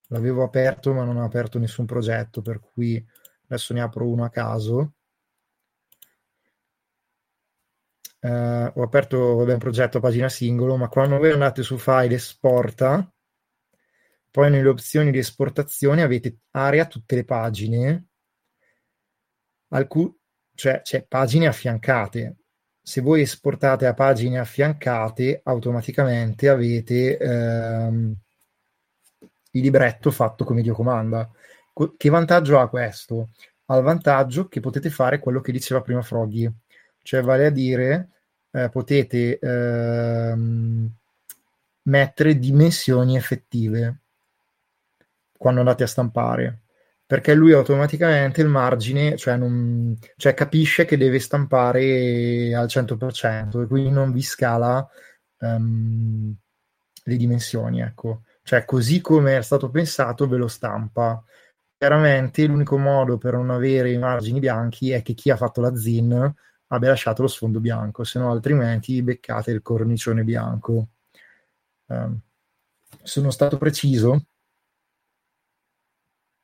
l'avevo 0.09 0.43
aperto 0.43 0.93
ma 0.93 1.05
non 1.05 1.17
ho 1.17 1.25
aperto 1.25 1.59
nessun 1.59 1.87
progetto 1.87 2.43
per 2.43 2.61
cui 2.61 3.05
adesso 3.47 3.75
ne 3.75 3.81
apro 3.81 4.09
uno 4.09 4.25
a 4.25 4.31
caso. 4.31 4.95
Uh, 8.21 8.71
ho 8.75 8.83
aperto 8.83 9.37
vabbè, 9.37 9.53
un 9.53 9.59
progetto 9.59 9.99
a 9.99 10.01
pagina 10.01 10.31
singolo 10.31 10.77
ma 10.77 10.89
quando 10.89 11.19
voi 11.19 11.31
andate 11.33 11.63
su 11.63 11.77
file 11.77 12.15
esporta 12.15 13.07
poi 14.35 14.51
nelle 14.51 14.67
opzioni 14.69 15.13
di 15.13 15.19
esportazione 15.19 16.03
avete 16.03 16.39
area 16.51 16.87
tutte 16.87 17.15
le 17.15 17.25
pagine. 17.25 18.07
Alcun, 19.69 20.13
cioè 20.57 20.81
c'è 20.83 21.07
pagine 21.07 21.47
affiancate. 21.47 22.39
Se 22.83 23.01
voi 23.01 23.21
esportate 23.21 23.87
a 23.87 23.95
pagine 23.95 24.41
affiancate 24.41 25.41
automaticamente 25.45 26.49
avete 26.49 27.17
ehm, 27.17 28.17
il 29.55 29.63
libretto 29.63 30.11
fatto 30.11 30.45
come 30.45 30.63
Dio 30.63 30.75
comanda. 30.75 31.29
Che 31.97 32.11
vantaggio 32.11 32.61
ha 32.61 32.69
questo? 32.69 33.31
Ha 33.67 33.77
il 33.77 33.83
vantaggio 33.83 34.47
che 34.49 34.61
potete 34.61 34.91
fare 34.91 35.19
quello 35.19 35.41
che 35.41 35.53
diceva 35.53 35.81
prima 35.81 36.03
Froggy, 36.03 36.51
cioè 37.03 37.23
vale 37.23 37.47
a 37.47 37.51
dire 37.51 38.11
eh, 38.51 38.69
potete 38.69 39.39
ehm, 39.39 40.91
mettere 41.83 42.39
dimensioni 42.39 43.17
effettive 43.17 43.99
quando 45.37 45.61
andate 45.61 45.83
a 45.83 45.89
stampare 45.89 46.61
perché 47.07 47.35
lui 47.35 47.53
automaticamente 47.53 48.41
il 48.41 48.49
margine 48.49 49.17
cioè, 49.17 49.37
non, 49.37 49.97
cioè 50.17 50.33
capisce 50.33 50.85
che 50.87 50.97
deve 50.97 51.19
stampare 51.19 52.55
al 52.55 52.67
100% 52.67 53.63
e 53.63 53.67
quindi 53.67 53.91
non 53.91 54.11
vi 54.11 54.23
scala 54.23 54.89
um, 55.41 56.35
le 57.05 57.17
dimensioni 57.17 57.83
ecco 57.83 58.23
cioè 58.45 58.67
così 58.67 59.01
come 59.01 59.39
è 59.39 59.43
stato 59.43 59.71
pensato 59.71 60.29
ve 60.29 60.37
lo 60.37 60.49
stampa. 60.49 61.23
Chiaramente 61.77 62.47
l'unico 62.47 62.77
modo 62.77 63.17
per 63.17 63.33
non 63.35 63.51
avere 63.51 63.91
i 63.91 63.99
margini 63.99 64.39
bianchi 64.39 64.91
è 64.91 65.03
che 65.03 65.15
chi 65.15 65.31
ha 65.31 65.37
fatto 65.37 65.61
la 65.63 65.75
ZIN 65.75 66.35
abbia 66.69 66.91
lasciato 66.91 67.23
lo 67.23 67.29
sfondo 67.29 67.59
bianco, 67.59 68.05
se 68.05 68.19
no 68.19 68.31
altrimenti 68.31 69.03
beccate 69.03 69.51
il 69.51 69.63
cornicione 69.63 70.25
bianco. 70.25 70.89
Um, 71.87 72.21
sono 73.03 73.31
stato 73.31 73.57
preciso? 73.57 74.27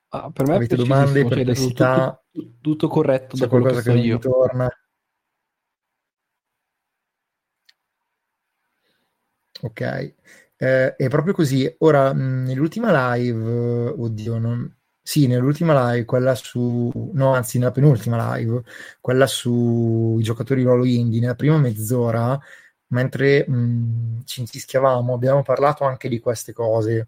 Ah, 0.09 0.31
per 0.31 0.47
me 0.47 0.55
Avete 0.57 0.77
domande, 0.77 1.25
perplessità? 1.27 2.21
Tutto, 2.31 2.57
tutto, 2.61 2.89
corretto 2.89 3.37
C'è 3.37 3.47
qualcosa 3.47 3.83
che, 3.83 3.93
che 3.93 4.09
mi 4.09 4.19
torna? 4.19 4.69
Ok, 9.63 10.15
eh, 10.61 10.95
è 10.95 11.09
proprio 11.09 11.33
così. 11.33 11.73
Ora, 11.79 12.13
mh, 12.13 12.45
nell'ultima 12.45 13.15
live, 13.15 13.95
oddio, 13.97 14.39
non... 14.39 14.71
sì, 15.03 15.27
nell'ultima 15.27 15.93
live, 15.93 16.05
quella 16.05 16.35
su, 16.35 17.11
no, 17.15 17.33
anzi, 17.35 17.59
nella 17.59 17.71
penultima 17.71 18.37
live, 18.37 18.63
quella 19.01 19.27
sui 19.27 20.23
giocatori 20.23 20.63
ruolo 20.63 20.85
indie, 20.85 21.21
nella 21.21 21.35
prima 21.35 21.57
mezz'ora, 21.59 22.39
mentre 22.89 23.49
mh, 23.49 24.25
ci 24.25 24.41
intischiavamo, 24.41 25.15
abbiamo 25.15 25.43
parlato 25.43 25.85
anche 25.85 26.09
di 26.09 26.21
queste 26.21 26.53
cose. 26.53 27.07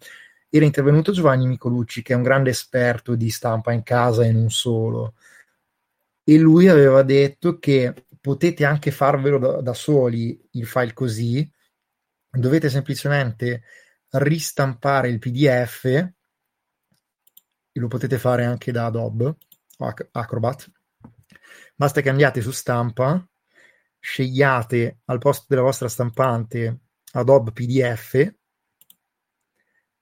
Era 0.48 0.64
intervenuto 0.64 1.12
Giovanni 1.12 1.46
Micolucci, 1.46 2.02
che 2.02 2.14
è 2.14 2.16
un 2.16 2.22
grande 2.22 2.50
esperto 2.50 3.14
di 3.16 3.30
stampa 3.30 3.72
in 3.72 3.82
casa 3.82 4.24
e 4.24 4.32
non 4.32 4.50
solo, 4.50 5.14
e 6.24 6.38
lui 6.38 6.68
aveva 6.68 7.02
detto 7.02 7.58
che 7.58 8.06
potete 8.20 8.64
anche 8.64 8.90
farvelo 8.90 9.38
da, 9.38 9.60
da 9.60 9.74
soli 9.74 10.40
il 10.52 10.66
file 10.66 10.92
così 10.94 11.50
dovete 12.38 12.68
semplicemente 12.70 13.62
ristampare 14.10 15.08
il 15.08 15.18
PDF 15.18 15.84
e 15.84 17.80
lo 17.80 17.88
potete 17.88 18.18
fare 18.18 18.44
anche 18.44 18.72
da 18.72 18.86
Adobe 18.86 19.36
o 19.78 19.94
Acrobat. 20.12 20.70
Basta 21.74 22.00
che 22.00 22.10
andiate 22.10 22.40
su 22.40 22.50
stampa, 22.50 23.26
scegliate 23.98 25.00
al 25.06 25.18
posto 25.18 25.46
della 25.48 25.62
vostra 25.62 25.88
stampante 25.88 26.80
Adobe 27.12 27.52
PDF 27.52 28.34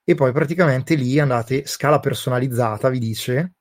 e 0.04 0.14
poi 0.14 0.32
praticamente 0.32 0.94
lì 0.94 1.18
andate 1.18 1.66
scala 1.66 2.00
personalizzata, 2.00 2.88
vi 2.88 2.98
dice 2.98 3.54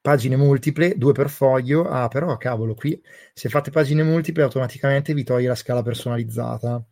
pagine 0.00 0.36
multiple, 0.36 0.96
due 0.96 1.12
per 1.12 1.28
foglio. 1.28 1.84
Ah, 1.88 2.08
però 2.08 2.36
cavolo, 2.36 2.74
qui 2.74 3.00
se 3.34 3.48
fate 3.48 3.70
pagine 3.70 4.02
multiple 4.02 4.42
automaticamente 4.42 5.12
vi 5.14 5.24
toglie 5.24 5.48
la 5.48 5.54
scala 5.54 5.82
personalizzata. 5.82 6.82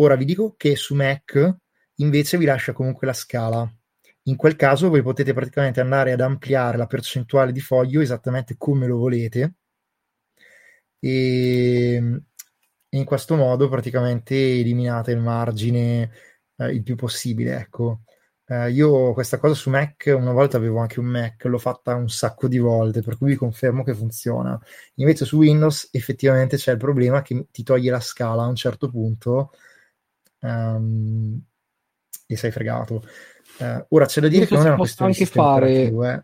Ora 0.00 0.14
vi 0.14 0.24
dico 0.24 0.54
che 0.56 0.76
su 0.76 0.94
Mac 0.94 1.56
invece 1.96 2.38
vi 2.38 2.44
lascia 2.44 2.72
comunque 2.72 3.06
la 3.06 3.12
scala. 3.12 3.68
In 4.24 4.36
quel 4.36 4.54
caso 4.56 4.88
voi 4.90 5.02
potete 5.02 5.32
praticamente 5.32 5.80
andare 5.80 6.12
ad 6.12 6.20
ampliare 6.20 6.76
la 6.76 6.86
percentuale 6.86 7.50
di 7.50 7.60
foglio 7.60 8.00
esattamente 8.00 8.56
come 8.56 8.86
lo 8.86 8.98
volete 8.98 9.54
e, 11.00 12.22
in 12.90 13.04
questo 13.04 13.36
modo 13.36 13.68
praticamente 13.68 14.34
eliminate 14.34 15.12
il 15.12 15.18
margine 15.18 16.10
eh, 16.56 16.70
il 16.72 16.82
più 16.82 16.94
possibile. 16.94 17.56
Ecco. 17.58 18.02
Eh, 18.46 18.70
io 18.70 19.12
questa 19.12 19.38
cosa 19.38 19.54
su 19.54 19.68
Mac, 19.70 20.12
una 20.16 20.32
volta 20.32 20.56
avevo 20.56 20.78
anche 20.78 21.00
un 21.00 21.06
Mac, 21.06 21.44
l'ho 21.44 21.58
fatta 21.58 21.94
un 21.96 22.08
sacco 22.08 22.48
di 22.48 22.58
volte, 22.58 23.02
per 23.02 23.18
cui 23.18 23.30
vi 23.30 23.36
confermo 23.36 23.82
che 23.82 23.94
funziona. 23.94 24.58
Invece 24.96 25.24
su 25.24 25.38
Windows 25.38 25.88
effettivamente 25.92 26.56
c'è 26.56 26.72
il 26.72 26.78
problema 26.78 27.20
che 27.22 27.46
ti 27.50 27.62
toglie 27.62 27.90
la 27.90 28.00
scala 28.00 28.44
a 28.44 28.46
un 28.46 28.56
certo 28.56 28.88
punto 28.90 29.50
um, 30.40 31.40
e 32.26 32.36
sei 32.36 32.50
fregato. 32.50 33.02
Uh, 33.58 33.84
ora 33.88 34.06
c'è 34.06 34.20
da 34.20 34.28
dire 34.28 34.46
che 34.46 34.54
non 34.54 34.64
è 34.64 34.68
una 34.68 34.76
questione 34.76 35.10
anche 35.10 35.26
fare... 35.26 35.82
eh. 35.84 36.22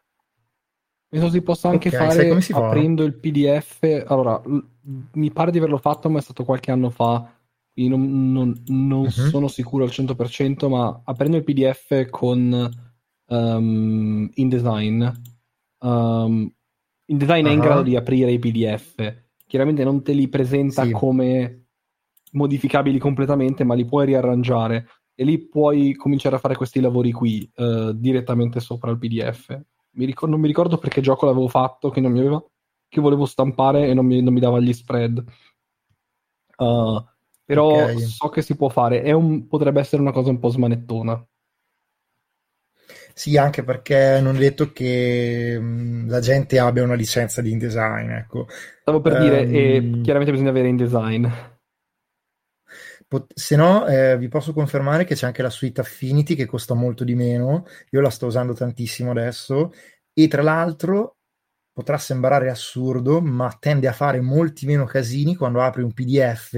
Penso 1.09 1.31
si 1.31 1.43
possa 1.43 1.69
anche 1.69 1.89
okay, 1.89 2.09
fare 2.09 2.41
si 2.41 2.53
aprendo 2.53 3.05
il 3.05 3.15
PDF. 3.15 4.05
Allora, 4.09 4.41
l- 4.45 4.65
mi 5.13 5.31
pare 5.31 5.51
di 5.51 5.59
averlo 5.59 5.79
fatto, 5.79 6.11
ma 6.11 6.19
è 6.19 6.23
stato 6.23 6.45
qualche 6.45 6.73
anno 6.73 6.91
fa. 6.91 7.33
Quindi 7.73 7.97
non, 7.97 8.33
non, 8.33 8.63
non 8.67 9.01
uh-huh. 9.01 9.11
sono 9.11 9.49
sicuro 9.49 9.85
al 9.85 9.91
100%, 9.91 10.69
ma 10.69 11.03
aprendo 11.05 11.37
il 11.37 11.45
PDF 11.45 12.09
con 12.11 12.69
um, 13.27 14.31
InDesign, 14.35 15.09
um, 15.79 16.53
InDesign 17.07 17.45
uh-huh. 17.45 17.51
è 17.51 17.55
in 17.55 17.61
grado 17.61 17.83
di 17.83 17.97
aprire 17.97 18.33
i 18.33 18.39
PDF. 18.39 19.23
Chiaramente 19.47 19.85
non 19.85 20.03
te 20.03 20.13
li 20.13 20.29
presenta 20.29 20.85
sì. 20.85 20.91
come 20.91 21.64
modificabili 22.35 22.99
completamente, 22.99 23.65
ma 23.65 23.75
li 23.75 23.85
puoi 23.85 24.07
riarrangiare 24.07 24.87
e 25.15 25.25
lì 25.25 25.49
puoi 25.49 25.95
cominciare 25.95 26.37
a 26.37 26.41
fare 26.41 26.57
questi 26.57 26.81
lavori 26.81 27.11
qui 27.13 27.49
uh, 27.57 27.93
direttamente 27.93 28.61
sopra 28.61 28.91
il 28.91 28.99
PDF. 28.99 29.59
Mi 29.93 30.05
ricordo, 30.05 30.35
non 30.35 30.41
mi 30.41 30.49
ricordo 30.49 30.77
perché 30.77 31.01
gioco 31.01 31.27
l'avevo 31.27 31.49
fatto, 31.49 31.91
che 31.91 32.01
non 32.01 32.13
mi 32.13 32.21
aveva 32.21 32.43
che 32.95 33.01
volevo 33.01 33.27
stampare 33.27 33.89
e 33.89 33.95
non 33.95 34.07
mi, 34.07 34.23
non 34.23 34.33
mi 34.33 34.41
dava 34.41 34.61
gli 34.61 34.73
spread. 34.73 35.25
Uh, 36.57 37.05
però 37.45 37.83
okay. 37.83 37.99
so 37.99 38.29
che 38.29 38.41
si 38.41 38.57
può 38.57 38.69
fare, 38.69 39.11
un, 39.13 39.49
potrebbe 39.49 39.81
essere 39.81 40.01
una 40.01 40.13
cosa 40.13 40.31
un 40.31 40.39
po' 40.39 40.49
smanettona. 40.49 41.27
Sì, 43.13 43.37
anche 43.37 43.63
perché 43.63 44.21
non 44.21 44.37
è 44.37 44.39
detto 44.39 44.73
che 44.73 45.59
mh, 45.59 45.65
mm, 45.65 46.09
la 46.09 46.21
gente 46.21 46.59
abbia 46.59 46.83
una 46.83 46.95
licenza 46.95 47.43
di 47.43 47.51
InDesign, 47.51 48.11
ecco. 48.11 48.47
Stavo 48.81 49.01
per 49.01 49.15
um... 49.15 49.21
dire, 49.21 49.49
e 49.49 49.75
ehm, 49.77 50.03
chiaramente 50.03 50.33
bisogna 50.33 50.51
avere 50.51 50.69
InDesign. 50.69 51.27
Pot- 53.07 53.33
se 53.35 53.57
no, 53.57 53.87
eh, 53.87 54.17
vi 54.19 54.29
posso 54.29 54.53
confermare 54.53 55.05
che 55.05 55.15
c'è 55.15 55.27
anche 55.27 55.43
la 55.43 55.51
suite 55.51 55.81
Affinity 55.81 56.35
che 56.35 56.47
costa 56.47 56.75
molto 56.75 57.05
di 57.05 57.15
meno. 57.15 57.67
Io 57.91 58.01
la 58.01 58.11
sto 58.11 58.27
usando 58.27 58.53
tantissimo 58.55 59.11
adesso. 59.11 59.73
E 60.13 60.29
tra 60.29 60.43
l'altro 60.43 61.19
potrà 61.73 61.99
sembrare 61.99 62.51
assurdo, 62.51 63.21
ma 63.21 63.55
tende 63.59 63.89
a 63.89 63.93
fare 63.93 64.21
molti 64.21 64.67
meno 64.67 64.85
casini 64.85 65.35
quando 65.35 65.61
apri 65.61 65.83
un 65.83 65.93
PDF 65.93 66.55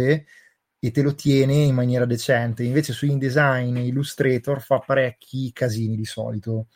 e 0.79 0.91
te 0.91 1.03
lo 1.03 1.15
tiene 1.15 1.55
in 1.55 1.75
maniera 1.75 2.05
decente. 2.05 2.63
Invece 2.65 2.93
su 2.93 3.07
InDesign 3.07 3.77
e 3.77 3.87
Illustrator 3.87 4.61
fa 4.63 4.79
parecchi 4.81 5.51
casini 5.53 5.97
di 5.97 6.05
solito. 6.05 6.69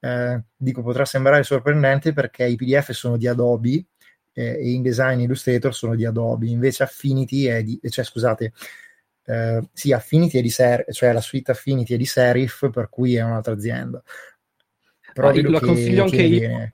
Eh, 0.00 0.42
dico, 0.56 0.82
potrà 0.82 1.04
sembrare 1.04 1.42
sorprendente 1.44 2.12
perché 2.12 2.44
i 2.46 2.56
PDF 2.56 2.90
sono 2.90 3.16
di 3.16 3.28
Adobe 3.28 3.86
eh, 4.32 4.42
e 4.58 4.70
InDesign 4.70 5.20
e 5.20 5.22
Illustrator 5.24 5.74
sono 5.74 5.94
di 5.94 6.04
Adobe, 6.04 6.48
invece 6.48 6.82
Affinity 6.82 7.44
è 7.44 7.62
di, 7.62 7.78
cioè 7.88 8.04
scusate, 8.04 8.52
eh, 9.24 9.60
sì, 9.72 9.92
Affinity 9.92 10.38
è 10.38 10.42
di 10.42 10.50
Ser- 10.50 10.92
cioè 10.92 11.12
la 11.12 11.20
suite 11.20 11.52
Affinity 11.52 11.94
è 11.94 11.96
di 11.96 12.06
Serif, 12.06 12.70
per 12.70 12.88
cui 12.88 13.14
è 13.14 13.22
un'altra 13.22 13.52
azienda. 13.52 14.02
Però 15.12 15.28
ah, 15.28 15.40
lo 15.40 15.58
che, 15.58 15.66
consiglio 15.66 16.04
anche 16.04 16.22
io. 16.22 16.48
Eh, 16.50 16.70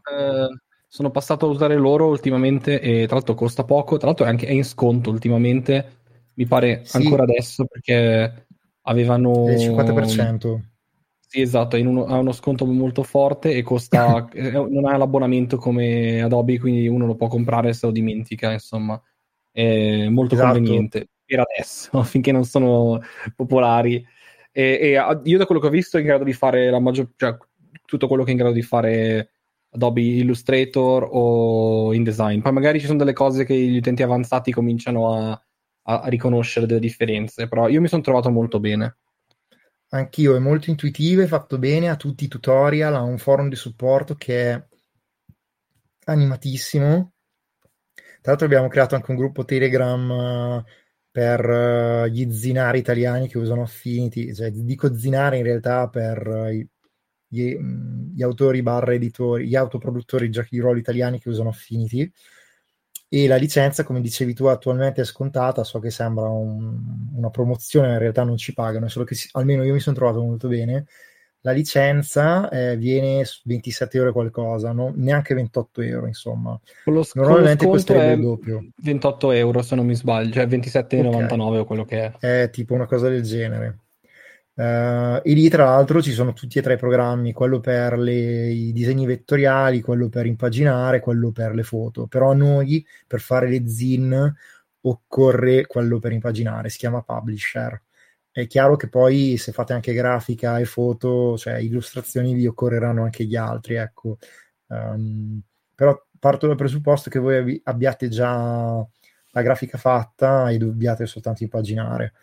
sono 0.87 1.11
passato 1.11 1.47
a 1.47 1.51
usare 1.51 1.77
loro 1.77 2.07
ultimamente 2.07 2.81
e 2.81 3.07
tra 3.07 3.17
l'altro 3.17 3.35
costa 3.35 3.65
poco, 3.65 3.97
tra 3.99 4.07
l'altro 4.07 4.25
è 4.25 4.29
anche 4.29 4.47
è 4.47 4.53
in 4.53 4.65
sconto 4.65 5.11
ultimamente, 5.11 5.97
mi 6.35 6.47
pare 6.47 6.83
sì. 6.85 6.97
ancora 6.97 7.25
adesso 7.25 7.67
perché 7.67 8.47
avevano... 8.83 9.51
Il 9.51 9.57
50%. 9.57 10.61
Sì, 11.31 11.43
esatto, 11.43 11.77
uno, 11.77 12.07
ha 12.07 12.17
uno 12.17 12.33
sconto 12.33 12.65
molto 12.65 13.03
forte 13.03 13.53
e 13.53 13.63
costa, 13.63 14.27
non 14.33 14.87
ha 14.87 14.97
l'abbonamento 14.97 15.59
come 15.59 16.23
Adobe, 16.23 16.59
quindi 16.59 16.89
uno 16.89 17.05
lo 17.05 17.17
può 17.17 17.27
comprare 17.27 17.75
se 17.75 17.85
lo 17.85 17.93
dimentica, 17.93 18.51
insomma, 18.51 18.99
è 19.51 20.09
molto 20.09 20.37
esatto. 20.37 20.55
conveniente 20.55 21.09
per 21.29 21.41
adesso, 21.41 22.03
finché 22.05 22.33
non 22.33 22.45
sono 22.45 23.01
popolari. 23.37 24.05
E, 24.51 24.63
e, 24.81 25.21
io 25.25 25.39
da 25.39 25.45
quello 25.45 25.61
che 25.61 25.67
ho 25.67 25.71
visto 25.71 25.99
è 25.99 26.01
in 26.01 26.07
grado 26.07 26.25
di 26.25 26.33
fare 26.33 26.71
la 26.71 26.81
maggior, 26.81 27.11
cioè, 27.17 27.37
tutto 27.85 28.09
quello 28.09 28.23
che 28.25 28.31
è 28.31 28.33
in 28.33 28.39
grado 28.39 28.55
di 28.55 28.63
fare 28.63 29.31
Adobe 29.71 30.01
Illustrator 30.01 31.07
o 31.11 31.93
InDesign. 31.93 32.41
Poi 32.41 32.53
magari 32.53 32.81
ci 32.81 32.87
sono 32.87 32.99
delle 32.99 33.13
cose 33.13 33.45
che 33.45 33.55
gli 33.55 33.77
utenti 33.77 34.03
avanzati 34.03 34.51
cominciano 34.51 35.13
a, 35.15 35.43
a, 35.83 36.09
riconoscere 36.09 36.67
delle 36.67 36.81
differenze, 36.81 37.47
però 37.47 37.69
io 37.69 37.81
mi 37.81 37.89
sono 37.89 38.03
trovato 38.03 38.31
molto 38.31 38.59
bene. 38.59 38.97
Anch'io, 39.91 40.35
è 40.35 40.39
molto 40.39 40.71
intuitivo, 40.71 41.23
è 41.23 41.27
fatto 41.27 41.59
bene, 41.59 41.89
ha 41.89 41.97
tutti 41.97 42.25
i 42.25 42.29
tutorial, 42.29 42.95
ha 42.95 43.03
un 43.03 43.19
forum 43.19 43.49
di 43.49 43.57
supporto 43.57 44.17
che 44.17 44.53
è 44.53 44.67
animatissimo. 46.05 47.13
Tra 48.21 48.33
l'altro 48.33 48.47
abbiamo 48.47 48.69
creato 48.69 48.95
anche 48.95 49.11
un 49.11 49.17
gruppo 49.17 49.45
Telegram 49.45 50.63
per 51.19 51.49
uh, 51.49 52.07
gli 52.07 52.31
zinari 52.33 52.79
italiani 52.79 53.27
che 53.27 53.39
usano 53.39 53.63
Affinity, 53.63 54.33
cioè 54.33 54.53
dico 54.53 54.95
zinari 54.95 55.39
in 55.39 55.43
realtà 55.43 55.89
per 55.89 56.25
uh, 56.25 56.49
gli, 57.27 57.57
gli, 58.15 58.23
autori 58.23 58.63
barra 58.63 58.93
editori, 58.93 59.49
gli 59.49 59.57
autoproduttori 59.57 60.31
giochi 60.31 60.51
di 60.53 60.61
ruolo 60.61 60.79
italiani 60.79 61.19
che 61.19 61.29
usano 61.29 61.49
Affinity 61.49 62.09
e 63.09 63.27
la 63.27 63.35
licenza, 63.35 63.83
come 63.83 64.01
dicevi 64.01 64.33
tu, 64.33 64.45
attualmente 64.45 65.01
è 65.01 65.05
scontata, 65.05 65.65
so 65.65 65.81
che 65.81 65.91
sembra 65.91 66.29
un, 66.29 67.11
una 67.15 67.31
promozione, 67.31 67.91
in 67.91 67.99
realtà 67.99 68.23
non 68.23 68.37
ci 68.37 68.55
pagano, 68.55 68.87
solo 68.87 69.05
che 69.05 69.17
si, 69.17 69.29
almeno 69.33 69.65
io 69.65 69.73
mi 69.73 69.81
sono 69.81 69.97
trovato 69.97 70.23
molto 70.23 70.47
bene 70.47 70.87
la 71.43 71.53
licenza 71.53 72.49
eh, 72.49 72.77
viene 72.77 73.25
27 73.45 73.97
euro 73.97 74.13
qualcosa, 74.13 74.73
no? 74.73 74.93
neanche 74.95 75.35
28 75.35 75.83
euro, 75.83 76.07
insomma. 76.07 76.59
Lo, 76.87 77.07
Normalmente 77.15 77.67
costerebbe 77.67 78.15
il 78.15 78.21
doppio. 78.21 78.67
28 78.77 79.31
euro 79.33 79.63
se 79.63 79.75
non 79.77 79.87
mi 79.87 79.95
sbaglio, 79.95 80.33
cioè 80.33 80.47
27,99 80.47 81.35
okay. 81.35 81.59
o 81.59 81.65
quello 81.65 81.85
che 81.85 82.05
è. 82.05 82.43
È 82.43 82.51
tipo 82.51 82.75
una 82.75 82.87
cosa 82.87 83.09
del 83.09 83.23
genere. 83.23 83.79
Uh, 84.59 85.21
e 85.23 85.35
lì 85.35 85.49
tra 85.49 85.67
l'altro 85.67 86.03
ci 86.03 86.11
sono 86.11 86.33
tutti 86.33 86.59
e 86.59 86.63
tre 86.63 86.75
i 86.75 86.79
programmi, 86.79 87.33
quello 87.33 87.61
per 87.61 87.97
le, 87.97 88.49
i 88.49 88.73
disegni 88.73 89.07
vettoriali, 89.07 89.81
quello 89.81 90.09
per 90.09 90.27
impaginare, 90.27 90.99
quello 90.99 91.31
per 91.31 91.55
le 91.55 91.63
foto. 91.63 92.09
Però 92.09 92.33
a 92.33 92.35
noi 92.35 92.85
per 93.07 93.21
fare 93.21 93.49
le 93.49 93.69
zin 93.69 94.35
occorre 94.81 95.67
quello 95.67 96.01
per 96.01 96.11
impaginare, 96.11 96.71
si 96.71 96.79
chiama 96.79 97.03
Publisher. 97.03 97.81
È 98.31 98.47
chiaro 98.47 98.77
che 98.77 98.89
poi 98.89 99.37
se 99.37 99.53
fate 99.53 99.73
anche 99.73 99.93
grafica 99.93 100.59
e 100.59 100.65
foto, 100.65 101.37
cioè 101.37 101.57
illustrazioni, 101.59 102.35
vi 102.35 102.47
occorreranno 102.47 103.03
anche 103.03 103.25
gli 103.25 103.37
altri, 103.37 103.75
ecco. 103.75 104.19
Um, 104.67 105.41
però 105.75 106.01
parto 106.19 106.47
dal 106.47 106.57
presupposto 106.57 107.11
che 107.11 107.19
voi 107.19 107.61
abbiate 107.65 108.09
già 108.09 108.87
la 109.31 109.43
grafica 109.43 109.79
fatta 109.79 110.51
e 110.51 110.59
dobbiate 110.59 111.07
soltanto 111.07 111.43
impaginare. 111.43 112.15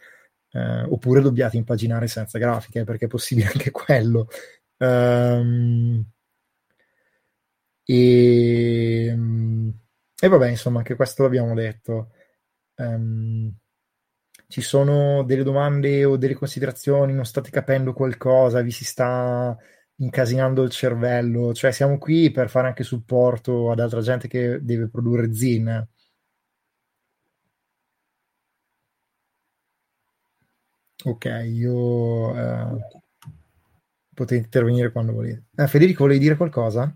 Eh, 0.52 0.84
oppure 0.84 1.22
dobbiate 1.22 1.58
impaginare 1.58 2.08
senza 2.08 2.38
grafiche, 2.38 2.84
perché 2.86 3.06
è 3.06 3.08
possibile 3.10 3.48
anche 3.54 3.72
quello. 3.72 4.28
Um, 4.78 6.06
e, 7.88 9.16
e, 10.20 10.28
vabbè, 10.28 10.50
insomma, 10.50 10.80
anche 10.80 10.96
questo 10.96 11.24
l'abbiamo 11.24 11.54
detto. 11.54 12.12
Um, 12.76 13.54
ci 14.48 14.62
sono 14.62 15.24
delle 15.24 15.44
domande 15.44 16.06
o 16.06 16.18
delle 16.18 16.34
considerazioni, 16.36 17.14
non 17.14 17.26
state 17.26 17.50
capendo 17.50 17.94
qualcosa, 17.94 18.62
vi 18.62 18.72
si 18.72 18.86
sta 18.86 19.58
incasinando 19.98 20.64
il 20.64 20.70
cervello, 20.72 21.54
cioè 21.54 21.72
siamo 21.72 21.98
qui 21.98 22.32
per 22.32 22.50
fare 22.50 22.68
anche 22.68 22.84
supporto 22.84 23.72
ad 23.72 23.80
altra 23.80 24.02
gente 24.02 24.28
che 24.28 24.60
deve 24.64 24.90
produrre 24.90 25.34
zin. 25.34 25.88
Ok, 31.06 31.26
io 31.46 32.36
eh, 32.36 32.78
potete 34.14 34.44
intervenire 34.44 34.92
quando 34.92 35.14
volete. 35.14 35.46
Eh, 35.56 35.68
Federico, 35.68 36.04
volevi 36.04 36.20
dire 36.20 36.36
qualcosa? 36.36 36.96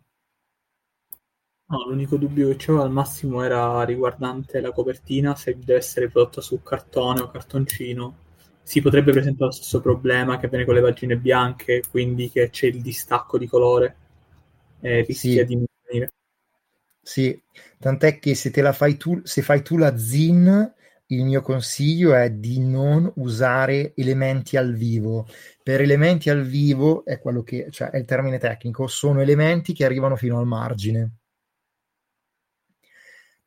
No, 1.69 1.87
l'unico 1.87 2.17
dubbio 2.17 2.55
che 2.55 2.71
avevo 2.71 2.83
al 2.83 2.91
massimo 2.91 3.43
era 3.43 3.83
riguardante 3.83 4.59
la 4.59 4.71
copertina, 4.71 5.35
se 5.35 5.55
deve 5.57 5.77
essere 5.77 6.09
prodotta 6.09 6.41
su 6.41 6.63
cartone 6.63 7.21
o 7.21 7.29
cartoncino 7.29 8.27
si 8.69 8.81
potrebbe 8.81 9.11
presentare 9.11 9.45
lo 9.45 9.51
stesso 9.51 9.81
problema 9.81 10.37
che 10.37 10.45
avviene 10.45 10.63
con 10.63 10.75
le 10.75 10.81
pagine 10.81 11.17
bianche, 11.17 11.81
quindi 11.89 12.29
che 12.29 12.51
c'è 12.51 12.67
il 12.67 12.81
distacco 12.81 13.39
di 13.39 13.47
colore 13.47 13.95
e 14.79 15.01
rischia 15.01 15.41
sì. 15.41 15.45
di 15.45 15.65
venire. 15.87 16.11
Sì, 17.01 17.39
tant'è 17.79 18.19
che 18.19 18.35
se 18.35 18.51
te 18.51 18.61
la 18.61 18.73
fai 18.73 18.95
tu, 18.97 19.21
se 19.23 19.41
fai 19.41 19.63
tu 19.63 19.77
la 19.77 19.97
zin, 19.97 20.73
il 21.07 21.23
mio 21.23 21.41
consiglio 21.41 22.13
è 22.13 22.29
di 22.29 22.59
non 22.59 23.11
usare 23.15 23.93
elementi 23.95 24.55
al 24.55 24.75
vivo. 24.75 25.27
Per 25.63 25.81
elementi 25.81 26.29
al 26.29 26.43
vivo 26.43 27.05
è 27.05 27.19
quello 27.19 27.41
che, 27.41 27.67
cioè 27.71 27.89
è 27.89 27.97
il 27.97 28.05
termine 28.05 28.37
tecnico, 28.37 28.85
sono 28.85 29.21
elementi 29.21 29.73
che 29.73 29.85
arrivano 29.85 30.15
fino 30.15 30.37
al 30.37 30.45
margine. 30.45 31.18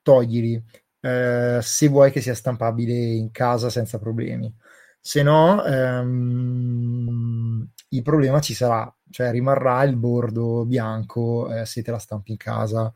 Toglili 0.02 0.62
eh, 1.00 1.58
se 1.62 1.88
vuoi 1.88 2.10
che 2.10 2.20
sia 2.20 2.34
stampabile 2.34 2.92
in 2.92 3.30
casa 3.30 3.70
senza 3.70 3.98
problemi 3.98 4.52
se 5.04 5.24
no 5.24 5.64
ehm, 5.64 7.68
il 7.88 8.02
problema 8.02 8.40
ci 8.40 8.54
sarà, 8.54 8.94
cioè 9.10 9.32
rimarrà 9.32 9.82
il 9.82 9.96
bordo 9.96 10.64
bianco 10.64 11.52
eh, 11.52 11.66
se 11.66 11.82
te 11.82 11.90
la 11.90 11.98
stampi 11.98 12.30
in 12.30 12.36
casa. 12.36 12.92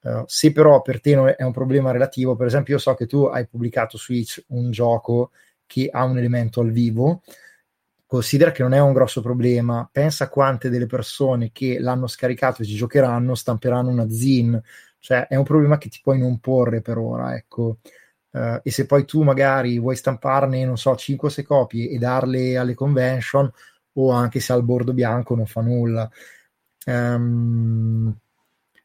Uh, 0.00 0.22
se 0.26 0.52
però 0.52 0.82
per 0.82 1.00
te 1.00 1.34
è 1.36 1.42
un 1.42 1.52
problema 1.52 1.90
relativo, 1.90 2.36
per 2.36 2.46
esempio 2.46 2.74
io 2.74 2.80
so 2.80 2.94
che 2.94 3.06
tu 3.06 3.24
hai 3.24 3.46
pubblicato 3.46 3.96
su 3.96 4.12
Switch 4.12 4.44
un 4.48 4.70
gioco 4.70 5.30
che 5.66 5.88
ha 5.90 6.04
un 6.04 6.18
elemento 6.18 6.60
al 6.60 6.70
vivo, 6.70 7.22
considera 8.06 8.52
che 8.52 8.62
non 8.62 8.72
è 8.72 8.80
un 8.80 8.92
grosso 8.92 9.20
problema, 9.20 9.88
pensa 9.90 10.28
quante 10.28 10.68
delle 10.68 10.86
persone 10.86 11.50
che 11.52 11.78
l'hanno 11.80 12.06
scaricato 12.06 12.62
e 12.62 12.66
ci 12.66 12.74
giocheranno 12.74 13.34
stamperanno 13.34 13.90
una 13.90 14.08
zin, 14.08 14.60
cioè 14.98 15.26
è 15.28 15.36
un 15.36 15.44
problema 15.44 15.78
che 15.78 15.88
ti 15.88 16.00
puoi 16.02 16.18
non 16.18 16.38
porre 16.40 16.80
per 16.80 16.98
ora, 16.98 17.34
ecco. 17.36 17.78
Uh, 18.30 18.60
e 18.62 18.70
se 18.70 18.86
poi 18.86 19.04
tu 19.04 19.22
magari 19.22 19.78
vuoi 19.78 19.96
stamparne, 19.96 20.64
non 20.64 20.76
so, 20.76 20.94
5-6 20.94 21.42
copie 21.42 21.88
e 21.90 21.98
darle 21.98 22.56
alle 22.56 22.74
convention, 22.74 23.50
o 23.94 24.10
anche 24.10 24.40
se 24.40 24.52
al 24.52 24.64
bordo 24.64 24.92
bianco 24.92 25.34
non 25.34 25.46
fa 25.46 25.60
nulla. 25.62 26.10
Um, 26.86 28.14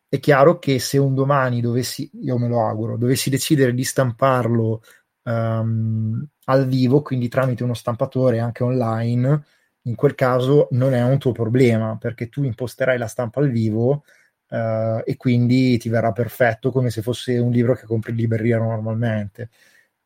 è 0.07 0.19
chiaro 0.19 0.59
che 0.59 0.79
se 0.79 0.97
un 0.97 1.13
domani 1.13 1.61
dovessi, 1.61 2.09
io 2.21 2.37
me 2.37 2.47
lo 2.47 2.65
auguro, 2.65 2.97
dovessi 2.97 3.29
decidere 3.29 3.73
di 3.73 3.83
stamparlo 3.83 4.81
um, 5.23 6.25
al 6.45 6.67
vivo, 6.67 7.01
quindi 7.01 7.29
tramite 7.29 7.63
uno 7.63 7.73
stampatore 7.73 8.39
anche 8.39 8.63
online, 8.63 9.45
in 9.83 9.95
quel 9.95 10.15
caso 10.15 10.67
non 10.71 10.93
è 10.93 11.01
un 11.01 11.17
tuo 11.17 11.31
problema 11.31 11.97
perché 11.97 12.29
tu 12.29 12.43
imposterai 12.43 12.97
la 12.97 13.07
stampa 13.07 13.39
al 13.39 13.49
vivo 13.49 14.03
uh, 14.51 15.01
e 15.05 15.15
quindi 15.17 15.77
ti 15.77 15.89
verrà 15.89 16.11
perfetto 16.11 16.71
come 16.71 16.89
se 16.89 17.01
fosse 17.01 17.37
un 17.37 17.51
libro 17.51 17.75
che 17.75 17.85
compri 17.85 18.11
in 18.11 18.17
libreria 18.17 18.57
normalmente. 18.57 19.49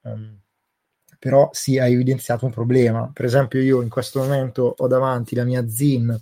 Um, 0.01 0.39
però 1.19 1.49
sì, 1.51 1.79
hai 1.79 1.93
evidenziato 1.93 2.45
un 2.45 2.51
problema. 2.51 3.09
Per 3.13 3.25
esempio, 3.25 3.59
io 3.61 3.81
in 3.81 3.89
questo 3.89 4.19
momento 4.19 4.75
ho 4.77 4.87
davanti 4.87 5.35
la 5.35 5.43
mia 5.43 5.67
zin 5.67 6.15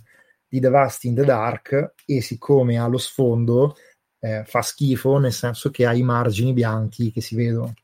di 0.48 0.60
The 0.60 0.68
Vast 0.68 1.04
in 1.04 1.14
the 1.14 1.24
Dark 1.24 1.94
e 2.06 2.22
siccome 2.22 2.78
ha 2.78 2.86
lo 2.86 2.98
sfondo 2.98 3.76
eh, 4.20 4.44
fa 4.46 4.62
schifo 4.62 5.18
nel 5.18 5.32
senso 5.32 5.70
che 5.70 5.84
ha 5.84 5.92
i 5.92 6.02
margini 6.02 6.52
bianchi 6.54 7.12
che 7.12 7.20
si 7.20 7.34
vedono. 7.36 7.74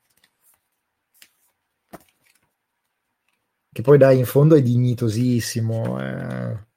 Che 3.72 3.82
poi 3.82 3.98
dai, 3.98 4.18
in 4.18 4.24
fondo 4.24 4.54
è 4.56 4.62
dignitosissimo. 4.62 6.00
Eh 6.00 6.69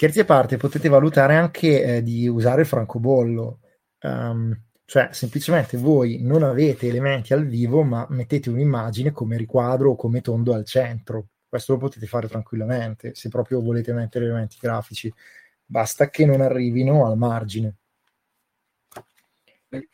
Scherzi 0.00 0.20
a 0.20 0.24
parte, 0.24 0.56
potete 0.56 0.88
valutare 0.88 1.36
anche 1.36 1.96
eh, 1.96 2.02
di 2.02 2.26
usare 2.26 2.62
il 2.62 2.66
francobollo, 2.66 3.60
um, 4.00 4.58
cioè 4.86 5.10
semplicemente 5.12 5.76
voi 5.76 6.22
non 6.22 6.42
avete 6.42 6.88
elementi 6.88 7.34
al 7.34 7.44
vivo, 7.44 7.82
ma 7.82 8.06
mettete 8.08 8.48
un'immagine 8.48 9.10
come 9.12 9.36
riquadro 9.36 9.90
o 9.90 9.96
come 9.96 10.22
tondo 10.22 10.54
al 10.54 10.64
centro. 10.64 11.26
Questo 11.46 11.74
lo 11.74 11.78
potete 11.80 12.06
fare 12.06 12.28
tranquillamente 12.28 13.14
se 13.14 13.28
proprio 13.28 13.60
volete 13.60 13.92
mettere 13.92 14.24
elementi 14.24 14.56
grafici, 14.58 15.12
basta 15.66 16.08
che 16.08 16.24
non 16.24 16.40
arrivino 16.40 17.04
al 17.04 17.18
margine. 17.18 17.76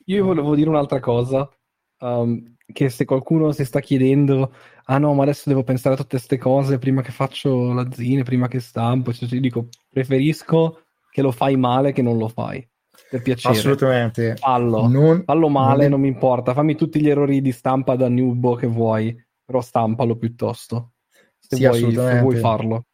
Io 0.05 0.25
volevo 0.25 0.55
dire 0.55 0.69
un'altra 0.69 1.01
cosa, 1.01 1.51
um, 1.99 2.55
che 2.73 2.91
se 2.91 3.05
qualcuno 3.05 3.51
si 3.51 3.65
sta 3.65 3.81
chiedendo 3.81 4.55
ah 4.89 4.99
no, 4.99 5.15
ma 5.15 5.23
adesso 5.23 5.49
devo 5.49 5.63
pensare 5.63 5.95
a 5.95 5.99
tutte 5.99 6.17
queste 6.17 6.39
cose 6.39 6.79
prima 6.79 7.03
che 7.03 7.11
faccio 7.11 7.73
la 7.73 7.89
zine, 7.91 8.23
prima 8.23 8.49
che 8.49 8.61
stampo. 8.61 9.13
Cioè, 9.13 9.29
ti 9.29 9.41
dico, 9.41 9.69
preferisco 9.91 10.83
che 11.11 11.23
lo 11.23 11.33
fai 11.33 11.57
male 11.57 11.93
che 11.93 12.03
non 12.03 12.19
lo 12.19 12.29
fai. 12.29 12.67
Per 13.11 13.23
piacere. 13.23 13.55
Assolutamente. 13.55 14.37
Fallo, 14.37 14.89
non, 14.89 15.23
fallo 15.25 15.49
male, 15.49 15.83
non, 15.83 15.93
non, 15.93 16.01
mi 16.01 16.09
importa. 16.09 16.55
Fammi 16.55 16.77
tutti 16.77 17.01
gli 17.01 17.09
errori 17.09 17.41
di 17.41 17.53
stampa 17.53 17.97
da 17.97 18.09
nubo 18.09 18.55
che 18.55 18.67
vuoi, 18.67 19.17
però 19.45 19.61
stampalo 19.61 20.17
piuttosto. 20.17 20.93
Se, 21.39 21.57
sì, 21.57 21.67
vuoi, 21.67 21.93
se 21.93 22.21
vuoi 22.21 22.37
farlo. 22.37 22.87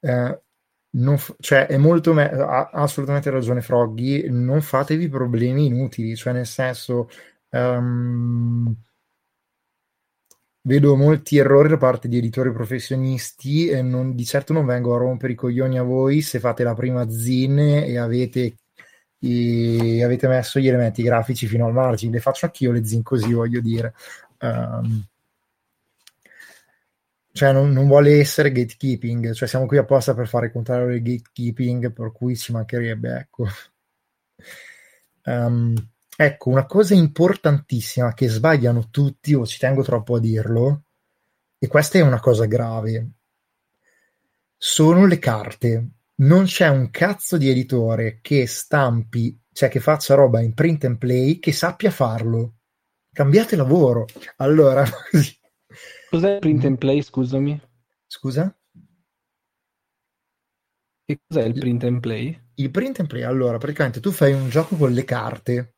Eh, 0.00 0.40
f- 1.16 1.34
cioè, 1.40 1.66
è 1.66 1.76
molto 1.76 2.12
me- 2.12 2.30
ha 2.30 2.70
assolutamente 2.72 3.30
ragione 3.30 3.60
Froggy. 3.60 4.28
Non 4.28 4.60
fatevi 4.60 5.08
problemi 5.08 5.66
inutili, 5.66 6.14
cioè, 6.16 6.32
nel 6.32 6.46
senso. 6.46 7.08
Um, 7.50 8.74
vedo 10.66 10.96
molti 10.96 11.36
errori 11.36 11.68
da 11.68 11.76
parte 11.76 12.08
di 12.08 12.18
editori 12.18 12.52
professionisti 12.52 13.68
e 13.68 13.82
non, 13.82 14.14
di 14.14 14.24
certo 14.24 14.52
non 14.52 14.64
vengo 14.64 14.94
a 14.94 14.98
rompere 14.98 15.32
i 15.34 15.36
coglioni 15.36 15.78
a 15.78 15.82
voi 15.82 16.22
se 16.22 16.40
fate 16.40 16.62
la 16.64 16.74
prima 16.74 17.08
zin 17.10 17.58
e 17.58 17.98
avete, 17.98 18.56
e 19.18 20.02
avete 20.02 20.26
messo 20.28 20.58
gli 20.58 20.68
elementi 20.68 21.02
grafici 21.02 21.46
fino 21.46 21.66
al 21.66 21.72
margine. 21.72 22.12
Le 22.12 22.20
faccio 22.20 22.46
anch'io 22.46 22.72
le 22.72 22.84
zin 22.84 23.02
così, 23.02 23.32
voglio 23.32 23.60
dire. 23.60 23.94
Um, 24.40 25.06
cioè 27.32 27.52
non, 27.52 27.70
non, 27.72 27.86
vuole 27.88 28.18
essere 28.20 28.52
gatekeeping, 28.52 29.32
cioè 29.32 29.48
siamo 29.48 29.66
qui 29.66 29.76
apposta 29.76 30.14
per 30.14 30.28
fare 30.28 30.52
contrario 30.52 30.86
al 30.86 31.00
gatekeeping, 31.02 31.92
per 31.92 32.12
cui 32.12 32.36
ci 32.36 32.52
mancherebbe, 32.52 33.16
ecco. 33.18 33.46
Um, 35.24 35.74
Ecco, 36.16 36.50
una 36.50 36.64
cosa 36.64 36.94
importantissima 36.94 38.14
che 38.14 38.28
sbagliano 38.28 38.88
tutti, 38.88 39.34
o 39.34 39.44
ci 39.44 39.58
tengo 39.58 39.82
troppo 39.82 40.16
a 40.16 40.20
dirlo, 40.20 40.84
e 41.58 41.66
questa 41.66 41.98
è 41.98 42.02
una 42.02 42.20
cosa 42.20 42.44
grave, 42.44 43.10
sono 44.56 45.06
le 45.06 45.18
carte. 45.18 45.88
Non 46.16 46.44
c'è 46.44 46.68
un 46.68 46.90
cazzo 46.90 47.36
di 47.36 47.48
editore 47.48 48.20
che 48.22 48.46
stampi, 48.46 49.36
cioè 49.52 49.68
che 49.68 49.80
faccia 49.80 50.14
roba 50.14 50.40
in 50.40 50.54
print 50.54 50.84
and 50.84 50.98
play, 50.98 51.40
che 51.40 51.52
sappia 51.52 51.90
farlo. 51.90 52.58
Cambiate 53.12 53.56
lavoro. 53.56 54.06
Allora. 54.36 54.84
Cos'è 56.10 56.34
il 56.34 56.38
print 56.38 56.64
and 56.64 56.78
play, 56.78 57.02
scusami? 57.02 57.60
Scusa? 58.06 58.56
Che 61.06 61.20
cos'è 61.26 61.42
il 61.42 61.58
print 61.58 61.84
and 61.84 62.00
play? 62.00 62.40
Il 62.54 62.70
print 62.70 63.00
and 63.00 63.08
play, 63.08 63.22
allora, 63.22 63.58
praticamente 63.58 63.98
tu 63.98 64.12
fai 64.12 64.32
un 64.32 64.48
gioco 64.48 64.76
con 64.76 64.92
le 64.92 65.04
carte 65.04 65.73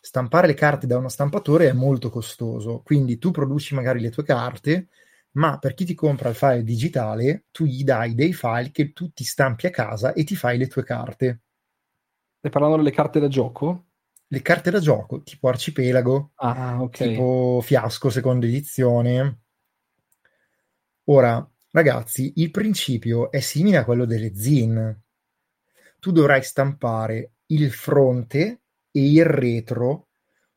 stampare 0.00 0.46
le 0.46 0.54
carte 0.54 0.86
da 0.86 0.98
uno 0.98 1.08
stampatore 1.08 1.68
è 1.68 1.72
molto 1.72 2.10
costoso, 2.10 2.82
quindi 2.84 3.18
tu 3.18 3.30
produci 3.30 3.74
magari 3.74 4.00
le 4.00 4.10
tue 4.10 4.24
carte, 4.24 4.88
ma 5.32 5.58
per 5.58 5.74
chi 5.74 5.84
ti 5.84 5.94
compra 5.94 6.28
il 6.28 6.34
file 6.34 6.62
digitale, 6.62 7.46
tu 7.50 7.64
gli 7.64 7.84
dai 7.84 8.14
dei 8.14 8.32
file 8.32 8.70
che 8.70 8.92
tu 8.92 9.12
ti 9.12 9.24
stampi 9.24 9.66
a 9.66 9.70
casa 9.70 10.12
e 10.12 10.24
ti 10.24 10.36
fai 10.36 10.58
le 10.58 10.66
tue 10.66 10.84
carte. 10.84 11.40
Stai 12.38 12.50
parlando 12.50 12.76
delle 12.76 12.90
carte 12.90 13.20
da 13.20 13.28
gioco? 13.28 13.86
Le 14.26 14.42
carte 14.42 14.70
da 14.70 14.80
gioco, 14.80 15.22
tipo 15.22 15.48
Arcipelago, 15.48 16.32
ah, 16.36 16.82
okay. 16.82 17.10
tipo 17.10 17.60
Fiasco, 17.62 18.10
seconda 18.10 18.46
edizione. 18.46 19.40
Ora, 21.04 21.46
ragazzi, 21.70 22.32
il 22.36 22.50
principio 22.50 23.30
è 23.30 23.40
simile 23.40 23.78
a 23.78 23.84
quello 23.84 24.04
delle 24.04 24.34
zin. 24.34 25.02
Tu 25.98 26.12
dovrai 26.12 26.42
stampare 26.42 27.34
il 27.46 27.70
fronte 27.70 28.61
e 28.92 29.10
il 29.10 29.24
retro. 29.24 30.08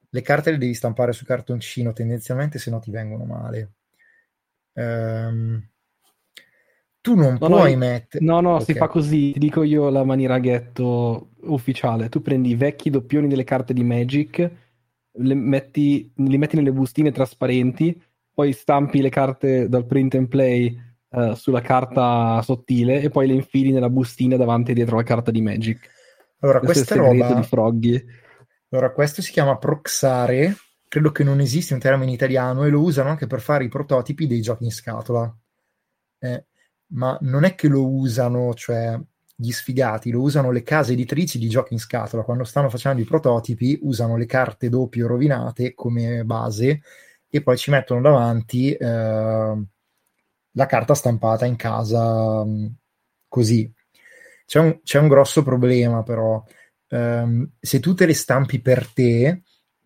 Le 0.09 0.21
carte 0.21 0.51
le 0.51 0.57
devi 0.57 0.73
stampare 0.73 1.11
su 1.13 1.25
cartoncino 1.25 1.91
tendenzialmente, 1.93 2.59
se 2.59 2.69
no 2.69 2.79
ti 2.79 2.91
vengono 2.91 3.25
male. 3.25 3.73
Um, 4.73 5.61
tu 7.01 7.15
non 7.15 7.37
no, 7.39 7.47
puoi 7.47 7.73
no, 7.73 7.77
mettere. 7.77 8.25
No, 8.25 8.41
no, 8.41 8.53
okay. 8.53 8.65
si 8.65 8.73
fa 8.73 8.87
così. 8.87 9.31
Ti 9.33 9.39
dico 9.39 9.63
io 9.63 9.89
la 9.89 10.03
maniera 10.03 10.39
ghetto 10.39 11.31
ufficiale. 11.41 12.09
Tu 12.09 12.21
prendi 12.21 12.49
i 12.49 12.55
vecchi 12.55 12.89
doppioni 12.89 13.27
delle 13.27 13.43
carte 13.43 13.73
di 13.73 13.83
Magic, 13.83 14.51
metti, 15.13 16.11
li 16.15 16.37
metti 16.37 16.55
nelle 16.55 16.71
bustine 16.71 17.11
trasparenti, 17.11 18.01
poi 18.33 18.53
stampi 18.53 19.01
le 19.01 19.09
carte 19.09 19.69
dal 19.69 19.85
print 19.85 20.15
and 20.15 20.27
play 20.27 20.77
uh, 21.09 21.33
sulla 21.35 21.61
carta 21.61 22.41
sottile 22.41 23.01
e 23.01 23.09
poi 23.09 23.27
le 23.27 23.33
infili 23.33 23.71
nella 23.71 23.89
bustina 23.89 24.35
davanti 24.35 24.71
e 24.71 24.73
dietro 24.73 24.95
la 24.95 25.03
carta 25.03 25.31
di 25.31 25.41
Magic. 25.41 25.89
Allora, 26.39 26.59
questo 26.59 26.95
questa 26.95 26.95
roba. 26.95 27.33
di 27.33 27.43
Froggy. 27.43 28.05
Allora, 28.75 28.91
questo 28.91 29.21
si 29.21 29.31
chiama 29.31 29.57
proxare 29.57 30.53
credo 30.89 31.11
che 31.11 31.23
non 31.23 31.39
esiste 31.39 31.73
un 31.73 31.79
termine 31.79 32.11
italiano 32.11 32.65
e 32.65 32.69
lo 32.69 32.81
usano 32.81 33.09
anche 33.09 33.25
per 33.25 33.39
fare 33.39 33.63
i 33.63 33.69
prototipi 33.69 34.27
dei 34.27 34.41
giochi 34.41 34.65
in 34.65 34.71
scatola. 34.71 35.33
Eh, 36.19 36.45
ma 36.87 37.17
non 37.21 37.45
è 37.45 37.55
che 37.55 37.69
lo 37.69 37.87
usano, 37.87 38.53
cioè 38.53 38.99
gli 39.33 39.51
sfigati, 39.51 40.11
lo 40.11 40.21
usano 40.21 40.51
le 40.51 40.63
case 40.63 40.91
editrici 40.91 41.39
di 41.39 41.47
giochi 41.47 41.73
in 41.73 41.79
scatola. 41.79 42.23
Quando 42.23 42.43
stanno 42.43 42.69
facendo 42.69 43.01
i 43.01 43.05
prototipi, 43.05 43.79
usano 43.81 44.17
le 44.17 44.25
carte 44.25 44.67
doppie 44.67 45.05
rovinate 45.05 45.73
come 45.73 46.25
base 46.25 46.81
e 47.29 47.41
poi 47.41 47.57
ci 47.57 47.71
mettono 47.71 48.01
davanti 48.01 48.73
eh, 48.73 49.63
la 50.51 50.65
carta 50.65 50.93
stampata 50.93 51.45
in 51.45 51.55
casa 51.55 52.43
mm, 52.43 52.65
così. 53.29 53.73
C'è 54.45 54.59
un, 54.59 54.81
c'è 54.83 54.99
un, 54.99 55.07
grosso 55.07 55.43
problema, 55.43 56.03
però. 56.03 56.43
Um, 56.95 57.51
se 57.59 57.81
tu 57.81 57.93
te 57.93 58.05
le 58.05 58.13
stampi 58.13 58.61
per 58.61 58.87
te, 58.87 59.43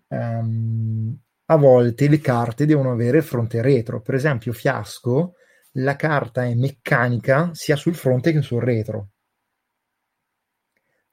um, 0.09 1.17
a 1.45 1.55
volte 1.55 2.07
le 2.07 2.19
carte 2.19 2.67
devono 2.67 2.91
avere 2.91 3.23
fronte 3.23 3.57
e 3.57 3.61
retro. 3.63 4.01
Per 4.01 4.13
esempio, 4.13 4.53
Fiasco, 4.53 5.33
la 5.73 5.95
carta 5.95 6.45
è 6.45 6.53
meccanica 6.53 7.49
sia 7.53 7.75
sul 7.75 7.95
fronte 7.95 8.31
che 8.31 8.43
sul 8.43 8.61
retro. 8.61 9.09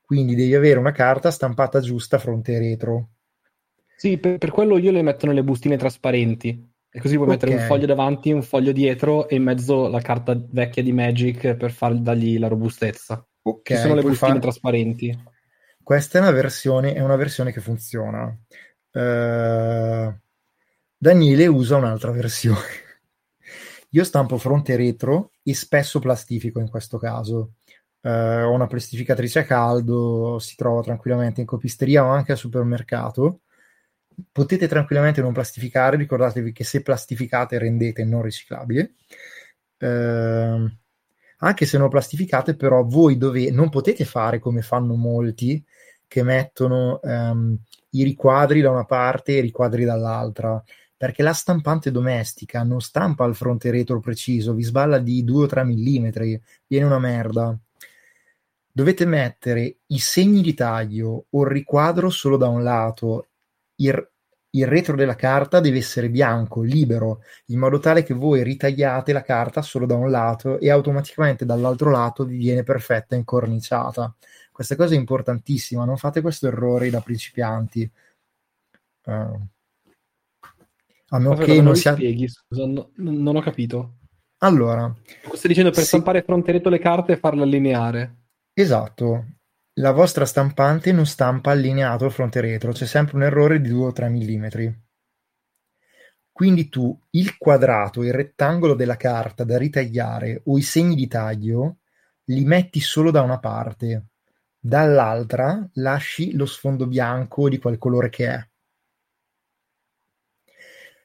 Quindi 0.03 0.34
devi 0.34 0.55
avere 0.55 0.78
una 0.78 0.92
carta 0.92 1.30
stampata 1.30 1.80
giusta 1.80 2.18
fronte 2.18 2.53
e 2.53 2.59
retro. 2.59 3.09
Sì, 3.97 4.18
per, 4.18 4.36
per 4.36 4.51
quello 4.51 4.76
io 4.76 4.90
le 4.90 5.03
metto 5.03 5.26
nelle 5.26 5.42
bustine 5.42 5.78
trasparenti. 5.78 6.74
E 6.90 7.01
così 7.01 7.16
puoi 7.16 7.26
okay. 7.26 7.38
mettere 7.38 7.61
un 7.62 7.66
foglio 7.66 7.86
davanti, 7.86 8.30
un 8.30 8.42
foglio 8.42 8.72
dietro 8.72 9.28
e 9.28 9.36
in 9.36 9.42
mezzo 9.42 9.88
la 9.88 10.01
carta 10.01 10.38
vecchia 10.51 10.82
di 10.82 10.92
Magic 10.92 11.55
per 11.55 11.72
far, 11.72 11.99
dargli 11.99 12.38
la 12.38 12.49
robustezza. 12.49 13.26
Ok. 13.42 13.62
Ci 13.64 13.76
sono 13.76 13.94
le 13.94 14.03
bustine 14.03 14.32
far... 14.32 14.40
trasparenti. 14.40 15.34
Questa 15.87 16.18
è 16.18 16.20
una 16.20 16.32
versione, 16.32 16.95
è 16.95 17.01
una 17.01 17.14
versione 17.14 17.53
che 17.53 17.61
funziona. 17.61 18.24
Uh, 18.91 20.12
Daniele 20.99 21.47
usa 21.47 21.76
un'altra 21.76 22.11
versione. 22.11 22.59
Io 23.91 24.03
stampo 24.03 24.37
fronte 24.37 24.72
e 24.72 24.76
retro 24.76 25.30
e 25.45 25.55
spesso 25.55 26.01
plastifico 26.01 26.59
in 26.59 26.68
questo 26.70 26.99
caso. 26.99 27.53
Uh, 28.01 28.09
ho 28.09 28.51
una 28.51 28.66
plastificatrice 28.66 29.39
a 29.39 29.45
caldo, 29.45 30.41
si 30.41 30.57
trova 30.57 30.82
tranquillamente 30.82 31.41
in 31.41 31.47
copisteria 31.47 32.05
o 32.05 32.09
anche 32.09 32.32
al 32.32 32.39
supermercato. 32.39 33.43
Potete 34.32 34.66
tranquillamente 34.66 35.20
non 35.20 35.32
plastificare, 35.32 35.97
ricordatevi 35.99 36.51
che 36.51 36.64
se 36.64 36.82
plastificate 36.82 37.59
rendete 37.59 38.05
non 38.05 38.22
riciclabile. 38.22 38.95
Uh, 39.78 40.68
anche 41.39 41.64
se 41.64 41.78
non 41.78 41.89
plastificate, 41.89 42.57
però 42.57 42.82
voi 42.82 43.16
dove 43.16 43.53
non 43.53 43.68
potete 43.68 44.05
fare 44.05 44.41
come 44.41 44.62
fanno 44.62 44.97
molti 44.97 45.64
che 46.09 46.22
mettono 46.22 47.00
um, 47.02 47.57
i 47.90 48.04
riquadri 48.04 48.61
da 48.61 48.70
una 48.70 48.84
parte 48.84 49.32
e 49.32 49.38
i 49.38 49.42
riquadri 49.42 49.84
dall'altra, 49.84 50.62
perché 50.96 51.22
la 51.22 51.32
stampante 51.32 51.90
domestica 51.90 52.62
non 52.62 52.80
stampa 52.80 53.24
al 53.24 53.34
fronte 53.34 53.70
retro 53.70 54.00
preciso, 54.00 54.54
vi 54.54 54.62
sballa 54.62 54.98
di 54.98 55.24
2 55.24 55.44
o 55.44 55.46
3 55.46 55.64
mm, 55.64 56.09
viene 56.66 56.86
una 56.86 56.98
merda. 56.98 57.57
Dovete 58.72 59.07
mettere 59.07 59.78
i 59.86 59.98
segni 59.98 60.42
di 60.42 60.54
taglio 60.54 61.26
o 61.30 61.42
il 61.42 61.50
riquadro 61.50 62.11
solo 62.11 62.36
da 62.36 62.48
un 62.48 62.62
lato, 62.62 63.28
il, 63.76 64.11
il 64.50 64.66
retro 64.66 64.96
della 64.96 65.16
carta 65.16 65.61
deve 65.61 65.78
essere 65.78 66.11
bianco, 66.11 66.62
libero, 66.62 67.20
in 67.46 67.59
modo 67.59 67.78
tale 67.78 68.02
che 68.02 68.14
voi 68.14 68.42
ritagliate 68.42 69.12
la 69.12 69.22
carta 69.22 69.62
solo 69.62 69.86
da 69.86 69.94
un 69.94 70.11
lato 70.11 70.59
e 70.59 70.70
automaticamente 70.70 71.46
dall'altro 71.46 71.90
lato 71.90 72.24
vi 72.24 72.36
viene 72.36 72.62
perfetta 72.62 73.14
incorniciata 73.14 74.14
questa 74.57 74.74
cosa 74.74 74.94
è 74.94 74.96
importantissima, 74.96 75.84
non 75.84 75.98
fate 75.98 76.22
questo 76.22 76.46
errore 76.46 76.88
da 76.88 77.02
principianti. 77.02 77.90
Uh, 79.04 79.11
a 81.09 81.18
meno 81.18 81.34
che 81.34 81.61
non 81.61 81.76
sia... 81.76 81.92
spieghi, 81.92 82.26
scusa, 82.26 82.64
no, 82.64 82.88
non 82.94 83.36
ho 83.36 83.42
capito. 83.42 83.98
Allora... 84.38 84.90
Stai 85.34 85.50
dicendo 85.50 85.72
per 85.72 85.80
sì. 85.80 85.88
stampare 85.88 86.22
fronte 86.22 86.59
le 86.59 86.78
carte 86.78 87.12
e 87.12 87.16
farle 87.18 87.42
allineare. 87.42 88.16
Esatto. 88.54 89.26
La 89.74 89.90
vostra 89.90 90.24
stampante 90.24 90.90
non 90.90 91.04
stampa 91.04 91.50
allineato 91.50 92.07
il 92.07 92.12
fronte 92.12 92.40
retro, 92.40 92.72
c'è 92.72 92.86
sempre 92.86 93.16
un 93.16 93.24
errore 93.24 93.61
di 93.61 93.68
2 93.68 93.84
o 93.84 93.92
3 93.92 94.09
mm. 94.09 94.46
Quindi 96.32 96.70
tu 96.70 96.98
il 97.11 97.36
quadrato, 97.36 98.02
il 98.02 98.14
rettangolo 98.14 98.72
della 98.72 98.96
carta 98.96 99.44
da 99.44 99.59
ritagliare 99.59 100.40
o 100.46 100.57
i 100.57 100.62
segni 100.62 100.94
di 100.94 101.09
taglio 101.09 101.80
li 102.24 102.46
metti 102.46 102.80
solo 102.80 103.11
da 103.11 103.20
una 103.20 103.38
parte 103.38 104.07
dall'altra 104.66 105.68
lasci 105.74 106.34
lo 106.34 106.44
sfondo 106.44 106.86
bianco 106.86 107.48
di 107.48 107.58
quel 107.58 107.78
colore 107.78 108.10
che 108.10 108.28
è. 108.28 108.48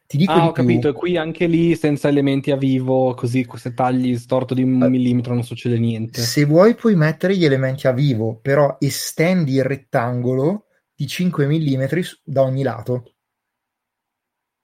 Ti 0.07 0.17
dico 0.17 0.31
ah, 0.33 0.47
ho 0.47 0.51
più. 0.51 0.63
capito, 0.63 0.89
e 0.89 0.93
qui 0.93 1.15
anche 1.15 1.47
lì 1.47 1.73
senza 1.75 2.09
elementi 2.09 2.51
a 2.51 2.57
vivo, 2.57 3.13
così 3.13 3.47
se 3.55 3.73
tagli 3.73 4.17
storto 4.17 4.53
di 4.53 4.61
un 4.61 4.81
uh, 4.81 4.89
millimetro 4.89 5.33
non 5.33 5.43
succede 5.43 5.79
niente. 5.79 6.19
Se 6.19 6.43
vuoi 6.43 6.75
puoi 6.75 6.95
mettere 6.95 7.37
gli 7.37 7.45
elementi 7.45 7.87
a 7.87 7.93
vivo, 7.93 8.37
però 8.41 8.75
estendi 8.77 9.53
il 9.53 9.63
rettangolo 9.63 10.65
di 10.93 11.07
5 11.07 11.45
mm 11.45 11.85
da 12.23 12.41
ogni 12.41 12.63
lato. 12.63 13.13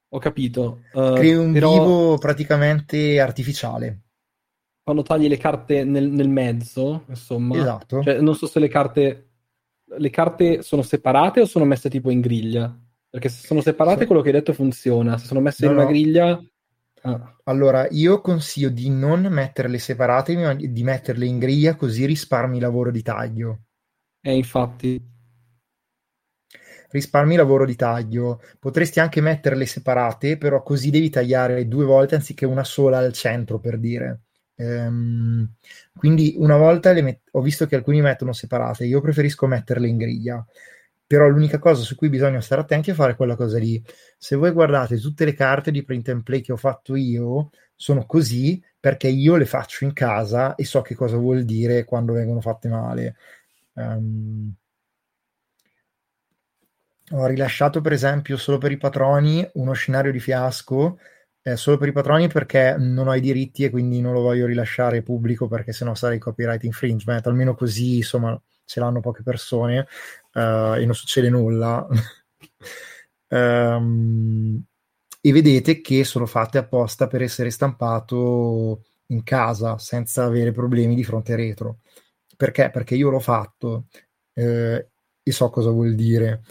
Ho 0.10 0.20
capito. 0.20 0.82
Uh, 0.92 1.14
Crei 1.14 1.36
un 1.36 1.54
però... 1.54 1.72
vivo 1.72 2.18
praticamente 2.18 3.20
artificiale 3.22 4.07
quando 4.88 5.04
tagli 5.04 5.28
le 5.28 5.36
carte 5.36 5.84
nel, 5.84 6.08
nel 6.08 6.30
mezzo, 6.30 7.04
insomma, 7.10 7.58
esatto. 7.58 8.02
Cioè, 8.02 8.22
non 8.22 8.36
so 8.36 8.48
se 8.48 8.58
le 8.58 8.70
carte, 8.70 9.32
le 9.84 10.10
carte 10.10 10.62
sono 10.62 10.82
separate 10.82 11.42
o 11.42 11.46
sono 11.46 11.66
messe 11.66 11.90
tipo 11.90 12.10
in 12.10 12.22
griglia. 12.22 12.74
Perché 13.10 13.28
se 13.28 13.46
sono 13.46 13.60
separate, 13.60 14.00
sì. 14.00 14.06
quello 14.06 14.22
che 14.22 14.30
hai 14.30 14.36
detto 14.36 14.54
funziona. 14.54 15.18
Se 15.18 15.26
sono 15.26 15.42
messe 15.42 15.66
no, 15.66 15.72
in 15.72 15.78
una 15.78 15.86
no. 15.86 15.92
griglia. 15.92 16.42
Ah. 17.02 17.36
Allora, 17.44 17.86
io 17.90 18.22
consiglio 18.22 18.70
di 18.70 18.90
non 18.90 19.24
metterle 19.24 19.78
separate, 19.78 20.38
ma 20.38 20.54
di 20.54 20.84
metterle 20.84 21.26
in 21.26 21.38
griglia 21.38 21.76
così 21.76 22.06
risparmi 22.06 22.58
lavoro 22.58 22.90
di 22.90 23.02
taglio. 23.02 23.64
Eh, 24.22 24.38
infatti. 24.38 25.06
Risparmi 26.92 27.36
lavoro 27.36 27.66
di 27.66 27.76
taglio. 27.76 28.40
Potresti 28.58 29.02
anche 29.02 29.20
metterle 29.20 29.66
separate, 29.66 30.38
però 30.38 30.64
così 30.64 30.92
devi 30.92 31.10
tagliare 31.10 31.68
due 31.68 31.84
volte 31.84 32.16
anziché 32.16 32.46
una 32.46 32.64
sola 32.64 33.00
al 33.00 33.12
centro, 33.12 33.60
per 33.60 33.78
dire. 33.80 34.22
Ehm, 34.58 35.50
quindi 35.96 36.36
una 36.38 36.58
volta 36.58 36.92
met- 36.94 37.22
ho 37.32 37.42
visto 37.42 37.66
che 37.66 37.76
alcuni 37.76 38.02
mettono 38.02 38.34
separate, 38.34 38.86
io 38.86 39.02
preferisco 39.02 39.48
metterle 39.48 39.88
in 39.88 39.98
griglia. 39.98 40.46
Però 41.06 41.28
l'unica 41.28 41.58
cosa 41.60 41.84
su 41.84 41.96
cui 41.96 42.10
bisogna 42.10 42.42
stare 42.42 42.62
attenti 42.62 42.92
è 42.92 42.94
fare 42.94 43.16
quella 43.16 43.36
cosa 43.36 43.58
lì. 43.58 43.82
Se 44.18 44.36
voi 44.36 44.52
guardate 44.52 45.00
tutte 45.00 45.24
le 45.26 45.34
carte 45.34 45.72
di 45.72 45.84
print 45.84 46.10
and 46.10 46.24
play 46.24 46.42
che 46.42 46.52
ho 46.52 46.58
fatto 46.58 46.96
io, 46.96 47.50
sono 47.76 48.06
così 48.06 48.62
perché 48.80 49.08
io 49.08 49.36
le 49.38 49.46
faccio 49.46 49.86
in 49.86 49.94
casa 49.94 50.56
e 50.56 50.66
so 50.66 50.82
che 50.82 50.96
cosa 50.96 51.16
vuol 51.18 51.44
dire 51.46 51.86
quando 51.86 52.14
vengono 52.14 52.42
fatte 52.42 52.68
male. 52.68 53.16
Um, 53.74 54.54
ho 57.12 57.26
rilasciato 57.26 57.80
per 57.80 57.94
esempio 57.94 58.36
solo 58.38 58.58
per 58.58 58.72
i 58.72 58.78
patroni 58.78 59.48
uno 59.54 59.74
scenario 59.74 60.12
di 60.12 60.20
fiasco 60.20 61.00
eh, 61.48 61.56
solo 61.56 61.78
per 61.78 61.88
i 61.88 61.92
patroni 61.94 62.28
perché 62.28 62.76
non 62.78 63.08
ho 63.08 63.16
i 63.16 63.22
diritti 63.22 63.64
e 63.64 63.70
quindi 63.70 64.02
non 64.02 64.12
lo 64.12 64.20
voglio 64.20 64.46
rilasciare 64.46 65.02
pubblico 65.02 65.48
perché 65.48 65.72
sennò 65.72 65.96
sarei 65.96 66.20
copyright 66.20 66.66
infringement, 66.66 67.26
almeno 67.26 67.56
così 67.56 67.98
insomma 67.98 68.40
ce 68.66 68.82
l'hanno 68.82 69.00
poche 69.00 69.24
persone 69.24 69.88
uh, 70.34 70.76
e 70.76 70.84
non 70.84 70.94
succede 70.94 71.30
nulla. 71.30 71.88
um, 73.30 74.62
e 75.22 75.32
vedete 75.32 75.80
che 75.80 76.04
sono 76.04 76.26
fatte 76.26 76.58
apposta 76.58 77.08
per 77.08 77.22
essere 77.22 77.50
stampato 77.50 78.84
in 79.08 79.24
casa 79.24 79.78
senza 79.78 80.26
avere 80.26 80.52
problemi 80.52 80.96
di 80.96 81.04
fronte 81.06 81.36
retro. 81.38 81.80
Perché? 82.36 82.70
Perché 82.72 82.96
io 82.96 83.10
l'ho 83.10 83.20
fatto 83.20 83.86
eh, 84.34 84.88
e 85.24 85.32
so 85.32 85.50
cosa 85.50 85.70
vuol 85.70 85.96
dire. 85.96 86.42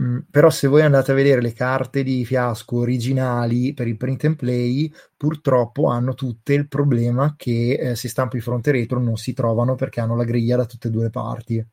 Mm, 0.00 0.18
però 0.30 0.50
se 0.50 0.66
voi 0.66 0.82
andate 0.82 1.12
a 1.12 1.14
vedere 1.14 1.40
le 1.40 1.54
carte 1.54 2.02
di 2.02 2.24
fiasco 2.26 2.76
originali 2.78 3.72
per 3.72 3.86
il 3.88 3.96
print 3.96 4.24
and 4.24 4.36
play, 4.36 4.92
purtroppo 5.16 5.86
hanno 5.86 6.12
tutte 6.14 6.52
il 6.52 6.68
problema 6.68 7.34
che 7.36 7.72
eh, 7.72 7.96
se 7.96 8.08
stampi 8.08 8.40
fronte 8.40 8.72
retro 8.72 9.00
non 9.00 9.16
si 9.16 9.32
trovano 9.32 9.74
perché 9.74 10.00
hanno 10.00 10.14
la 10.16 10.24
griglia 10.24 10.56
da 10.56 10.66
tutte 10.66 10.88
e 10.88 10.90
due 10.90 11.04
le 11.04 11.10
parti. 11.10 11.66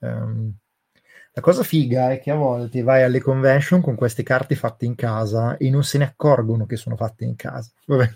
Um, 0.00 0.52
la 1.32 1.40
cosa 1.40 1.62
figa 1.62 2.10
è 2.10 2.20
che 2.20 2.32
a 2.32 2.34
volte 2.34 2.82
vai 2.82 3.02
alle 3.04 3.20
convention 3.20 3.80
con 3.80 3.94
queste 3.94 4.24
carte 4.24 4.56
fatte 4.56 4.84
in 4.84 4.96
casa 4.96 5.56
e 5.56 5.70
non 5.70 5.84
se 5.84 5.98
ne 5.98 6.04
accorgono 6.04 6.66
che 6.66 6.76
sono 6.76 6.96
fatte 6.96 7.24
in 7.24 7.36
casa. 7.36 7.70
Vabbè. 7.86 8.10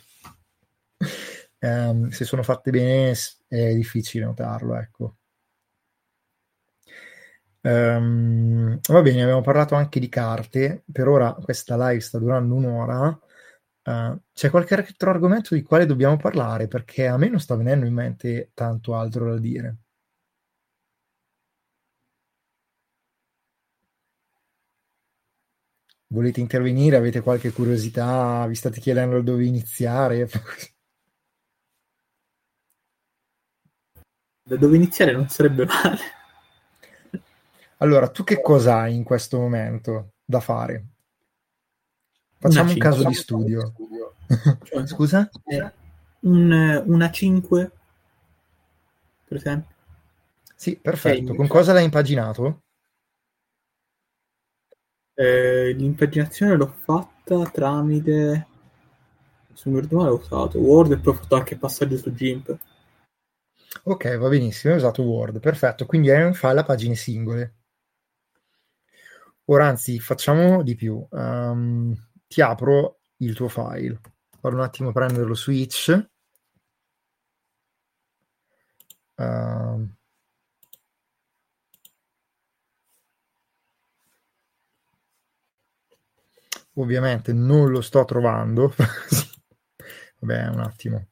Um, 1.61 2.09
se 2.09 2.25
sono 2.25 2.43
fatte 2.43 2.73
bene 2.73 3.15
è 3.47 3.75
difficile 3.75 4.25
notarlo, 4.25 4.75
ecco. 4.77 5.19
Um, 7.65 8.79
va 8.89 9.03
bene, 9.03 9.23
abbiamo 9.23 9.41
parlato 9.41 9.75
anche 9.75 10.01
di 10.01 10.09
carte. 10.09 10.85
Per 10.91 11.07
ora 11.09 11.33
questa 11.35 11.77
live 11.77 12.01
sta 12.01 12.19
durando 12.19 12.55
un'ora. 12.55 13.19
Uh, 13.85 14.19
c'è 14.33 14.51
qualche 14.51 14.75
altro 14.75 15.11
argomento 15.11 15.55
di 15.55 15.63
quale 15.63 15.87
dobbiamo 15.87 16.17
parlare? 16.17 16.69
Perché 16.69 17.07
a 17.07 17.17
me 17.17 17.29
non 17.29 17.41
sta 17.41 17.57
venendo 17.57 17.87
in 17.87 17.95
mente 17.95 18.51
tanto 18.55 18.95
altro 18.95 19.31
da 19.31 19.39
dire. 19.39 19.77
Volete 26.13 26.39
intervenire? 26.39 26.95
Avete 26.97 27.23
qualche 27.23 27.51
curiosità? 27.51 28.47
Vi 28.47 28.55
state 28.55 28.79
chiedendo 28.81 29.21
dove 29.21 29.45
iniziare? 29.45 30.29
Da 34.45 34.57
dove 34.57 34.77
iniziare 34.77 35.13
non 35.13 35.29
sarebbe 35.29 35.65
male. 35.65 36.22
Allora, 37.83 38.09
tu 38.11 38.23
che 38.23 38.41
cosa 38.41 38.83
hai 38.83 38.95
in 38.95 39.03
questo 39.03 39.39
momento 39.39 40.13
da 40.25 40.39
fare? 40.39 40.87
Facciamo 42.39 42.71
un 42.71 42.79
caso 42.79 43.05
di 43.05 43.13
studio. 43.13 43.75
Cioè, 44.63 44.87
Scusa? 44.87 45.29
Un, 46.21 46.83
una 46.87 47.11
5, 47.11 47.71
per 49.27 49.37
esempio. 49.37 49.75
Sì, 50.55 50.77
perfetto. 50.77 51.35
Con 51.35 51.49
cosa 51.49 51.73
l'hai 51.73 51.83
impaginato? 51.83 52.63
Eh, 55.15 55.73
l'impaginazione 55.73 56.55
l'ho 56.55 56.73
fatta 56.85 57.45
tramite 57.51 58.47
se 59.53 59.69
non 59.69 59.81
ricordo 59.81 59.97
male 59.97 60.11
ho 60.11 60.19
usato 60.19 60.59
Word 60.59 60.93
e 60.93 60.99
poi 60.99 61.13
ho 61.13 61.17
fatto 61.17 61.35
anche 61.35 61.57
passaggio 61.57 61.99
su 61.99 62.15
GIMP 62.15 62.59
ok 63.83 64.17
va 64.17 64.29
benissimo 64.29 64.73
hai 64.73 64.79
usato 64.79 65.03
Word 65.03 65.39
perfetto 65.39 65.85
quindi 65.85 66.11
hai 66.11 66.25
un 66.25 66.33
file 66.33 66.61
a 66.61 66.65
pagine 66.65 66.95
singole 66.95 67.62
ora 69.47 69.67
anzi 69.67 69.99
facciamo 70.01 70.63
di 70.63 70.75
più. 70.75 71.07
Um, 71.11 71.95
ti 72.27 72.41
apro 72.41 73.01
il 73.19 73.35
tuo 73.35 73.49
file. 73.49 74.01
Vado 74.41 74.57
un 74.57 74.63
attimo 74.63 74.91
a 74.91 74.93
prendere 74.93 75.27
lo 75.27 75.35
switch. 75.35 76.09
Uh, 79.17 79.87
ovviamente 86.75 87.33
non 87.33 87.71
lo 87.71 87.81
sto 87.81 88.05
trovando. 88.05 88.75
Vabbè 90.21 90.49
un 90.49 90.61
attimo. 90.61 91.07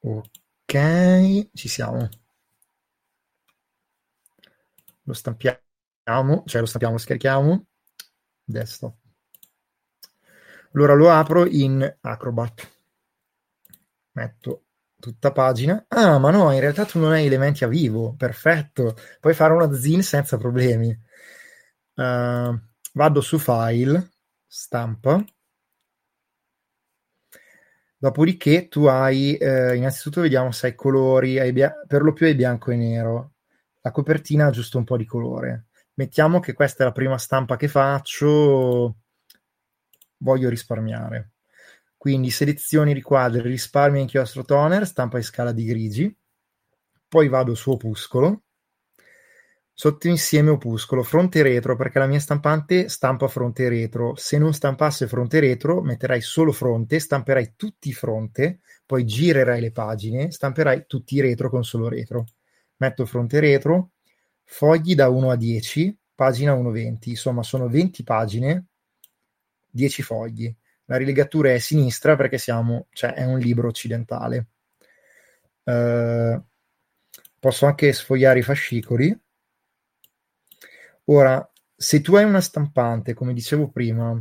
Ok 0.00 1.50
ci 1.52 1.68
siamo 1.68 2.08
lo 5.06 5.12
stampiamo 5.14 6.42
cioè 6.46 6.60
lo 6.60 6.66
stampiamo 6.66 6.94
lo 6.94 7.00
scarichiamo 7.00 7.66
desktop 8.44 8.96
allora 10.74 10.94
lo 10.94 11.10
apro 11.10 11.44
in 11.46 11.96
Acrobat 12.02 12.70
metto 14.12 14.64
tutta 14.98 15.30
pagina. 15.32 15.84
Ah, 15.88 16.18
ma 16.18 16.30
no, 16.30 16.50
in 16.52 16.60
realtà 16.60 16.84
tu 16.84 16.98
non 16.98 17.12
hai 17.12 17.26
elementi 17.26 17.64
a 17.64 17.68
vivo. 17.68 18.14
Perfetto. 18.16 18.96
Puoi 19.20 19.34
fare 19.34 19.52
una 19.52 19.72
zin 19.74 20.02
senza 20.02 20.36
problemi. 20.38 20.96
Uh, 21.96 22.58
vado 22.94 23.20
su 23.20 23.38
file, 23.38 24.10
stampa. 24.46 25.24
Dopodiché 27.98 28.68
tu 28.68 28.86
hai, 28.86 29.36
eh, 29.36 29.74
innanzitutto 29.76 30.20
vediamo 30.22 30.50
se 30.52 30.66
hai 30.68 30.74
colori, 30.74 31.38
hai 31.38 31.52
bia- 31.52 31.74
per 31.86 32.02
lo 32.02 32.12
più 32.12 32.26
hai 32.26 32.34
bianco 32.34 32.70
e 32.70 32.76
nero. 32.76 33.32
La 33.86 33.92
copertina 33.92 34.46
ha 34.46 34.50
giusto 34.50 34.78
un 34.78 34.84
po' 34.84 34.96
di 34.96 35.04
colore. 35.04 35.66
Mettiamo 35.94 36.40
che 36.40 36.54
questa 36.54 36.82
è 36.82 36.86
la 36.86 36.92
prima 36.92 37.18
stampa 37.18 37.54
che 37.54 37.68
faccio, 37.68 38.96
voglio 40.16 40.48
risparmiare. 40.48 41.34
Quindi 41.96 42.30
selezioni 42.30 42.92
riquadri, 42.92 43.42
risparmio 43.42 44.00
inchiostro 44.00 44.42
toner, 44.42 44.88
stampa 44.88 45.18
in 45.18 45.22
scala 45.22 45.52
di 45.52 45.64
grigi, 45.64 46.18
poi 47.06 47.28
vado 47.28 47.54
su 47.54 47.70
opuscolo, 47.70 48.42
sottoinsieme 49.72 50.50
opuscolo, 50.50 51.04
fronte 51.04 51.42
retro, 51.42 51.76
perché 51.76 52.00
la 52.00 52.08
mia 52.08 52.18
stampante 52.18 52.88
stampa 52.88 53.28
fronte 53.28 53.68
retro. 53.68 54.16
Se 54.16 54.36
non 54.36 54.52
stampasse 54.52 55.06
fronte 55.06 55.38
retro, 55.38 55.80
metterai 55.80 56.20
solo 56.22 56.50
fronte, 56.50 56.98
stamperai 56.98 57.52
tutti 57.54 57.92
fronte, 57.92 58.62
poi 58.84 59.04
girerai 59.04 59.60
le 59.60 59.70
pagine, 59.70 60.32
stamperai 60.32 60.86
tutti 60.88 61.20
retro 61.20 61.48
con 61.50 61.62
solo 61.62 61.88
retro. 61.88 62.24
Metto 62.78 63.06
fronte 63.06 63.40
retro, 63.40 63.92
fogli 64.44 64.94
da 64.94 65.08
1 65.08 65.30
a 65.30 65.36
10, 65.36 65.96
pagina 66.14 66.54
1-20, 66.54 67.10
insomma 67.10 67.42
sono 67.42 67.68
20 67.68 68.02
pagine, 68.02 68.66
10 69.70 70.02
fogli 70.02 70.54
la 70.86 70.96
rilegatura 70.96 71.50
è 71.50 71.54
a 71.54 71.60
sinistra 71.60 72.16
perché 72.16 72.38
siamo, 72.38 72.86
cioè 72.92 73.12
è 73.12 73.24
un 73.24 73.38
libro 73.38 73.68
occidentale. 73.68 74.46
Uh, 75.64 76.40
posso 77.38 77.66
anche 77.66 77.92
sfogliare 77.92 78.38
i 78.38 78.42
fascicoli. 78.42 79.20
Ora, 81.06 81.48
se 81.74 82.00
tu 82.00 82.14
hai 82.16 82.24
una 82.24 82.40
stampante, 82.40 83.14
come 83.14 83.32
dicevo 83.32 83.68
prima, 83.68 84.20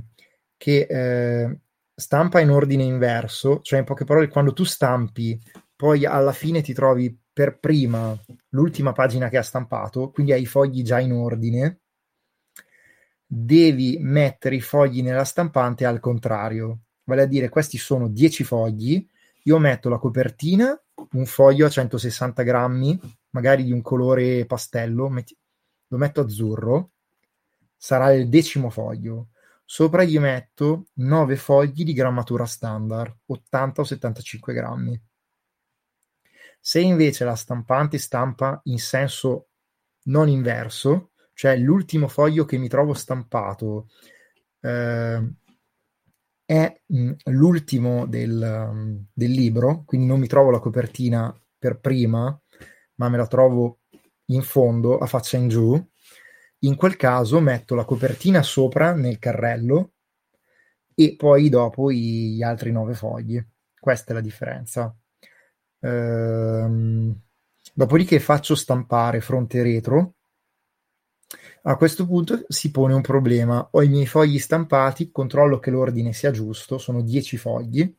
che 0.58 0.88
eh, 0.90 1.60
stampa 1.96 2.40
in 2.40 2.50
ordine 2.50 2.84
inverso, 2.84 3.62
cioè 3.62 3.80
in 3.80 3.86
poche 3.86 4.06
parole, 4.06 4.28
quando 4.28 4.54
tu 4.54 4.64
stampi, 4.64 5.40
poi 5.76 6.06
alla 6.06 6.32
fine 6.32 6.62
ti 6.62 6.74
trovi 6.74 7.16
per 7.36 7.60
prima 7.60 8.18
l'ultima 8.52 8.94
pagina 8.94 9.28
che 9.28 9.36
ha 9.36 9.44
stampato, 9.44 10.10
quindi 10.10 10.32
hai 10.32 10.44
i 10.44 10.46
fogli 10.46 10.84
già 10.84 11.02
in 11.02 11.12
ordine, 11.12 11.82
devi 13.28 13.98
mettere 14.00 14.56
i 14.56 14.62
fogli 14.62 15.02
nella 15.02 15.26
stampante 15.26 15.84
al 15.84 16.00
contrario, 16.00 16.84
vale 17.04 17.24
a 17.24 17.26
dire 17.26 17.50
questi 17.50 17.78
sono 17.78 18.08
10 18.08 18.46
fogli, 18.46 19.06
io 19.44 19.60
metto 19.60 19.90
la 19.90 19.98
copertina, 19.98 20.82
un 21.12 21.26
foglio 21.26 21.66
a 21.66 21.70
160 21.70 22.42
grammi, 22.42 22.98
magari 23.32 23.66
di 23.66 23.74
un 23.74 23.82
colore 23.82 24.46
pastello, 24.46 25.10
metti, 25.10 25.38
lo 25.88 25.98
metto 25.98 26.22
azzurro, 26.22 26.92
sarà 27.76 28.14
il 28.14 28.30
decimo 28.30 28.70
foglio. 28.70 29.32
Sopra 29.66 30.06
gli 30.06 30.18
metto 30.20 30.86
9 30.94 31.36
fogli 31.36 31.84
di 31.84 31.92
grammatura 31.92 32.46
standard, 32.46 33.14
80 33.26 33.82
o 33.82 33.84
75 33.84 34.54
grammi. 34.54 35.02
Se 36.68 36.80
invece 36.80 37.26
la 37.26 37.36
stampante 37.36 38.00
stampa 38.00 38.60
in 38.64 38.80
senso 38.80 39.50
non 40.06 40.28
inverso, 40.28 41.12
cioè 41.36 41.56
l'ultimo 41.58 42.08
foglio 42.08 42.44
che 42.46 42.58
mi 42.58 42.68
trovo 42.68 42.96
stampato 42.96 43.90
eh, 44.62 45.34
è 46.44 46.82
mm, 46.92 47.12
l'ultimo 47.26 48.08
del, 48.08 48.68
um, 48.72 49.06
del, 49.14 49.30
libro, 49.30 49.84
quindi 49.86 50.08
non 50.08 50.20
mi 50.20 50.26
trovo 50.26 50.50
la 50.50 50.58
copertina 50.58 51.32
per 51.56 51.80
prima, 51.80 52.36
ma 52.96 53.10
me 53.10 53.18
la 53.18 53.28
trovo 53.28 53.82
in 54.30 54.42
fondo, 54.42 54.98
a 54.98 55.06
faccia 55.06 55.38
in 55.38 55.48
giù. 55.48 55.90
In 56.62 56.76
quel 56.76 56.96
caso 56.96 57.40
metto 57.42 57.76
la 57.76 57.86
copertina 57.86 58.42
sopra 58.42 58.96
nel 58.96 59.20
carrello 59.20 59.92
e 60.96 61.16
poi 61.16 61.48
dopo 61.50 61.92
gli 61.92 62.42
altri 62.42 62.72
nove 62.72 62.96
fogli. 62.96 63.40
Questa 63.80 64.14
è 64.14 64.16
la 64.16 64.22
differenza. 64.22 64.98
Ehm, 65.86 67.22
dopodiché 67.74 68.20
faccio 68.20 68.56
stampare 68.56 69.22
fronte 69.22 69.60
e 69.60 69.64
retro 69.64 70.16
a 71.68 71.78
questo 71.78 72.06
punto 72.06 72.46
si 72.48 72.70
pone 72.72 72.94
un 72.94 73.02
problema: 73.02 73.68
ho 73.72 73.82
i 73.82 73.90
miei 73.90 74.06
fogli 74.06 74.38
stampati, 74.38 75.12
controllo 75.12 75.58
che 75.60 75.72
l'ordine 75.72 76.14
sia 76.14 76.32
giusto, 76.32 76.78
sono 76.78 77.02
10 77.02 77.38
fogli. 77.38 77.96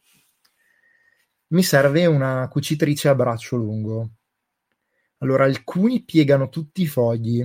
Mi 1.49 1.63
serve 1.63 2.07
una 2.07 2.47
cucitrice 2.49 3.09
a 3.09 3.15
braccio 3.17 3.57
lungo. 3.57 4.11
Allora, 5.19 5.45
alcuni 5.45 6.05
piegano 6.05 6.49
tutti 6.49 6.83
i 6.83 6.87
fogli. 6.87 7.45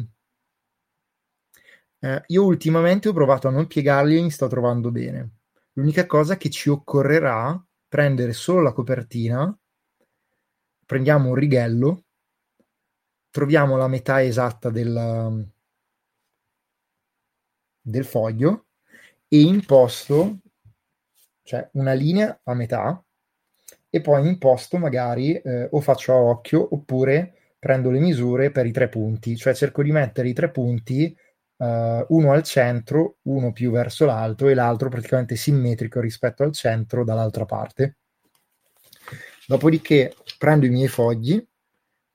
Eh, 2.04 2.24
io 2.28 2.44
ultimamente 2.44 3.10
ho 3.10 3.14
provato 3.14 3.48
a 3.48 3.52
non 3.52 3.68
piegarli 3.68 4.18
e 4.18 4.22
mi 4.22 4.32
sto 4.32 4.48
trovando 4.48 4.92
bene. 4.92 5.38
L'unica 5.74 6.06
cosa 6.06 6.34
è 6.34 6.38
che 6.38 6.50
ci 6.50 6.70
occorrerà 6.70 7.64
prendere 7.88 8.34
solo 8.34 8.62
la 8.62 8.74
copertina, 8.74 9.56
prendiamo 10.92 11.30
un 11.30 11.36
righello, 11.36 12.04
troviamo 13.30 13.78
la 13.78 13.88
metà 13.88 14.22
esatta 14.22 14.70
del, 14.70 15.50
del 17.80 18.04
foglio 18.04 18.66
e 19.30 19.40
imposto, 19.40 20.40
cioè 21.44 21.70
una 21.76 21.94
linea 21.94 22.42
a 22.44 22.54
metà, 22.56 23.02
e 23.90 24.02
poi 24.02 24.28
imposto 24.28 24.78
magari 24.78 25.34
eh, 25.38 25.70
o 25.72 25.80
faccio 25.80 26.12
a 26.12 26.18
occhio 26.18 26.76
oppure 26.76 27.54
prendo 27.58 27.90
le 27.90 28.00
misure 28.00 28.52
per 28.52 28.66
i 28.66 28.74
tre 28.74 28.90
punti, 28.90 29.38
cioè 29.38 29.56
cerco 29.56 29.84
di 29.84 29.94
mettere 29.94 30.28
i 30.28 30.34
tre 30.34 30.52
punti 30.52 31.16
uh, 31.56 32.06
uno 32.10 32.34
al 32.34 32.44
centro, 32.44 33.20
uno 33.28 33.54
più 33.54 33.72
verso 33.72 34.06
l'alto 34.06 34.50
e 34.50 34.56
l'altro 34.56 34.90
praticamente 34.90 35.38
simmetrico 35.38 36.02
rispetto 36.02 36.44
al 36.44 36.52
centro 36.52 37.06
dall'altra 37.06 37.46
parte. 37.46 37.96
Dopodiché 39.52 40.16
prendo 40.38 40.66
i 40.66 40.70
miei 40.70 40.88
fogli, 40.88 41.46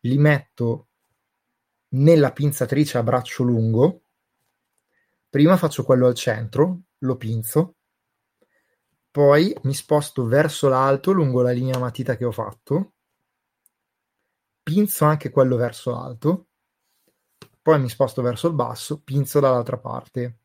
li 0.01 0.16
metto 0.16 0.89
nella 1.89 2.32
pinzatrice 2.32 2.97
a 2.97 3.03
braccio 3.03 3.43
lungo, 3.43 4.05
prima 5.28 5.59
faccio 5.59 5.84
quello 5.84 6.07
al 6.07 6.14
centro, 6.14 6.84
lo 7.01 7.16
pinzo, 7.16 7.74
poi 9.11 9.55
mi 9.64 9.74
sposto 9.74 10.24
verso 10.24 10.70
l'alto 10.70 11.12
lungo 11.12 11.43
la 11.43 11.51
linea 11.51 11.78
matita 11.78 12.16
che 12.16 12.24
ho 12.24 12.32
fatto 12.32 12.95
pinzo 14.62 15.05
anche 15.05 15.28
quello 15.28 15.57
verso 15.57 15.91
l'alto, 15.91 16.47
poi 17.61 17.78
mi 17.78 17.91
sposto 17.91 18.22
verso 18.22 18.49
il 18.49 18.55
basso, 18.55 19.03
pinzo 19.03 19.41
dall'altra 19.41 19.76
parte. 19.76 20.39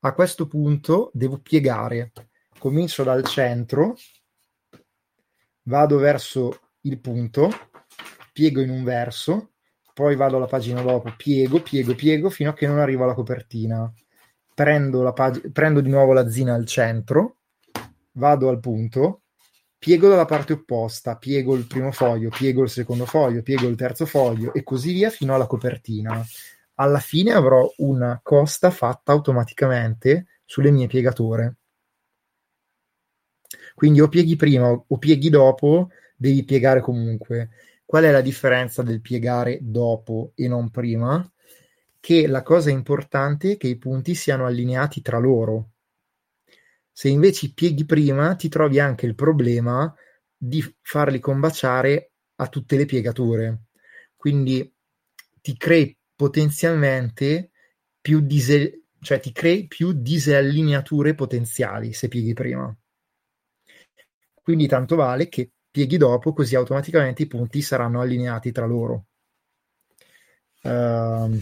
A 0.00 0.12
questo 0.12 0.48
punto 0.48 1.12
devo 1.14 1.38
piegare. 1.38 2.10
Comincio 2.58 3.04
dal 3.04 3.24
centro, 3.24 3.94
vado 5.66 5.98
verso 5.98 6.60
il 6.82 6.98
punto, 6.98 7.50
piego 8.32 8.60
in 8.60 8.70
un 8.70 8.84
verso, 8.84 9.52
poi 9.92 10.16
vado 10.16 10.36
alla 10.36 10.46
pagina 10.46 10.82
dopo, 10.82 11.12
piego, 11.16 11.62
piego, 11.62 11.94
piego 11.94 12.28
fino 12.30 12.50
a 12.50 12.54
che 12.54 12.66
non 12.66 12.78
arrivo 12.78 13.04
alla 13.04 13.14
copertina. 13.14 13.90
Prendo, 14.54 15.12
pag- 15.12 15.50
prendo 15.50 15.80
di 15.80 15.90
nuovo 15.90 16.12
la 16.12 16.28
zina 16.28 16.54
al 16.54 16.66
centro, 16.66 17.38
vado 18.12 18.48
al 18.48 18.60
punto, 18.60 19.22
piego 19.78 20.08
dalla 20.08 20.24
parte 20.24 20.54
opposta, 20.54 21.16
piego 21.16 21.54
il 21.54 21.66
primo 21.66 21.92
foglio, 21.92 22.30
piego 22.30 22.62
il 22.62 22.70
secondo 22.70 23.04
foglio, 23.06 23.42
piego 23.42 23.66
il 23.66 23.76
terzo 23.76 24.06
foglio 24.06 24.52
e 24.54 24.62
così 24.62 24.92
via 24.92 25.10
fino 25.10 25.34
alla 25.34 25.46
copertina. 25.46 26.24
Alla 26.74 26.98
fine 26.98 27.32
avrò 27.32 27.70
una 27.78 28.20
costa 28.22 28.70
fatta 28.70 29.12
automaticamente 29.12 30.26
sulle 30.44 30.70
mie 30.70 30.86
piegature. 30.86 31.56
Quindi 33.76 34.00
o 34.00 34.08
pieghi 34.08 34.34
prima 34.34 34.68
o 34.68 34.98
pieghi 34.98 35.30
dopo, 35.30 35.90
devi 36.16 36.44
piegare 36.44 36.80
comunque. 36.80 37.50
Qual 37.84 38.02
è 38.02 38.10
la 38.10 38.22
differenza 38.22 38.82
del 38.82 39.00
piegare 39.00 39.58
dopo 39.62 40.32
e 40.34 40.48
non 40.48 40.70
prima? 40.70 41.24
Che 42.00 42.26
la 42.26 42.42
cosa 42.42 42.70
importante 42.70 43.52
è 43.52 43.56
che 43.56 43.68
i 43.68 43.76
punti 43.76 44.16
siano 44.16 44.46
allineati 44.46 45.02
tra 45.02 45.18
loro 45.18 45.70
se 46.98 47.10
invece 47.10 47.52
pieghi 47.52 47.84
prima, 47.84 48.36
ti 48.36 48.48
trovi 48.48 48.80
anche 48.80 49.04
il 49.04 49.14
problema 49.14 49.94
di 50.34 50.64
farli 50.80 51.20
combaciare 51.20 52.12
a 52.36 52.48
tutte 52.48 52.78
le 52.78 52.86
piegature. 52.86 53.64
Quindi 54.16 54.74
ti 55.42 55.58
crei 55.58 55.94
potenzialmente 56.14 57.50
più, 58.00 58.20
dise- 58.20 58.84
cioè 59.00 59.20
ti 59.20 59.30
crei 59.30 59.66
più 59.66 59.92
disallineature 59.92 61.14
potenziali 61.14 61.92
se 61.92 62.08
pieghi 62.08 62.32
prima. 62.32 62.74
Quindi 64.46 64.68
tanto 64.68 64.94
vale 64.94 65.28
che 65.28 65.50
pieghi 65.68 65.96
dopo, 65.96 66.32
così 66.32 66.54
automaticamente 66.54 67.22
i 67.22 67.26
punti 67.26 67.62
saranno 67.62 68.00
allineati 68.00 68.52
tra 68.52 68.64
loro. 68.64 69.06
Uh, 70.62 71.36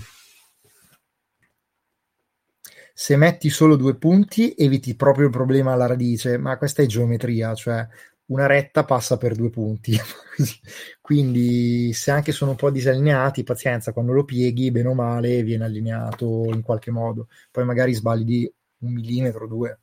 se 2.94 3.16
metti 3.16 3.50
solo 3.50 3.76
due 3.76 3.96
punti 3.96 4.54
eviti 4.56 4.96
proprio 4.96 5.26
il 5.26 5.32
problema 5.32 5.72
alla 5.74 5.84
radice, 5.84 6.38
ma 6.38 6.56
questa 6.56 6.80
è 6.80 6.86
geometria, 6.86 7.54
cioè 7.54 7.86
una 8.28 8.46
retta 8.46 8.84
passa 8.86 9.18
per 9.18 9.34
due 9.34 9.50
punti. 9.50 9.98
Quindi 11.02 11.92
se 11.92 12.10
anche 12.10 12.32
sono 12.32 12.52
un 12.52 12.56
po' 12.56 12.70
disallineati, 12.70 13.42
pazienza, 13.42 13.92
quando 13.92 14.12
lo 14.12 14.24
pieghi, 14.24 14.70
bene 14.70 14.88
o 14.88 14.94
male, 14.94 15.42
viene 15.42 15.66
allineato 15.66 16.46
in 16.54 16.62
qualche 16.62 16.90
modo. 16.90 17.28
Poi 17.50 17.66
magari 17.66 17.92
sbagli 17.92 18.24
di 18.24 18.54
un 18.78 18.92
millimetro, 18.94 19.46
due. 19.46 19.80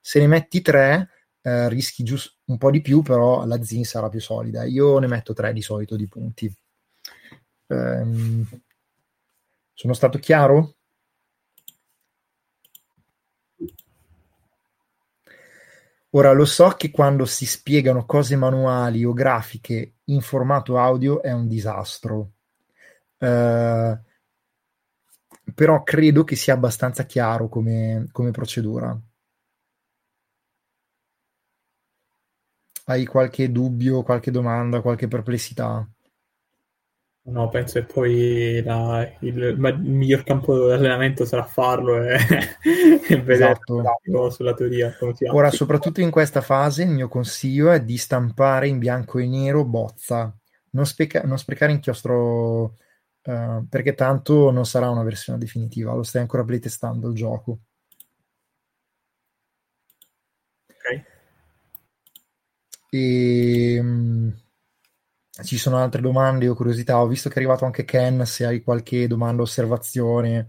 Se 0.00 0.18
ne 0.18 0.26
metti 0.26 0.60
tre, 0.60 1.10
eh, 1.42 1.68
rischi 1.68 2.02
giusto 2.02 2.36
un 2.46 2.58
po' 2.58 2.70
di 2.70 2.80
più, 2.80 3.02
però 3.02 3.44
la 3.46 3.62
zin 3.62 3.84
sarà 3.84 4.08
più 4.08 4.20
solida. 4.20 4.64
Io 4.64 4.98
ne 4.98 5.06
metto 5.06 5.32
tre 5.32 5.52
di 5.52 5.62
solito 5.62 5.96
di 5.96 6.06
punti. 6.08 6.52
Ehm, 7.68 8.46
sono 9.74 9.92
stato 9.94 10.18
chiaro? 10.18 10.74
Ora 16.12 16.32
lo 16.32 16.46
so 16.46 16.70
che 16.70 16.90
quando 16.90 17.26
si 17.26 17.44
spiegano 17.44 18.06
cose 18.06 18.34
manuali 18.34 19.04
o 19.04 19.12
grafiche 19.12 19.96
in 20.04 20.20
formato 20.22 20.78
audio 20.78 21.22
è 21.22 21.32
un 21.32 21.46
disastro, 21.46 22.32
uh, 23.18 23.98
però 25.54 25.82
credo 25.82 26.24
che 26.24 26.34
sia 26.34 26.54
abbastanza 26.54 27.04
chiaro 27.04 27.48
come, 27.48 28.08
come 28.10 28.30
procedura. 28.30 28.98
Hai 32.88 33.04
qualche 33.04 33.52
dubbio, 33.52 34.02
qualche 34.02 34.30
domanda, 34.30 34.80
qualche 34.80 35.08
perplessità? 35.08 35.86
No, 37.24 37.50
penso 37.50 37.80
che 37.80 37.84
poi 37.84 38.62
la, 38.62 39.06
il, 39.20 39.36
il, 39.36 39.78
miglior 39.80 40.22
campo 40.22 40.66
di 40.66 40.72
allenamento 40.72 41.26
sarà 41.26 41.44
farlo 41.44 42.02
e, 42.02 42.16
e 43.06 43.20
vedere 43.20 43.58
esatto. 43.60 44.30
sulla 44.30 44.54
teoria. 44.54 44.96
Ora, 45.30 45.50
soprattutto 45.50 46.00
in 46.00 46.10
questa 46.10 46.40
fase, 46.40 46.84
il 46.84 46.88
mio 46.88 47.08
consiglio 47.08 47.70
è 47.70 47.82
di 47.82 47.98
stampare 47.98 48.68
in 48.68 48.78
bianco 48.78 49.18
e 49.18 49.26
nero 49.26 49.66
bozza, 49.66 50.34
non, 50.70 50.86
speca- 50.86 51.24
non 51.24 51.36
sprecare 51.36 51.72
inchiostro 51.72 52.62
uh, 53.24 53.68
perché 53.68 53.92
tanto 53.92 54.50
non 54.50 54.64
sarà 54.64 54.88
una 54.88 55.02
versione 55.02 55.38
definitiva, 55.38 55.92
lo 55.92 56.02
stai 56.02 56.22
ancora 56.22 56.44
playtestando 56.44 57.08
il 57.08 57.14
gioco. 57.14 57.58
E... 62.90 63.78
Um, 63.80 64.34
ci 65.44 65.56
sono 65.56 65.76
altre 65.76 66.00
domande 66.00 66.48
o 66.48 66.54
curiosità? 66.54 67.00
Ho 67.00 67.06
visto 67.06 67.28
che 67.28 67.36
è 67.36 67.38
arrivato 67.38 67.64
anche 67.64 67.84
Ken, 67.84 68.26
se 68.26 68.44
hai 68.44 68.62
qualche 68.62 69.06
domanda 69.06 69.42
o 69.42 69.44
osservazione. 69.44 70.48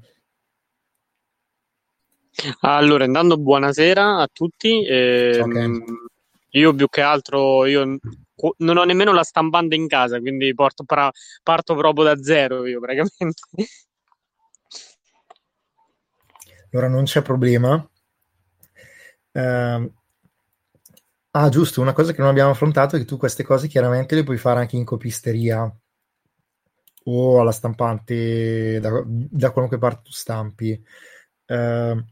Allora, 2.61 3.05
intanto 3.05 3.37
buonasera 3.37 4.17
a 4.17 4.27
tutti. 4.31 4.83
Eh, 4.83 5.33
Ciao, 5.35 5.83
io 6.51 6.73
più 6.73 6.87
che 6.89 7.01
altro 7.01 7.65
io 7.65 7.99
non 8.57 8.77
ho 8.77 8.83
nemmeno 8.83 9.11
la 9.11 9.23
stampante 9.23 9.75
in 9.75 9.87
casa, 9.87 10.19
quindi 10.19 10.53
porto 10.55 10.83
pra- 10.83 11.11
parto 11.43 11.75
proprio 11.75 12.05
da 12.05 12.21
zero 12.23 12.65
io 12.65 12.79
praticamente. 12.79 13.41
Allora 16.71 16.87
non 16.87 17.03
c'è 17.03 17.21
problema. 17.21 17.87
Uh, 19.31 19.91
Ah, 21.31 21.47
giusto, 21.49 21.79
una 21.81 21.93
cosa 21.93 22.11
che 22.11 22.21
non 22.21 22.29
abbiamo 22.31 22.49
affrontato 22.49 22.95
è 22.95 22.99
che 22.99 23.05
tu 23.05 23.15
queste 23.17 23.43
cose 23.43 23.67
chiaramente 23.67 24.15
le 24.15 24.23
puoi 24.23 24.37
fare 24.37 24.61
anche 24.61 24.77
in 24.77 24.83
copisteria 24.83 25.71
o 27.03 27.39
alla 27.39 27.51
stampante 27.51 28.79
da, 28.79 29.03
da 29.05 29.51
qualunque 29.51 29.77
parte 29.77 30.01
tu 30.03 30.11
stampi. 30.11 30.83
Uh, 31.45 32.03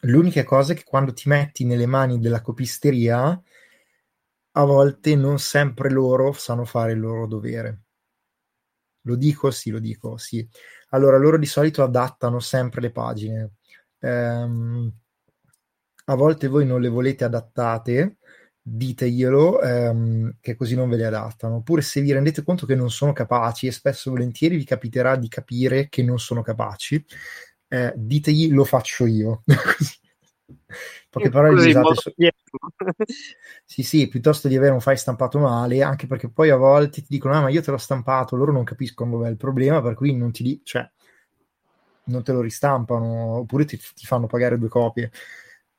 l'unica 0.00 0.44
cosa 0.44 0.72
è 0.72 0.76
che 0.76 0.84
quando 0.84 1.14
ti 1.14 1.28
metti 1.30 1.64
nelle 1.64 1.86
mani 1.86 2.18
della 2.18 2.42
copisteria, 2.42 3.42
a 4.54 4.64
volte 4.64 5.16
non 5.16 5.38
sempre 5.38 5.90
loro 5.90 6.32
sanno 6.32 6.66
fare 6.66 6.92
il 6.92 7.00
loro 7.00 7.26
dovere. 7.26 7.82
Lo 9.02 9.16
dico? 9.16 9.50
Sì, 9.50 9.70
lo 9.70 9.78
dico, 9.78 10.18
sì. 10.18 10.46
Allora, 10.90 11.16
loro 11.16 11.38
di 11.38 11.46
solito 11.46 11.82
adattano 11.82 12.38
sempre 12.38 12.82
le 12.82 12.90
pagine. 12.90 13.52
Um, 14.00 14.92
a 16.06 16.14
volte 16.14 16.48
voi 16.48 16.66
non 16.66 16.80
le 16.80 16.88
volete 16.88 17.24
adattate 17.24 18.18
diteglielo 18.62 19.60
ehm, 19.60 20.36
che 20.40 20.54
così 20.54 20.74
non 20.76 20.88
ve 20.88 20.96
le 20.96 21.06
adattano. 21.06 21.56
Oppure 21.56 21.82
se 21.82 22.00
vi 22.00 22.12
rendete 22.12 22.42
conto 22.44 22.66
che 22.66 22.74
non 22.74 22.90
sono 22.90 23.12
capaci 23.12 23.66
e 23.66 23.72
spesso 23.72 24.08
e 24.08 24.12
volentieri 24.12 24.56
vi 24.56 24.64
capiterà 24.64 25.16
di 25.16 25.28
capire 25.28 25.88
che 25.88 26.02
non 26.02 26.18
sono 26.18 26.42
capaci 26.42 27.04
eh, 27.68 27.92
ditegli 27.96 28.52
lo 28.52 28.64
faccio 28.64 29.06
io 29.06 29.42
poche 31.10 31.30
parole 31.30 31.54
Così, 31.54 31.68
usate 31.70 31.94
so- 31.94 32.12
sì 33.64 33.82
sì 33.82 34.08
piuttosto 34.08 34.48
di 34.48 34.56
avere 34.56 34.72
un 34.72 34.80
file 34.80 34.96
stampato 34.96 35.38
male 35.38 35.82
anche 35.82 36.06
perché 36.06 36.28
poi 36.30 36.50
a 36.50 36.56
volte 36.56 37.00
ti 37.00 37.06
dicono 37.08 37.34
ah 37.34 37.40
ma 37.42 37.48
io 37.50 37.62
te 37.62 37.70
l'ho 37.70 37.78
stampato 37.78 38.36
loro 38.36 38.52
non 38.52 38.64
capiscono 38.64 39.10
dov'è 39.12 39.28
il 39.28 39.36
problema 39.36 39.80
per 39.82 39.94
cui 39.94 40.14
non 40.14 40.32
ti 40.32 40.42
di- 40.42 40.60
cioè 40.62 40.88
non 42.04 42.22
te 42.22 42.32
lo 42.32 42.40
ristampano 42.40 43.38
oppure 43.38 43.64
ti, 43.64 43.78
ti 43.78 44.06
fanno 44.06 44.26
pagare 44.26 44.58
due 44.58 44.68
copie 44.68 45.10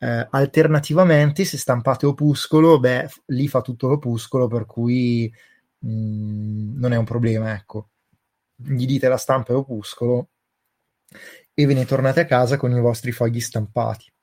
eh, 0.04 0.28
alternativamente 0.32 1.46
se 1.46 1.58
stampate 1.58 2.06
opuscolo 2.06 2.80
beh 2.80 3.10
lì 3.28 3.48
fa 3.48 3.62
tutto 3.62 3.88
l'opuscolo 3.88 4.48
per 4.48 4.66
cui 4.66 5.34
mh, 5.80 5.90
mm, 5.90 6.80
non 6.80 6.94
è 6.94 6.98
un 6.98 7.06
problema 7.06 7.54
ecco 7.54 7.90
gli 8.56 8.86
dite 8.86 9.08
la 9.08 9.18
stampa 9.18 9.54
è 9.54 9.56
opuscolo 9.56 10.30
e 11.54 11.66
ve 11.66 11.74
ne 11.74 11.86
tornate 11.86 12.22
a 12.22 12.26
casa 12.26 12.58
con 12.58 12.72
i 12.72 12.80
vostri 12.80 13.12
fogli 13.12 13.40
stampati 13.40 14.14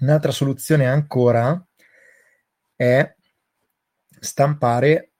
Un'altra 0.00 0.32
soluzione 0.32 0.86
ancora 0.86 1.62
è 2.74 3.14
stampare 4.18 5.12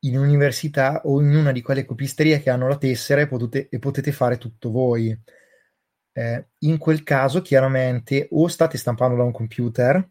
in 0.00 0.16
università 0.16 1.00
o 1.04 1.20
in 1.20 1.34
una 1.34 1.50
di 1.50 1.62
quelle 1.62 1.84
copisterie 1.84 2.40
che 2.40 2.50
hanno 2.50 2.68
la 2.68 2.78
tessera 2.78 3.22
e 3.22 3.26
potete, 3.26 3.68
e 3.68 3.78
potete 3.80 4.12
fare 4.12 4.38
tutto 4.38 4.70
voi. 4.70 5.18
Eh, 6.18 6.46
in 6.60 6.78
quel 6.78 7.04
caso, 7.04 7.42
chiaramente, 7.42 8.26
o 8.32 8.48
state 8.48 8.76
stampando 8.76 9.14
da 9.14 9.22
un 9.22 9.30
computer 9.30 10.04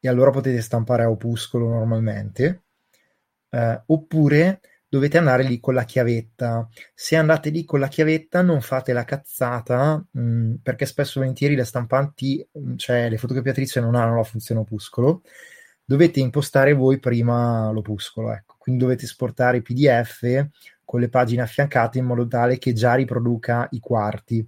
e 0.00 0.08
allora 0.08 0.30
potete 0.30 0.60
stampare 0.60 1.04
a 1.04 1.10
opuscolo 1.10 1.68
normalmente, 1.68 2.64
eh, 3.50 3.82
oppure 3.86 4.60
dovete 4.88 5.16
andare 5.16 5.44
lì 5.44 5.60
con 5.60 5.74
la 5.74 5.84
chiavetta. 5.84 6.68
Se 6.92 7.14
andate 7.14 7.50
lì 7.50 7.64
con 7.64 7.78
la 7.78 7.86
chiavetta 7.86 8.42
non 8.42 8.60
fate 8.62 8.92
la 8.92 9.04
cazzata, 9.04 10.04
mh, 10.10 10.20
mm, 10.20 10.54
perché 10.56 10.86
spesso 10.86 11.18
e 11.18 11.22
volentieri 11.22 11.54
le 11.54 11.64
stampanti, 11.64 12.44
mm, 12.58 12.76
cioè 12.76 13.08
le 13.08 13.16
fotocopiatrici 13.16 13.78
non 13.78 13.94
hanno 13.94 14.16
la 14.16 14.24
funzione 14.24 14.60
opuscolo, 14.62 15.22
dovete 15.84 16.18
impostare 16.18 16.72
voi 16.72 16.98
prima 16.98 17.70
l'opuscolo, 17.70 18.32
ecco. 18.32 18.56
Quindi 18.58 18.82
dovete 18.82 19.04
esportare 19.04 19.58
i 19.58 19.62
PDF 19.62 20.48
con 20.84 21.00
le 21.00 21.08
pagine 21.08 21.42
affiancate 21.42 21.98
in 21.98 22.06
modo 22.06 22.26
tale 22.26 22.58
che 22.58 22.72
già 22.72 22.94
riproduca 22.94 23.68
i 23.70 23.78
quarti, 23.80 24.46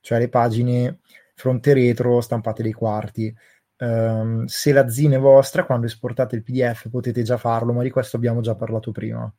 cioè 0.00 0.18
le 0.18 0.28
pagine 0.28 1.00
fronte 1.34 1.72
retro 1.72 2.20
stampate 2.20 2.62
dei 2.62 2.72
quarti. 2.72 3.34
Um, 3.78 4.44
se 4.44 4.72
la 4.72 4.88
zina 4.88 5.16
è 5.16 5.18
vostra, 5.18 5.64
quando 5.64 5.86
esportate 5.86 6.36
il 6.36 6.42
PDF 6.42 6.90
potete 6.90 7.22
già 7.22 7.38
farlo, 7.38 7.72
ma 7.72 7.82
di 7.82 7.90
questo 7.90 8.16
abbiamo 8.16 8.40
già 8.42 8.54
parlato 8.54 8.92
prima. 8.92 9.32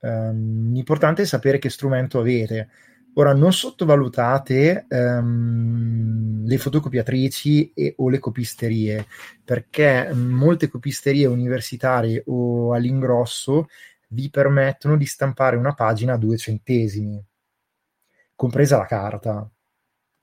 Um, 0.00 0.72
l'importante 0.72 1.22
è 1.22 1.26
sapere 1.26 1.58
che 1.58 1.70
strumento 1.70 2.18
avete. 2.18 2.68
Ora, 3.14 3.32
non 3.32 3.52
sottovalutate 3.52 4.86
um, 4.88 6.44
le 6.44 6.58
fotocopiatrici 6.58 7.72
e, 7.72 7.94
o 7.98 8.08
le 8.08 8.18
copisterie, 8.18 9.06
perché 9.44 10.12
molte 10.12 10.68
copisterie 10.68 11.26
universitarie 11.26 12.24
o 12.26 12.72
all'ingrosso 12.72 13.68
vi 14.08 14.30
permettono 14.30 14.96
di 14.96 15.06
stampare 15.06 15.56
una 15.56 15.74
pagina 15.74 16.14
a 16.14 16.18
due 16.18 16.36
centesimi, 16.36 17.24
compresa 18.34 18.78
la 18.78 18.86
carta 18.86 19.48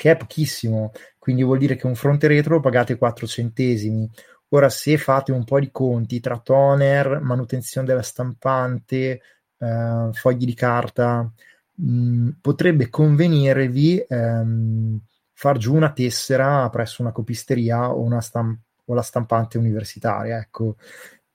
che 0.01 0.11
è 0.11 0.17
pochissimo, 0.17 0.91
quindi 1.19 1.43
vuol 1.43 1.59
dire 1.59 1.75
che 1.75 1.85
un 1.85 1.93
fronte 1.93 2.27
retro 2.27 2.55
lo 2.55 2.59
pagate 2.59 2.97
4 2.97 3.27
centesimi. 3.27 4.09
Ora, 4.49 4.67
se 4.67 4.97
fate 4.97 5.31
un 5.31 5.43
po' 5.43 5.59
di 5.59 5.69
conti 5.69 6.19
tra 6.19 6.39
toner, 6.39 7.19
manutenzione 7.21 7.85
della 7.85 8.01
stampante, 8.01 9.21
eh, 9.59 10.09
fogli 10.11 10.45
di 10.45 10.55
carta, 10.55 11.31
mh, 11.75 11.85
mm, 11.85 12.29
potrebbe 12.41 12.89
convenirvi 12.89 14.05
ehm, 14.07 14.99
far 15.33 15.57
giù 15.57 15.75
una 15.75 15.91
tessera 15.91 16.67
presso 16.69 17.03
una 17.03 17.11
copisteria 17.11 17.91
o, 17.93 18.01
una 18.01 18.21
stamp- 18.21 18.59
o 18.85 18.93
la 18.95 19.03
stampante 19.03 19.59
universitaria. 19.59 20.39
Ecco, 20.39 20.77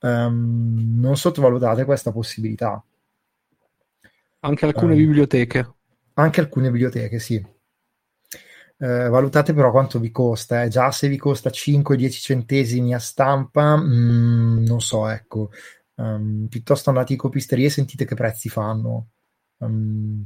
um, 0.01 0.97
non 0.99 1.15
sottovalutate 1.15 1.85
questa 1.85 2.11
possibilità. 2.11 2.83
Anche 4.41 4.65
alcune 4.65 4.93
um, 4.93 4.97
biblioteche. 4.97 5.76
Anche 6.19 6.39
alcune 6.39 6.71
biblioteche, 6.71 7.19
sì. 7.19 7.35
Eh, 8.79 9.07
valutate 9.09 9.53
però 9.53 9.71
quanto 9.71 9.99
vi 9.99 10.11
costa, 10.11 10.63
eh. 10.63 10.67
già 10.67 10.91
se 10.91 11.07
vi 11.07 11.17
costa 11.17 11.49
5-10 11.49 12.09
centesimi 12.11 12.93
a 12.93 12.99
stampa, 12.99 13.75
mm, 13.77 14.63
non 14.65 14.81
so, 14.81 15.07
ecco, 15.07 15.51
um, 15.95 16.47
piuttosto 16.49 16.89
andate 16.89 17.13
in 17.13 17.19
copisterie 17.19 17.67
e 17.67 17.69
sentite 17.69 18.05
che 18.05 18.15
prezzi 18.15 18.49
fanno. 18.49 19.09
Um, 19.57 20.25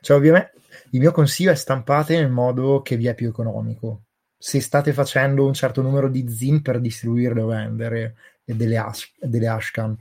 cioè, 0.00 0.16
ovviamente, 0.16 0.52
il 0.90 1.00
mio 1.00 1.12
consiglio 1.12 1.50
è 1.50 1.54
stampate 1.54 2.16
nel 2.16 2.30
modo 2.30 2.82
che 2.82 2.96
vi 2.96 3.06
è 3.06 3.14
più 3.14 3.28
economico. 3.28 4.04
Se 4.38 4.60
state 4.60 4.92
facendo 4.92 5.46
un 5.46 5.54
certo 5.54 5.82
numero 5.82 6.08
di 6.08 6.28
zin 6.30 6.62
per 6.62 6.80
distribuirle 6.80 7.40
o 7.42 7.46
vendere, 7.46 8.16
e 8.44 8.54
delle, 8.54 8.78
hash, 8.78 9.12
delle 9.20 9.48
hashcan, 9.48 9.96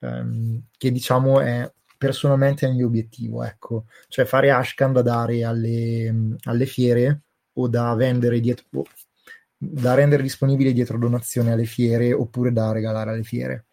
um, 0.00 0.62
che 0.76 0.92
diciamo 0.92 1.40
è 1.40 1.70
personalmente 2.00 2.64
è 2.64 2.70
il 2.70 2.76
mio 2.76 2.86
obiettivo, 2.86 3.44
ecco, 3.44 3.84
cioè 4.08 4.24
fare 4.24 4.50
Ashcan 4.50 4.90
da 4.90 5.02
dare 5.02 5.44
alle, 5.44 6.36
alle 6.44 6.64
fiere 6.64 7.24
o 7.52 7.68
da 7.68 7.94
vendere 7.94 8.40
dietro, 8.40 8.86
da 9.54 9.92
rendere 9.92 10.22
disponibili 10.22 10.72
dietro 10.72 10.96
donazione 10.96 11.52
alle 11.52 11.66
fiere 11.66 12.14
oppure 12.14 12.52
da 12.52 12.72
regalare 12.72 13.10
alle 13.10 13.22
fiere 13.22 13.66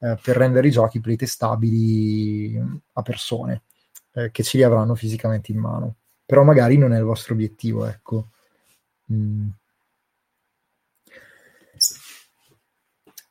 eh, 0.00 0.18
per 0.20 0.36
rendere 0.36 0.66
i 0.66 0.72
giochi 0.72 0.98
playtestabili 0.98 2.60
a 2.94 3.02
persone 3.02 3.62
eh, 4.14 4.32
che 4.32 4.42
ce 4.42 4.56
li 4.56 4.64
avranno 4.64 4.96
fisicamente 4.96 5.52
in 5.52 5.58
mano. 5.58 5.98
Però 6.26 6.42
magari 6.42 6.78
non 6.78 6.92
è 6.92 6.98
il 6.98 7.04
vostro 7.04 7.34
obiettivo, 7.34 7.86
ecco. 7.86 8.30
Mm. 9.12 9.50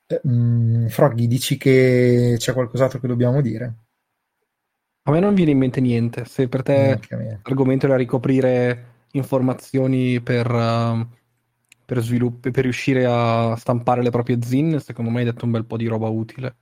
Eh, 0.07 0.21
mm, 0.25 0.87
Froggy, 0.87 1.27
dici 1.27 1.57
che 1.57 2.35
c'è 2.37 2.53
qualcos'altro 2.53 2.99
che 2.99 3.07
dobbiamo 3.07 3.41
dire? 3.41 3.86
A 5.07 5.11
me 5.11 5.21
non 5.21 5.33
viene 5.33 5.51
in 5.51 5.57
mente 5.57 5.79
niente. 5.79 6.25
Se 6.25 6.49
per 6.49 6.63
te 6.63 6.99
l'argomento 7.43 7.85
era 7.85 7.95
ricoprire 7.95 9.05
informazioni 9.11 10.19
per, 10.19 10.51
uh, 10.51 11.07
per, 11.85 12.01
svilupp- 12.01 12.49
per 12.49 12.63
riuscire 12.63 13.05
a 13.05 13.55
stampare 13.55 14.03
le 14.03 14.09
proprie 14.09 14.39
zin, 14.41 14.81
secondo 14.81 15.09
me 15.09 15.19
hai 15.19 15.25
detto 15.25 15.45
un 15.45 15.51
bel 15.51 15.65
po' 15.65 15.77
di 15.77 15.87
roba 15.87 16.09
utile. 16.09 16.57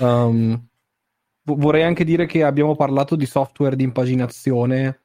Um, 0.00 0.68
vorrei 1.44 1.82
anche 1.82 2.04
dire 2.04 2.26
che 2.26 2.44
abbiamo 2.44 2.76
parlato 2.76 3.16
di 3.16 3.24
software 3.24 3.74
di 3.74 3.84
impaginazione. 3.84 5.04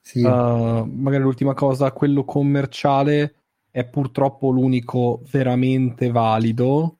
Sì. 0.00 0.22
Uh, 0.22 0.84
magari 0.84 1.24
l'ultima 1.24 1.54
cosa, 1.54 1.90
quello 1.90 2.24
commerciale 2.24 3.34
è 3.72 3.84
purtroppo 3.84 4.50
l'unico 4.50 5.20
veramente 5.32 6.12
valido. 6.12 6.98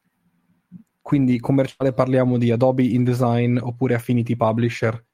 Quindi 1.00 1.38
commerciale 1.38 1.92
parliamo 1.92 2.36
di 2.36 2.50
Adobe 2.50 2.82
InDesign 2.82 3.58
oppure 3.58 3.94
Affinity 3.94 4.34
Publisher 4.34 5.04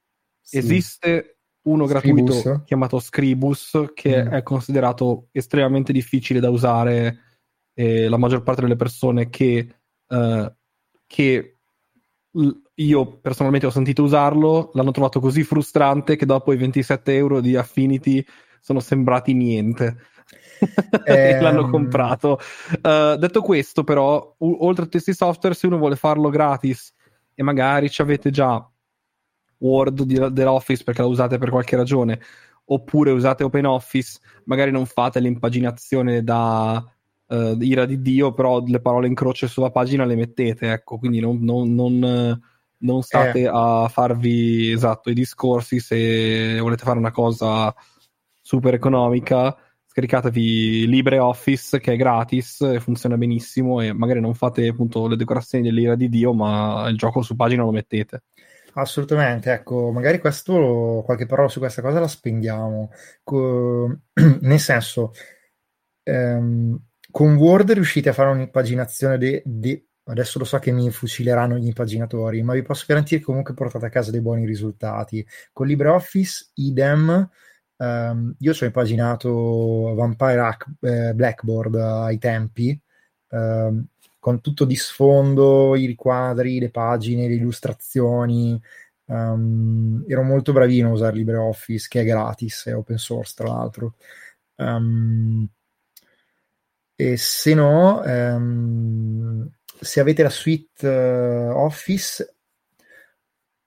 sì. 0.46 0.58
Esiste 0.58 1.38
uno 1.62 1.86
gratuito 1.86 2.32
Scribus. 2.32 2.62
chiamato 2.64 3.00
Scribus 3.00 3.90
che 3.94 4.24
mm. 4.24 4.28
è 4.28 4.42
considerato 4.44 5.26
estremamente 5.32 5.92
difficile 5.92 6.38
da 6.38 6.50
usare 6.50 7.18
e 7.74 8.08
la 8.08 8.16
maggior 8.16 8.44
parte 8.44 8.62
delle 8.62 8.76
persone 8.76 9.28
che, 9.28 9.74
uh, 10.06 10.52
che 11.06 11.56
io 12.74 13.18
personalmente 13.18 13.66
ho 13.66 13.70
sentito 13.70 14.04
usarlo 14.04 14.70
l'hanno 14.74 14.92
trovato 14.92 15.18
così 15.18 15.42
frustrante 15.42 16.14
che 16.14 16.26
dopo 16.26 16.52
i 16.52 16.56
27 16.56 17.16
euro 17.16 17.40
di 17.40 17.56
Affinity 17.56 18.24
sono 18.60 18.80
sembrati 18.80 19.32
niente. 19.34 19.96
Eh, 21.04 21.38
l'hanno 21.38 21.68
comprato. 21.68 22.40
Uh, 22.82 23.14
detto 23.16 23.42
questo, 23.42 23.84
però, 23.84 24.34
u- 24.38 24.56
oltre 24.60 24.86
a 24.86 24.88
questi 24.88 25.12
software, 25.12 25.54
se 25.54 25.66
uno 25.66 25.76
vuole 25.76 25.96
farlo 25.96 26.30
gratis 26.30 26.94
e 27.34 27.42
magari 27.42 27.90
ci 27.90 28.00
avete 28.00 28.30
già 28.30 28.66
Word 29.58 30.02
di, 30.02 30.18
dell'Office 30.32 30.84
perché 30.84 31.02
la 31.02 31.08
usate 31.08 31.38
per 31.38 31.50
qualche 31.50 31.76
ragione, 31.76 32.20
oppure 32.66 33.10
usate 33.10 33.44
OpenOffice, 33.44 34.20
magari 34.44 34.70
non 34.70 34.86
fate 34.86 35.20
l'impaginazione 35.20 36.22
da 36.22 36.84
uh, 37.26 37.56
ira 37.60 37.84
di 37.86 38.00
Dio, 38.02 38.32
però 38.32 38.62
le 38.64 38.80
parole 38.80 39.06
in 39.06 39.14
croce 39.14 39.46
sulla 39.48 39.70
pagina 39.70 40.04
le 40.04 40.16
mettete, 40.16 40.72
ecco, 40.72 40.98
quindi 40.98 41.20
non, 41.20 41.38
non, 41.40 41.74
non, 41.74 42.40
non 42.78 43.02
state 43.02 43.40
eh. 43.40 43.50
a 43.50 43.88
farvi 43.88 44.70
esatto 44.70 45.10
i 45.10 45.14
discorsi 45.14 45.80
se 45.80 46.58
volete 46.60 46.84
fare 46.84 46.98
una 46.98 47.10
cosa 47.10 47.74
super 48.40 48.74
economica 48.74 49.56
scaricatevi 49.86 50.86
LibreOffice 50.86 51.80
che 51.80 51.94
è 51.94 51.96
gratis 51.96 52.60
e 52.60 52.80
funziona 52.80 53.16
benissimo 53.16 53.80
e 53.80 53.94
magari 53.94 54.20
non 54.20 54.34
fate 54.34 54.68
appunto 54.68 55.08
le 55.08 55.16
decorazioni 55.16 55.64
dell'ira 55.64 55.94
di 55.94 56.10
Dio 56.10 56.34
ma 56.34 56.86
il 56.88 56.96
gioco 56.96 57.22
su 57.22 57.34
pagina 57.34 57.62
lo 57.62 57.70
mettete 57.70 58.24
Assolutamente, 58.78 59.50
ecco, 59.52 59.90
magari 59.90 60.18
questo, 60.18 61.02
qualche 61.04 61.24
parola 61.24 61.48
su 61.48 61.60
questa 61.60 61.80
cosa 61.80 61.98
la 61.98 62.08
spendiamo. 62.08 62.90
Co- 63.22 64.00
nel 64.42 64.60
senso, 64.60 65.12
ehm, 66.02 66.78
con 67.10 67.36
Word 67.36 67.72
riuscite 67.72 68.10
a 68.10 68.12
fare 68.12 68.30
un'impaginazione 68.30 69.16
di... 69.18 69.42
De- 69.44 69.86
adesso 70.08 70.38
lo 70.38 70.44
so 70.44 70.58
che 70.58 70.72
mi 70.72 70.90
fucileranno 70.90 71.56
gli 71.58 71.66
impaginatori, 71.66 72.42
ma 72.42 72.52
vi 72.54 72.62
posso 72.62 72.84
garantire 72.86 73.20
che 73.20 73.26
comunque 73.26 73.54
portate 73.54 73.86
a 73.86 73.88
casa 73.88 74.10
dei 74.10 74.20
buoni 74.20 74.44
risultati. 74.46 75.26
Con 75.52 75.66
LibreOffice, 75.66 76.50
idem, 76.54 77.28
Um, 77.78 78.34
io 78.38 78.54
ci 78.54 78.62
ho 78.64 78.66
impaginato 78.66 79.92
Vampire 79.94 80.38
Hack, 80.40 80.66
eh, 80.80 81.12
Blackboard 81.12 81.74
ai 81.74 82.16
tempi, 82.16 82.80
um, 83.32 83.84
con 84.26 84.40
tutto 84.40 84.64
di 84.64 84.74
sfondo, 84.74 85.76
i 85.76 85.86
riquadri, 85.86 86.58
le 86.58 86.70
pagine, 86.70 87.28
le 87.28 87.34
illustrazioni. 87.34 88.60
Um, 89.04 90.04
ero 90.08 90.24
molto 90.24 90.52
bravino 90.52 90.88
a 90.88 90.92
usare 90.94 91.14
LibreOffice, 91.14 91.86
che 91.88 92.00
è 92.00 92.04
gratis, 92.04 92.66
è 92.66 92.74
open 92.74 92.98
source 92.98 93.34
tra 93.36 93.46
l'altro. 93.46 93.94
e 96.96 97.16
se 97.16 97.54
no, 97.54 98.02
se 99.80 100.00
avete 100.00 100.22
la 100.24 100.30
suite 100.30 100.88
uh, 100.88 101.56
Office 101.58 102.35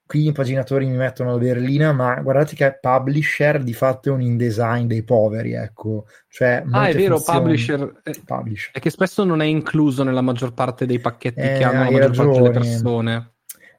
qui 0.09 0.21
gli 0.21 0.25
impaginatori 0.25 0.87
mi 0.87 0.95
mettono 0.95 1.33
la 1.33 1.37
berlina, 1.37 1.93
ma 1.93 2.15
guardate 2.15 2.55
che 2.55 2.79
Publisher 2.81 3.61
di 3.61 3.73
fatto 3.73 4.09
è 4.09 4.11
un 4.11 4.23
InDesign 4.23 4.87
dei 4.87 5.03
poveri, 5.03 5.53
ecco. 5.53 6.07
Cioè, 6.27 6.63
ah, 6.67 6.87
è 6.87 6.95
vero, 6.95 7.21
Publisher, 7.21 8.01
eh, 8.01 8.19
Publisher, 8.25 8.71
è 8.73 8.79
che 8.79 8.89
spesso 8.89 9.23
non 9.23 9.39
è 9.39 9.45
incluso 9.45 10.01
nella 10.01 10.21
maggior 10.21 10.55
parte 10.55 10.87
dei 10.87 10.97
pacchetti 10.97 11.39
eh, 11.41 11.57
che 11.59 11.63
hanno 11.63 11.83
la 11.83 11.91
maggior 11.91 11.99
ragione. 11.99 12.25
parte 12.25 12.41
delle 12.41 12.59
persone. 12.59 13.33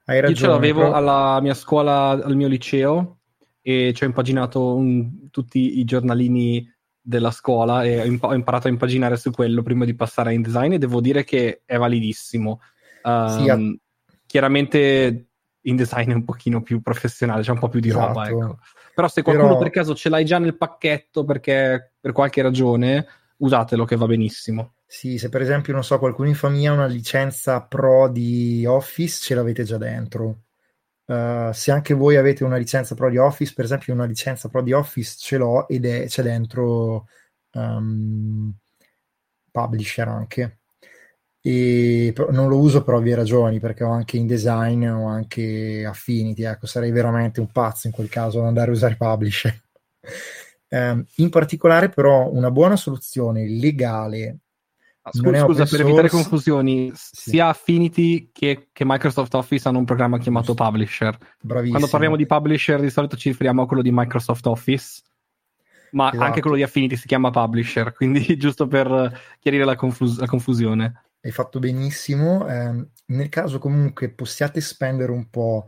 Hai 0.05 0.21
ragione, 0.21 0.29
Io 0.29 0.35
ce 0.37 0.47
l'avevo 0.47 0.81
però... 0.83 0.93
alla 0.93 1.41
mia 1.41 1.55
scuola, 1.55 2.11
al 2.11 2.37
mio 2.37 2.47
liceo, 2.47 3.19
e 3.61 3.93
ci 3.93 4.05
ho 4.05 4.07
impaginato 4.07 4.77
un, 4.77 5.31
tutti 5.31 5.81
i 5.81 5.85
giornalini 5.85 6.65
della 7.01 7.33
scuola 7.33 7.83
e 7.83 8.03
ho, 8.03 8.05
imp- 8.05 8.23
ho, 8.23 8.35
imparato 8.35 8.69
a 8.69 8.71
impaginare 8.71 9.17
su 9.17 9.33
quello 9.33 9.65
prima 9.65 9.85
di 9.85 9.97
passare 9.97 10.31
a 10.31 10.33
InDesign 10.33 10.75
e 10.75 10.79
devo 10.79 11.01
dire 11.01 11.25
che 11.25 11.63
è 11.65 11.77
validissimo. 11.77 12.61
Um, 13.03 13.29
sì, 13.37 13.49
a... 13.49 13.55
Ehm, 13.55 13.77
chiaramente 14.27 15.30
InDesign 15.63 16.11
è 16.11 16.15
un 16.15 16.25
pochino 16.25 16.63
più 16.63 16.81
professionale, 16.81 17.43
c'è 17.43 17.51
un 17.51 17.59
po' 17.59 17.69
più 17.69 17.81
di 17.81 17.89
esatto. 17.89 18.07
roba, 18.07 18.29
ecco. 18.29 18.59
Però 18.95 19.09
se 19.09 19.23
qualcuno 19.23 19.49
Però... 19.49 19.61
per 19.61 19.71
caso 19.71 19.95
ce 19.95 20.09
l'hai 20.09 20.25
già 20.25 20.39
nel 20.39 20.57
pacchetto 20.57 21.25
perché 21.25 21.95
per 22.01 22.13
qualche 22.13 22.43
ragione, 22.43 23.07
usatelo 23.39 23.85
che 23.85 23.97
va 23.97 24.07
benissimo. 24.07 24.75
Sì, 24.87 25.19
se 25.19 25.29
per 25.29 25.41
esempio, 25.41 25.73
non 25.73 25.85
so, 25.85 25.99
qualcuno 25.99 26.29
in 26.29 26.35
famiglia 26.35 26.71
ha 26.71 26.75
una 26.75 26.87
licenza 26.87 27.63
pro 27.63 28.09
di 28.09 28.65
Office, 28.67 29.21
ce 29.23 29.35
l'avete 29.35 29.63
già 29.65 29.79
dentro. 29.79 30.43
Uh, 31.05 31.51
se 31.53 31.73
anche 31.73 31.93
voi 31.93 32.17
avete 32.17 32.45
una 32.45 32.57
licenza 32.57 32.95
pro 32.95 33.11
di 33.11 33.17
Office, 33.17 33.53
per 33.55 33.65
esempio 33.65 33.93
una 33.93 34.05
licenza 34.05 34.49
pro 34.49 34.63
di 34.63 34.73
Office 34.73 35.17
ce 35.19 35.37
l'ho 35.39 35.67
ed 35.67 35.85
è, 35.85 36.07
c'è 36.07 36.23
dentro 36.23 37.09
um, 37.53 38.53
Publisher 39.51 40.07
anche 40.07 40.60
e 41.43 42.13
non 42.31 42.49
lo 42.49 42.59
uso 42.59 42.83
per 42.83 42.95
ovvie 42.95 43.15
ragioni 43.15 43.61
perché 43.61 43.83
ho 43.83 43.91
anche 43.91 44.19
InDesign 44.19 44.87
ho 44.87 45.07
anche 45.07 45.87
Affinity 45.87 46.43
ecco 46.43 46.67
sarei 46.67 46.91
veramente 46.91 47.41
un 47.41 47.51
pazzo 47.51 47.87
in 47.87 47.95
quel 47.95 48.11
caso 48.11 48.41
ad 48.41 48.47
andare 48.47 48.71
a 48.71 48.75
usare 48.75 48.97
Publisher 48.97 49.63
um, 50.69 51.03
in 51.17 51.31
particolare 51.31 51.89
però 51.89 52.29
una 52.31 52.51
buona 52.51 52.77
soluzione 52.77 53.49
legale 53.49 54.37
ah, 55.01 55.11
scusa, 55.11 55.45
scusa 55.45 55.65
per 55.65 55.81
evitare 55.81 56.11
confusioni 56.11 56.93
sì. 56.95 57.31
sia 57.31 57.49
Affinity 57.49 58.29
che, 58.33 58.69
che, 58.71 58.85
Microsoft 58.85 59.33
Office 59.33 59.67
hanno 59.67 59.79
un 59.79 59.87
programma 59.87 60.19
chiamato 60.19 60.53
Publisher 60.53 61.17
Bravissimo. 61.41 61.71
quando 61.71 61.89
parliamo 61.91 62.17
di 62.17 62.27
Publisher 62.27 62.81
di 62.81 62.91
solito 62.91 63.17
ci 63.17 63.31
riferiamo 63.31 63.63
a 63.63 63.67
quello 63.67 63.81
di 63.81 63.91
Microsoft 63.91 64.45
Office 64.45 65.01
ma 65.93 66.09
esatto. 66.11 66.23
anche 66.23 66.41
quello 66.43 66.57
di 66.57 66.63
Affinity 66.63 66.97
si 66.97 67.07
chiama 67.07 67.31
Publisher 67.31 67.95
quindi 67.97 68.37
giusto 68.37 68.67
per 68.67 69.19
chiarire 69.39 69.65
la, 69.65 69.75
confus- 69.75 70.19
la 70.19 70.27
confusione 70.27 71.05
hai 71.23 71.31
fatto 71.31 71.59
benissimo. 71.59 72.49
Eh, 72.49 72.87
nel 73.07 73.29
caso 73.29 73.59
comunque 73.59 74.11
possiate 74.11 74.61
spendere 74.61 75.13
un 75.13 75.29
po' 75.29 75.67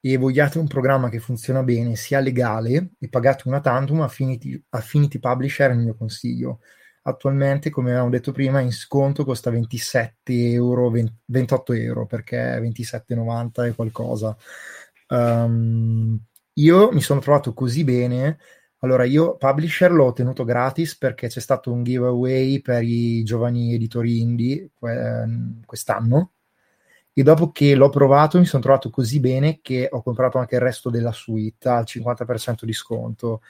e 0.00 0.16
vogliate 0.16 0.58
un 0.58 0.66
programma 0.66 1.08
che 1.08 1.20
funziona 1.20 1.62
bene, 1.62 1.94
sia 1.96 2.18
legale 2.20 2.92
e 2.98 3.08
pagate 3.08 3.46
una 3.46 3.60
tantum, 3.60 4.00
Affinity, 4.00 4.60
Affinity 4.70 5.18
Publisher 5.18 5.70
è 5.70 5.74
il 5.74 5.80
mio 5.80 5.94
consiglio. 5.94 6.60
Attualmente, 7.02 7.70
come 7.70 7.90
avevamo 7.90 8.10
detto 8.10 8.32
prima, 8.32 8.60
in 8.60 8.72
sconto 8.72 9.24
costa 9.24 9.50
27 9.50 10.52
euro, 10.52 10.90
20, 10.90 11.14
28 11.26 11.72
euro 11.74 12.06
perché 12.06 12.58
27,90 12.60 13.66
è 13.68 13.74
qualcosa. 13.74 14.36
Um, 15.08 16.18
io 16.54 16.90
mi 16.92 17.00
sono 17.00 17.20
trovato 17.20 17.54
così 17.54 17.84
bene 17.84 18.38
allora, 18.84 19.04
io 19.04 19.36
Publisher 19.36 19.92
l'ho 19.92 20.06
ottenuto 20.06 20.42
gratis 20.44 20.96
perché 20.96 21.28
c'è 21.28 21.38
stato 21.38 21.70
un 21.70 21.84
giveaway 21.84 22.60
per 22.60 22.82
i 22.82 23.22
giovani 23.22 23.74
editori 23.74 24.20
indie 24.20 24.70
ehm, 24.80 25.64
quest'anno 25.64 26.32
e 27.12 27.22
dopo 27.22 27.52
che 27.52 27.76
l'ho 27.76 27.90
provato 27.90 28.38
mi 28.38 28.44
sono 28.44 28.62
trovato 28.62 28.90
così 28.90 29.20
bene 29.20 29.60
che 29.62 29.86
ho 29.90 30.02
comprato 30.02 30.38
anche 30.38 30.56
il 30.56 30.62
resto 30.62 30.90
della 30.90 31.12
suite 31.12 31.68
al 31.68 31.84
50% 31.86 32.64
di 32.64 32.72
sconto. 32.72 33.42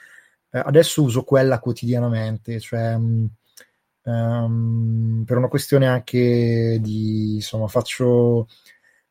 Eh, 0.51 0.59
adesso 0.59 1.01
uso 1.01 1.23
quella 1.23 1.59
quotidianamente, 1.59 2.59
cioè 2.59 2.93
um, 2.95 3.29
per 5.25 5.37
una 5.37 5.47
questione 5.47 5.87
anche 5.87 6.77
di, 6.81 7.35
insomma, 7.35 7.67
faccio 7.67 8.47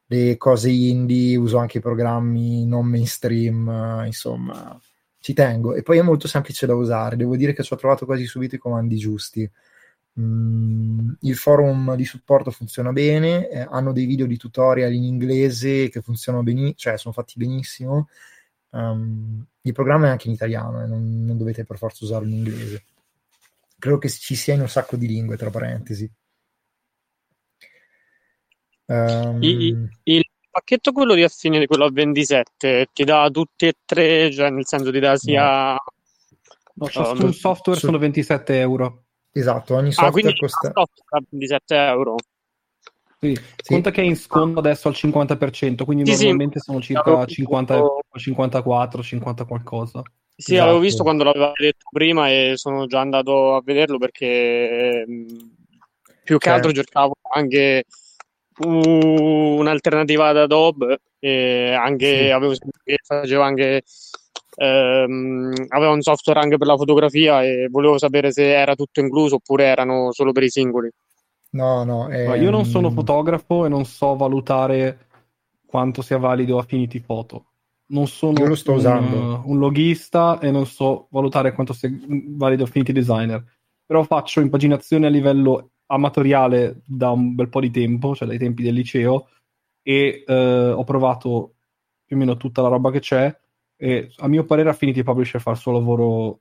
le 0.06 0.36
cose 0.36 0.70
indie, 0.70 1.36
uso 1.36 1.58
anche 1.58 1.80
programmi 1.80 2.64
non 2.66 2.86
mainstream, 2.86 4.02
insomma 4.06 4.78
ci 5.22 5.34
tengo 5.34 5.74
e 5.74 5.82
poi 5.82 5.98
è 5.98 6.02
molto 6.02 6.26
semplice 6.26 6.66
da 6.66 6.74
usare. 6.74 7.16
Devo 7.16 7.36
dire 7.36 7.52
che 7.54 7.62
ci 7.62 7.72
ho 7.72 7.76
trovato 7.76 8.04
quasi 8.04 8.26
subito 8.26 8.56
i 8.56 8.58
comandi 8.58 8.96
giusti. 8.96 9.48
Mm, 10.20 11.12
il 11.20 11.36
forum 11.36 11.94
di 11.94 12.04
supporto 12.04 12.50
funziona 12.50 12.92
bene, 12.92 13.48
eh, 13.48 13.66
hanno 13.70 13.92
dei 13.92 14.04
video 14.04 14.26
di 14.26 14.36
tutorial 14.36 14.92
in 14.92 15.04
inglese 15.04 15.88
che 15.88 16.02
funzionano 16.02 16.42
benissimo, 16.42 16.74
cioè 16.76 16.98
sono 16.98 17.14
fatti 17.14 17.34
benissimo. 17.36 18.08
Um, 18.70 19.46
il 19.62 19.72
programma 19.72 20.08
è 20.08 20.10
anche 20.10 20.26
in 20.26 20.34
italiano, 20.34 20.82
eh, 20.82 20.86
non, 20.86 21.24
non, 21.24 21.38
dovete 21.38 21.64
per 21.64 21.78
forza 21.78 22.04
usarlo 22.04 22.26
in 22.26 22.34
inglese. 22.34 22.84
Credo 23.78 23.98
che 23.98 24.08
ci 24.08 24.34
sia 24.34 24.54
in 24.54 24.60
un 24.60 24.68
sacco 24.68 24.96
di 24.96 25.06
lingue, 25.06 25.36
tra 25.36 25.50
parentesi. 25.50 26.10
Um, 28.86 29.40
il, 29.40 29.88
il, 30.02 30.24
pacchetto 30.52 30.92
quello 30.92 31.14
di 31.14 31.22
Affinity, 31.22 31.66
quello 31.66 31.86
a 31.86 31.90
27, 31.90 32.88
ti 32.92 33.04
dà 33.04 33.28
tutti 33.30 33.66
e 33.66 33.74
tre, 33.84 34.30
cioè 34.30 34.50
nel 34.50 34.66
senso 34.66 34.92
ti 34.92 35.00
dà 35.00 35.16
sia... 35.16 35.72
No, 36.74 36.88
no 36.94 37.10
um, 37.10 37.30
software 37.30 37.78
su... 37.78 37.86
sono 37.86 37.98
27 37.98 38.60
euro. 38.60 39.04
Esatto, 39.32 39.74
ogni 39.74 39.88
ah, 39.88 39.92
software 39.92 40.28
ah, 40.28 40.34
costa... 40.38 40.72
software 40.74 41.24
27 41.30 41.74
euro. 41.74 42.16
Sì. 43.18 43.34
sì. 43.34 43.72
Conta 43.72 43.90
che 43.90 44.02
è 44.02 44.04
in 44.04 44.16
sconto 44.16 44.58
adesso 44.58 44.88
al 44.88 44.94
50%, 44.94 45.84
quindi 45.84 46.12
sì, 46.12 46.24
normalmente 46.24 46.58
sì. 46.58 46.64
sono 46.66 46.80
circa 46.80 47.24
50, 47.24 47.80
54, 48.14 49.02
50 49.02 49.44
qualcosa. 49.44 50.02
Sì, 50.34 50.54
esatto. 50.54 50.68
avevo 50.68 50.82
visto 50.82 51.02
quando 51.02 51.24
l'avevo 51.24 51.52
detto 51.56 51.86
prima 51.90 52.28
e 52.28 52.54
sono 52.56 52.86
già 52.86 53.00
andato 53.00 53.54
a 53.54 53.62
vederlo 53.64 53.98
perché 53.98 55.04
mm, 55.08 55.26
più 56.24 56.38
che 56.38 56.46
cioè... 56.46 56.54
altro 56.54 56.72
cercavo 56.72 57.14
anche 57.32 57.84
un'alternativa 58.58 60.28
ad 60.28 60.36
Adobe 60.36 61.00
e 61.18 61.72
anche 61.72 62.24
sì. 62.24 62.30
avevo 62.30 62.54
che 62.84 62.98
faceva 63.02 63.46
anche 63.46 63.82
ehm, 64.56 65.52
aveva 65.68 65.92
un 65.92 66.02
software 66.02 66.40
anche 66.40 66.58
per 66.58 66.66
la 66.66 66.76
fotografia 66.76 67.42
e 67.42 67.68
volevo 67.70 67.98
sapere 67.98 68.32
se 68.32 68.52
era 68.52 68.74
tutto 68.74 69.00
incluso 69.00 69.36
oppure 69.36 69.64
erano 69.64 70.12
solo 70.12 70.32
per 70.32 70.42
i 70.42 70.50
singoli. 70.50 70.90
No, 71.50 71.84
no. 71.84 72.08
Ehm... 72.08 72.40
Io 72.40 72.50
non 72.50 72.64
sono 72.64 72.90
fotografo 72.90 73.64
e 73.66 73.68
non 73.68 73.84
so 73.84 74.16
valutare 74.16 75.06
quanto 75.66 76.02
sia 76.02 76.18
valido 76.18 76.58
Affinity 76.58 77.00
Photo. 77.00 77.46
Non 77.92 78.06
sono 78.06 78.42
un, 78.42 79.42
un, 79.44 79.58
loghista 79.58 80.38
e 80.38 80.50
non 80.50 80.64
so 80.64 81.08
valutare 81.10 81.52
quanto 81.52 81.74
sia 81.74 81.90
valido 82.28 82.64
Affinity 82.64 82.92
Designer. 82.92 83.44
Però 83.84 84.02
faccio 84.02 84.40
impaginazione 84.40 85.06
a 85.06 85.10
livello 85.10 85.71
amatoriale 85.92 86.82
da 86.84 87.10
un 87.10 87.34
bel 87.34 87.48
po' 87.48 87.60
di 87.60 87.70
tempo, 87.70 88.14
cioè 88.14 88.26
dai 88.26 88.38
tempi 88.38 88.62
del 88.62 88.74
liceo, 88.74 89.28
e 89.82 90.24
eh, 90.26 90.70
ho 90.70 90.84
provato 90.84 91.54
più 92.04 92.16
o 92.16 92.18
meno 92.18 92.36
tutta 92.36 92.62
la 92.62 92.68
roba 92.68 92.90
che 92.90 93.00
c'è 93.00 93.40
e 93.76 94.12
a 94.18 94.28
mio 94.28 94.44
parere 94.44 94.70
Affinity 94.70 95.02
Publisher 95.02 95.40
fa 95.40 95.50
il 95.50 95.56
suo 95.56 95.72
lavoro 95.72 96.40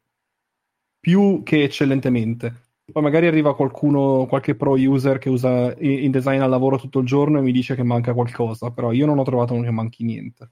più 0.99 1.41
che 1.43 1.63
eccellentemente. 1.63 2.69
Poi 2.91 3.01
magari 3.01 3.25
arriva 3.25 3.55
qualcuno, 3.55 4.27
qualche 4.27 4.55
pro 4.55 4.73
user 4.73 5.17
che 5.17 5.29
usa 5.29 5.73
InDesign 5.79 6.41
al 6.41 6.49
lavoro 6.49 6.77
tutto 6.77 6.99
il 6.99 7.07
giorno 7.07 7.39
e 7.39 7.41
mi 7.41 7.51
dice 7.51 7.73
che 7.73 7.83
manca 7.83 8.13
qualcosa, 8.13 8.69
però 8.71 8.91
io 8.91 9.07
non 9.07 9.17
ho 9.17 9.23
trovato 9.23 9.59
che 9.59 9.71
manchi 9.71 10.03
niente. 10.03 10.51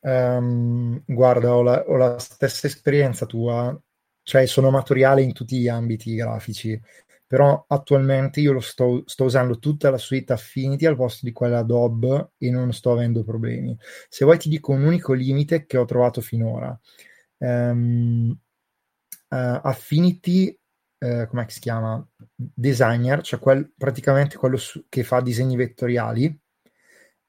Um, 0.00 1.02
guarda, 1.06 1.54
ho 1.54 1.62
la, 1.62 1.84
ho 1.86 1.96
la, 1.96 2.18
stessa 2.18 2.66
esperienza 2.66 3.24
tua, 3.24 3.74
cioè 4.22 4.46
sono 4.46 4.68
amatoriale 4.68 5.22
in 5.22 5.32
tutti 5.32 5.58
gli 5.58 5.68
ambiti 5.68 6.14
grafici 6.14 6.78
però 7.26 7.64
attualmente 7.66 8.40
io 8.40 8.52
lo 8.52 8.60
sto, 8.60 9.02
sto, 9.06 9.24
usando 9.24 9.58
tutta 9.58 9.90
la 9.90 9.98
suite 9.98 10.32
Affinity 10.32 10.86
al 10.86 10.96
posto 10.96 11.26
di 11.26 11.32
quella 11.32 11.58
Adobe 11.58 12.30
e 12.38 12.50
non 12.50 12.72
sto 12.72 12.92
avendo 12.92 13.24
problemi. 13.24 13.76
Se 14.08 14.24
vuoi 14.24 14.38
ti 14.38 14.48
dico 14.48 14.72
un 14.72 14.84
unico 14.84 15.12
limite 15.12 15.66
che 15.66 15.76
ho 15.76 15.84
trovato 15.84 16.20
finora. 16.20 16.78
Um, 17.38 18.30
uh, 19.28 19.60
Affinity, 19.62 20.56
uh, 20.98 21.26
come 21.26 21.46
si 21.48 21.60
chiama? 21.60 22.06
Designer, 22.34 23.22
cioè 23.22 23.40
quel, 23.40 23.72
praticamente 23.76 24.36
quello 24.36 24.56
su, 24.56 24.84
che 24.88 25.02
fa 25.02 25.20
disegni 25.20 25.56
vettoriali, 25.56 26.40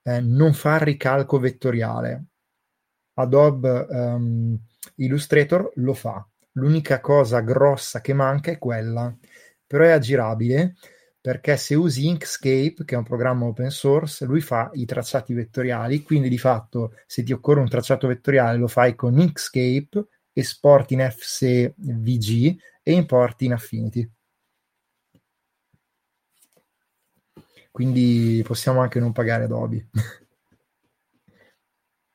eh, 0.04 0.22
non 0.22 0.54
fa 0.54 0.78
ricalco 0.78 1.40
vettoriale. 1.40 2.26
Adobe 3.16 3.88
um, 3.90 4.58
Illustrator 4.96 5.72
lo 5.76 5.94
fa. 5.94 6.26
L'unica 6.54 7.02
cosa 7.02 7.42
grossa 7.42 8.00
che 8.02 8.14
manca 8.14 8.52
è 8.52 8.58
quella, 8.58 9.16
però 9.68 9.84
è 9.84 9.90
aggirabile 9.90 10.76
perché 11.28 11.58
se 11.58 11.76
usi 11.76 12.08
Inkscape, 12.08 12.86
che 12.86 12.96
è 12.96 12.98
un 12.98 13.04
programma 13.04 13.44
open 13.46 13.70
source, 13.70 14.24
lui 14.24 14.40
fa 14.40 14.70
i 14.76 14.86
tracciati 14.86 15.34
vettoriali, 15.34 16.02
quindi 16.02 16.30
di 16.30 16.38
fatto 16.38 16.94
se 17.06 17.22
ti 17.22 17.34
occorre 17.34 17.60
un 17.60 17.68
tracciato 17.68 18.08
vettoriale 18.08 18.58
lo 18.58 18.70
fai 18.70 18.96
con 18.96 19.20
Inkscape, 19.20 20.08
esporti 20.32 20.94
in 20.94 21.06
FCVG 21.06 22.56
e 22.82 22.94
importi 22.94 23.44
in 23.44 23.52
Affinity. 23.52 24.10
Quindi 27.72 28.42
possiamo 28.46 28.80
anche 28.80 29.02
non 29.02 29.12
pagare 29.12 29.44
Adobe. 29.44 29.90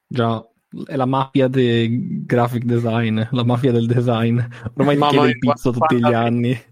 Già, 0.06 0.42
è 0.86 0.96
la 0.96 1.04
mafia 1.04 1.48
del 1.48 2.24
graphic 2.24 2.64
design, 2.64 3.20
la 3.30 3.44
mafia 3.44 3.72
del 3.72 3.86
design. 3.86 4.40
Ormai 4.74 4.96
ti 4.96 5.06
chiede 5.06 5.28
il 5.28 5.38
pizzo 5.38 5.70
tutti 5.70 5.98
gli 5.98 6.12
anni. 6.14 6.70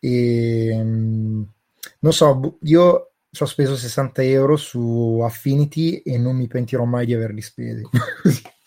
E, 0.00 0.68
ehm, 0.68 1.52
non 2.00 2.12
so, 2.12 2.58
io 2.62 3.12
ci 3.30 3.42
ho 3.42 3.46
speso 3.46 3.76
60 3.76 4.22
euro 4.22 4.56
su 4.56 5.20
Affinity 5.22 5.96
e 5.96 6.18
non 6.18 6.36
mi 6.36 6.46
pentirò 6.46 6.84
mai 6.84 7.06
di 7.06 7.14
averli 7.14 7.42
spesi. 7.42 7.82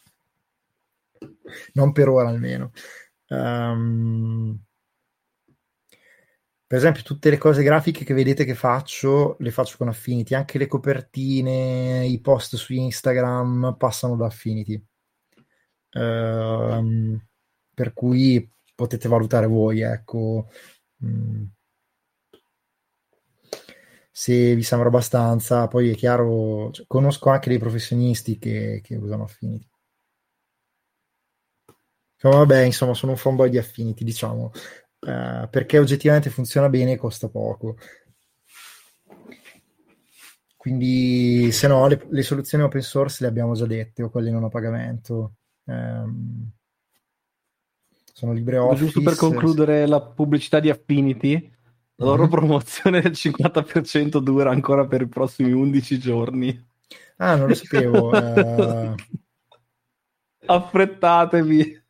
non 1.73 1.91
per 1.91 2.09
ora 2.09 2.29
almeno. 2.29 2.71
Um, 3.27 4.59
per 6.67 6.77
esempio, 6.77 7.03
tutte 7.03 7.29
le 7.29 7.37
cose 7.37 7.63
grafiche 7.63 8.05
che 8.05 8.13
vedete 8.13 8.45
che 8.45 8.55
faccio, 8.55 9.35
le 9.39 9.51
faccio 9.51 9.75
con 9.77 9.89
Affinity. 9.89 10.35
Anche 10.35 10.57
le 10.57 10.67
copertine, 10.67 12.05
i 12.05 12.19
post 12.21 12.55
su 12.55 12.73
Instagram 12.73 13.75
passano 13.77 14.15
da 14.15 14.27
Affinity. 14.27 14.81
Uh, 15.93 17.19
per 17.73 17.93
cui 17.93 18.49
potete 18.73 19.09
valutare 19.09 19.47
voi, 19.47 19.81
ecco. 19.81 20.47
Mm. 21.05 21.45
Se 24.13 24.55
vi 24.55 24.63
sembra 24.63 24.89
abbastanza, 24.89 25.67
poi 25.67 25.89
è 25.89 25.95
chiaro, 25.95 26.69
cioè, 26.71 26.85
conosco 26.87 27.29
anche 27.29 27.49
dei 27.49 27.59
professionisti 27.59 28.37
che, 28.37 28.81
che 28.83 28.95
usano 28.95 29.23
Affinity. 29.23 29.67
Insomma, 32.15 32.37
vabbè, 32.37 32.61
insomma, 32.63 32.93
sono 32.93 33.13
un 33.13 33.17
fanboy 33.17 33.49
di 33.49 33.57
Affinity, 33.57 34.03
diciamo, 34.03 34.51
eh, 34.99 35.47
perché 35.49 35.79
oggettivamente 35.79 36.29
funziona 36.29 36.69
bene 36.69 36.93
e 36.93 36.97
costa 36.97 37.29
poco. 37.29 37.77
Quindi, 40.55 41.51
se 41.51 41.67
no, 41.67 41.87
le, 41.87 42.05
le, 42.09 42.21
soluzioni 42.21 42.63
open 42.63 42.81
source 42.81 43.23
le 43.23 43.29
abbiamo 43.29 43.55
già 43.55 43.65
dette, 43.65 44.03
o 44.03 44.09
quelle 44.11 44.29
non 44.29 44.43
a 44.43 44.49
pagamento. 44.49 45.37
Um, 45.63 46.51
sono 48.21 48.33
LibreOffice. 48.33 48.83
Giusto 48.83 49.01
per 49.01 49.15
concludere 49.15 49.87
la 49.87 49.99
pubblicità 49.99 50.59
di 50.59 50.69
Affinity, 50.69 51.51
la 51.95 52.05
loro 52.05 52.21
mm-hmm. 52.23 52.31
promozione 52.31 53.01
del 53.01 53.13
50% 53.13 54.19
dura 54.19 54.51
ancora 54.51 54.85
per 54.85 55.01
i 55.01 55.07
prossimi 55.07 55.51
11 55.51 55.97
giorni. 55.97 56.67
Ah, 57.17 57.35
non 57.35 57.47
lo 57.47 57.55
sapevo. 57.55 58.09
uh... 58.09 58.93
Affrettatevi. 60.45 61.81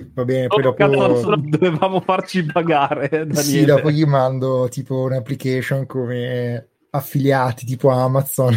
Va 0.14 0.24
bene, 0.24 0.46
poi 0.46 0.62
dopo... 0.62 1.36
Dovevamo 1.36 2.00
farci 2.00 2.42
pagare. 2.44 3.08
Daniele. 3.10 3.42
Sì, 3.42 3.64
dopo 3.66 3.90
gli 3.90 4.04
mando 4.04 4.68
tipo 4.70 5.02
un'application 5.02 5.84
come 5.84 6.68
affiliati, 6.88 7.66
tipo 7.66 7.90
Amazon. 7.90 8.56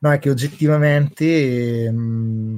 no, 0.00 0.12
è 0.12 0.18
che 0.18 0.28
oggettivamente... 0.28 1.90
Mh 1.90 1.96
mm, 1.96 2.56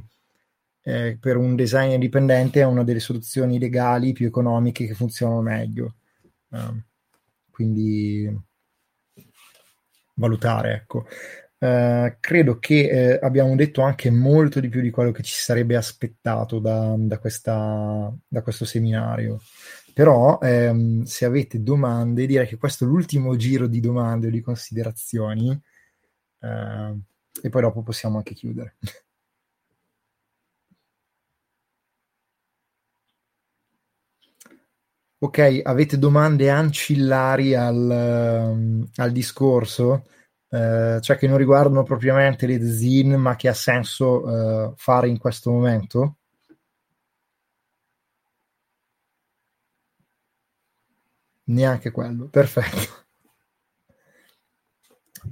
eh, 0.87 1.17
per 1.19 1.37
un 1.37 1.57
design 1.57 1.93
indipendente 1.93 2.61
è 2.61 2.65
una 2.65 2.85
delle 2.85 3.01
soluzioni 3.01 3.59
legali 3.59 4.13
più 4.13 4.27
economiche 4.27 4.87
che 4.87 4.95
funzionano 4.95 5.41
meglio. 5.41 5.95
Uh, 6.49 6.79
quindi 7.51 8.31
valutare, 10.15 10.75
ecco. 10.75 11.07
Uh, 11.59 12.15
credo 12.21 12.59
che 12.59 13.19
uh, 13.21 13.25
abbiamo 13.25 13.57
detto 13.57 13.81
anche 13.81 14.11
molto 14.11 14.61
di 14.61 14.69
più 14.69 14.83
di 14.83 14.91
quello 14.91 15.11
che 15.11 15.23
ci 15.23 15.35
sarebbe 15.35 15.75
aspettato 15.75 16.59
da, 16.59 16.95
da, 16.99 17.19
questa, 17.19 18.15
da 18.29 18.43
questo 18.43 18.67
seminario. 18.67 19.41
Però 19.95 20.39
ehm, 20.43 21.05
se 21.05 21.25
avete 21.25 21.63
domande, 21.63 22.27
direi 22.27 22.47
che 22.47 22.59
questo 22.59 22.85
è 22.85 22.89
l'ultimo 22.89 23.37
giro 23.37 23.69
di 23.69 23.81
domande 23.81 24.27
o 24.27 24.31
di 24.31 24.41
considerazioni 24.41 25.59
eh, 26.41 26.99
e 27.43 27.49
poi 27.49 27.63
dopo 27.63 27.83
possiamo 27.83 28.17
anche 28.19 28.35
chiudere. 28.35 28.77
Ok, 35.25 35.63
avete 35.65 35.97
domande 35.99 36.51
ancillari 36.51 37.55
al, 37.55 38.51
um, 38.53 38.87
al 38.97 39.11
discorso, 39.11 40.05
uh, 40.49 41.01
cioè 41.01 41.17
che 41.17 41.27
non 41.27 41.39
riguardano 41.39 41.83
propriamente 41.83 42.47
le 42.47 42.63
zin, 42.63 43.15
ma 43.15 43.35
che 43.35 43.49
ha 43.49 43.55
senso 43.55 44.23
uh, 44.23 44.75
fare 44.77 45.09
in 45.09 45.17
questo 45.17 45.51
momento? 45.51 46.17
Neanche 51.45 51.91
quello, 51.91 52.29
perfetto. 52.29 53.07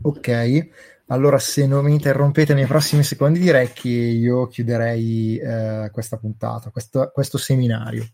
Ok, 0.02 0.68
allora 1.08 1.38
se 1.38 1.66
non 1.66 1.84
mi 1.84 1.92
interrompete 1.92 2.54
nei 2.54 2.66
prossimi 2.66 3.02
secondi 3.02 3.38
direi 3.38 3.72
che 3.72 3.88
io 3.88 4.46
chiuderei 4.46 5.38
uh, 5.42 5.90
questa 5.90 6.16
puntata, 6.16 6.70
questo, 6.70 7.10
questo 7.12 7.36
seminario. 7.36 8.06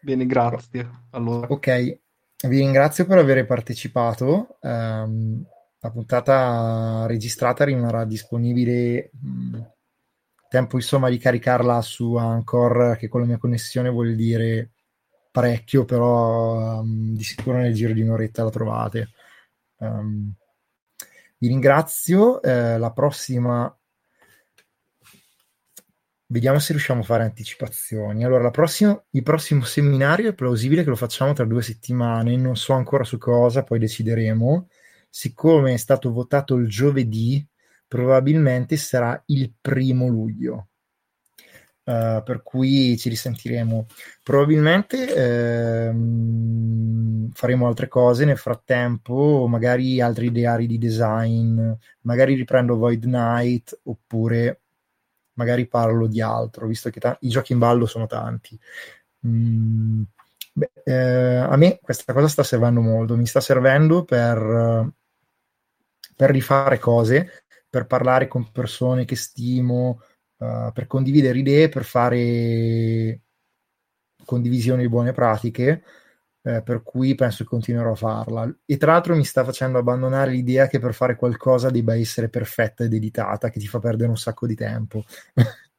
Bene, 0.00 0.26
grazie. 0.26 0.88
Allora. 1.10 1.46
Ok, 1.48 1.98
vi 2.48 2.58
ringrazio 2.58 3.06
per 3.06 3.18
aver 3.18 3.44
partecipato. 3.46 4.56
Um, 4.60 5.44
la 5.80 5.90
puntata 5.90 7.06
registrata 7.06 7.64
rimarrà 7.64 8.04
disponibile 8.04 9.10
um, 9.22 9.70
tempo 10.48 10.76
insomma 10.76 11.08
di 11.08 11.16
caricarla 11.16 11.80
su 11.80 12.16
Anchor 12.16 12.96
che 12.98 13.08
con 13.08 13.20
la 13.20 13.26
mia 13.26 13.38
connessione 13.38 13.88
vuol 13.88 14.14
dire 14.14 14.72
parecchio 15.30 15.84
però 15.84 16.80
um, 16.80 17.14
di 17.14 17.22
sicuro 17.22 17.58
nel 17.58 17.72
giro 17.72 17.94
di 17.94 18.02
un'oretta 18.02 18.42
la 18.42 18.50
trovate 18.50 19.08
um, 19.78 20.34
vi 21.38 21.48
ringrazio 21.48 22.42
eh, 22.42 22.76
la 22.76 22.92
prossima 22.92 23.74
Vediamo 26.32 26.60
se 26.60 26.72
riusciamo 26.72 27.00
a 27.00 27.04
fare 27.04 27.24
anticipazioni. 27.24 28.24
Allora, 28.24 28.52
prossima, 28.52 28.96
il 29.10 29.22
prossimo 29.24 29.64
seminario 29.64 30.28
è 30.30 30.32
plausibile 30.32 30.84
che 30.84 30.88
lo 30.90 30.94
facciamo 30.94 31.32
tra 31.32 31.44
due 31.44 31.60
settimane, 31.60 32.36
non 32.36 32.54
so 32.56 32.72
ancora 32.72 33.02
su 33.02 33.18
cosa, 33.18 33.64
poi 33.64 33.80
decideremo. 33.80 34.68
Siccome 35.08 35.74
è 35.74 35.76
stato 35.76 36.12
votato 36.12 36.54
il 36.54 36.68
giovedì, 36.68 37.44
probabilmente 37.88 38.76
sarà 38.76 39.20
il 39.26 39.52
primo 39.60 40.06
luglio. 40.06 40.68
Uh, 41.82 42.22
per 42.22 42.42
cui 42.44 42.96
ci 42.96 43.08
risentiremo. 43.08 43.86
Probabilmente 44.22 45.12
ehm, 45.88 47.30
faremo 47.32 47.66
altre 47.66 47.88
cose 47.88 48.24
nel 48.24 48.38
frattempo, 48.38 49.46
magari 49.48 50.00
altri 50.00 50.26
ideari 50.26 50.68
di 50.68 50.78
design, 50.78 51.72
magari 52.02 52.34
riprendo 52.34 52.76
Void 52.76 53.04
Night 53.06 53.80
oppure 53.82 54.59
magari 55.34 55.66
parlo 55.66 56.06
di 56.06 56.20
altro, 56.20 56.66
visto 56.66 56.90
che 56.90 57.00
ta- 57.00 57.16
i 57.20 57.28
giochi 57.28 57.52
in 57.52 57.58
ballo 57.58 57.86
sono 57.86 58.06
tanti. 58.06 58.58
Mm, 59.26 60.02
beh, 60.52 60.70
eh, 60.84 61.36
a 61.36 61.56
me 61.56 61.78
questa 61.82 62.12
cosa 62.12 62.28
sta 62.28 62.42
servendo 62.42 62.80
molto, 62.80 63.16
mi 63.16 63.26
sta 63.26 63.40
servendo 63.40 64.04
per, 64.04 64.92
per 66.16 66.30
rifare 66.30 66.78
cose, 66.78 67.44
per 67.68 67.86
parlare 67.86 68.28
con 68.28 68.50
persone 68.50 69.04
che 69.04 69.16
stimo, 69.16 70.02
uh, 70.38 70.72
per 70.72 70.86
condividere 70.86 71.38
idee, 71.38 71.68
per 71.68 71.84
fare 71.84 73.20
condivisione 74.24 74.82
di 74.82 74.88
buone 74.88 75.12
pratiche 75.12 75.82
eh, 76.42 76.62
per 76.62 76.82
cui 76.82 77.14
penso 77.14 77.42
che 77.42 77.50
continuerò 77.50 77.92
a 77.92 77.96
farla. 77.96 78.54
E 78.64 78.76
tra 78.76 78.92
l'altro 78.92 79.14
mi 79.14 79.24
sta 79.24 79.44
facendo 79.44 79.78
abbandonare 79.78 80.30
l'idea 80.30 80.66
che 80.66 80.78
per 80.78 80.94
fare 80.94 81.16
qualcosa 81.16 81.70
debba 81.70 81.96
essere 81.96 82.28
perfetta 82.28 82.84
ed 82.84 82.94
editata, 82.94 83.50
che 83.50 83.58
ti 83.58 83.66
fa 83.66 83.78
perdere 83.78 84.08
un 84.08 84.16
sacco 84.16 84.46
di 84.46 84.54
tempo. 84.54 85.04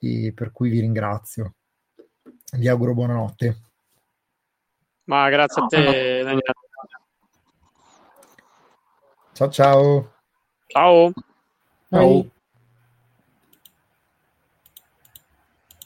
e 0.00 0.32
per 0.34 0.52
cui 0.52 0.70
vi 0.70 0.80
ringrazio. 0.80 1.54
Vi 2.56 2.68
auguro 2.68 2.94
buonanotte. 2.94 3.60
Ma 5.04 5.28
grazie 5.28 5.62
a 5.62 5.66
te, 5.66 6.22
Daniele. 6.22 6.42
Ciao 9.32 9.50
ciao. 9.50 10.12
Ciao. 10.66 11.12
Ciao. 11.90 12.30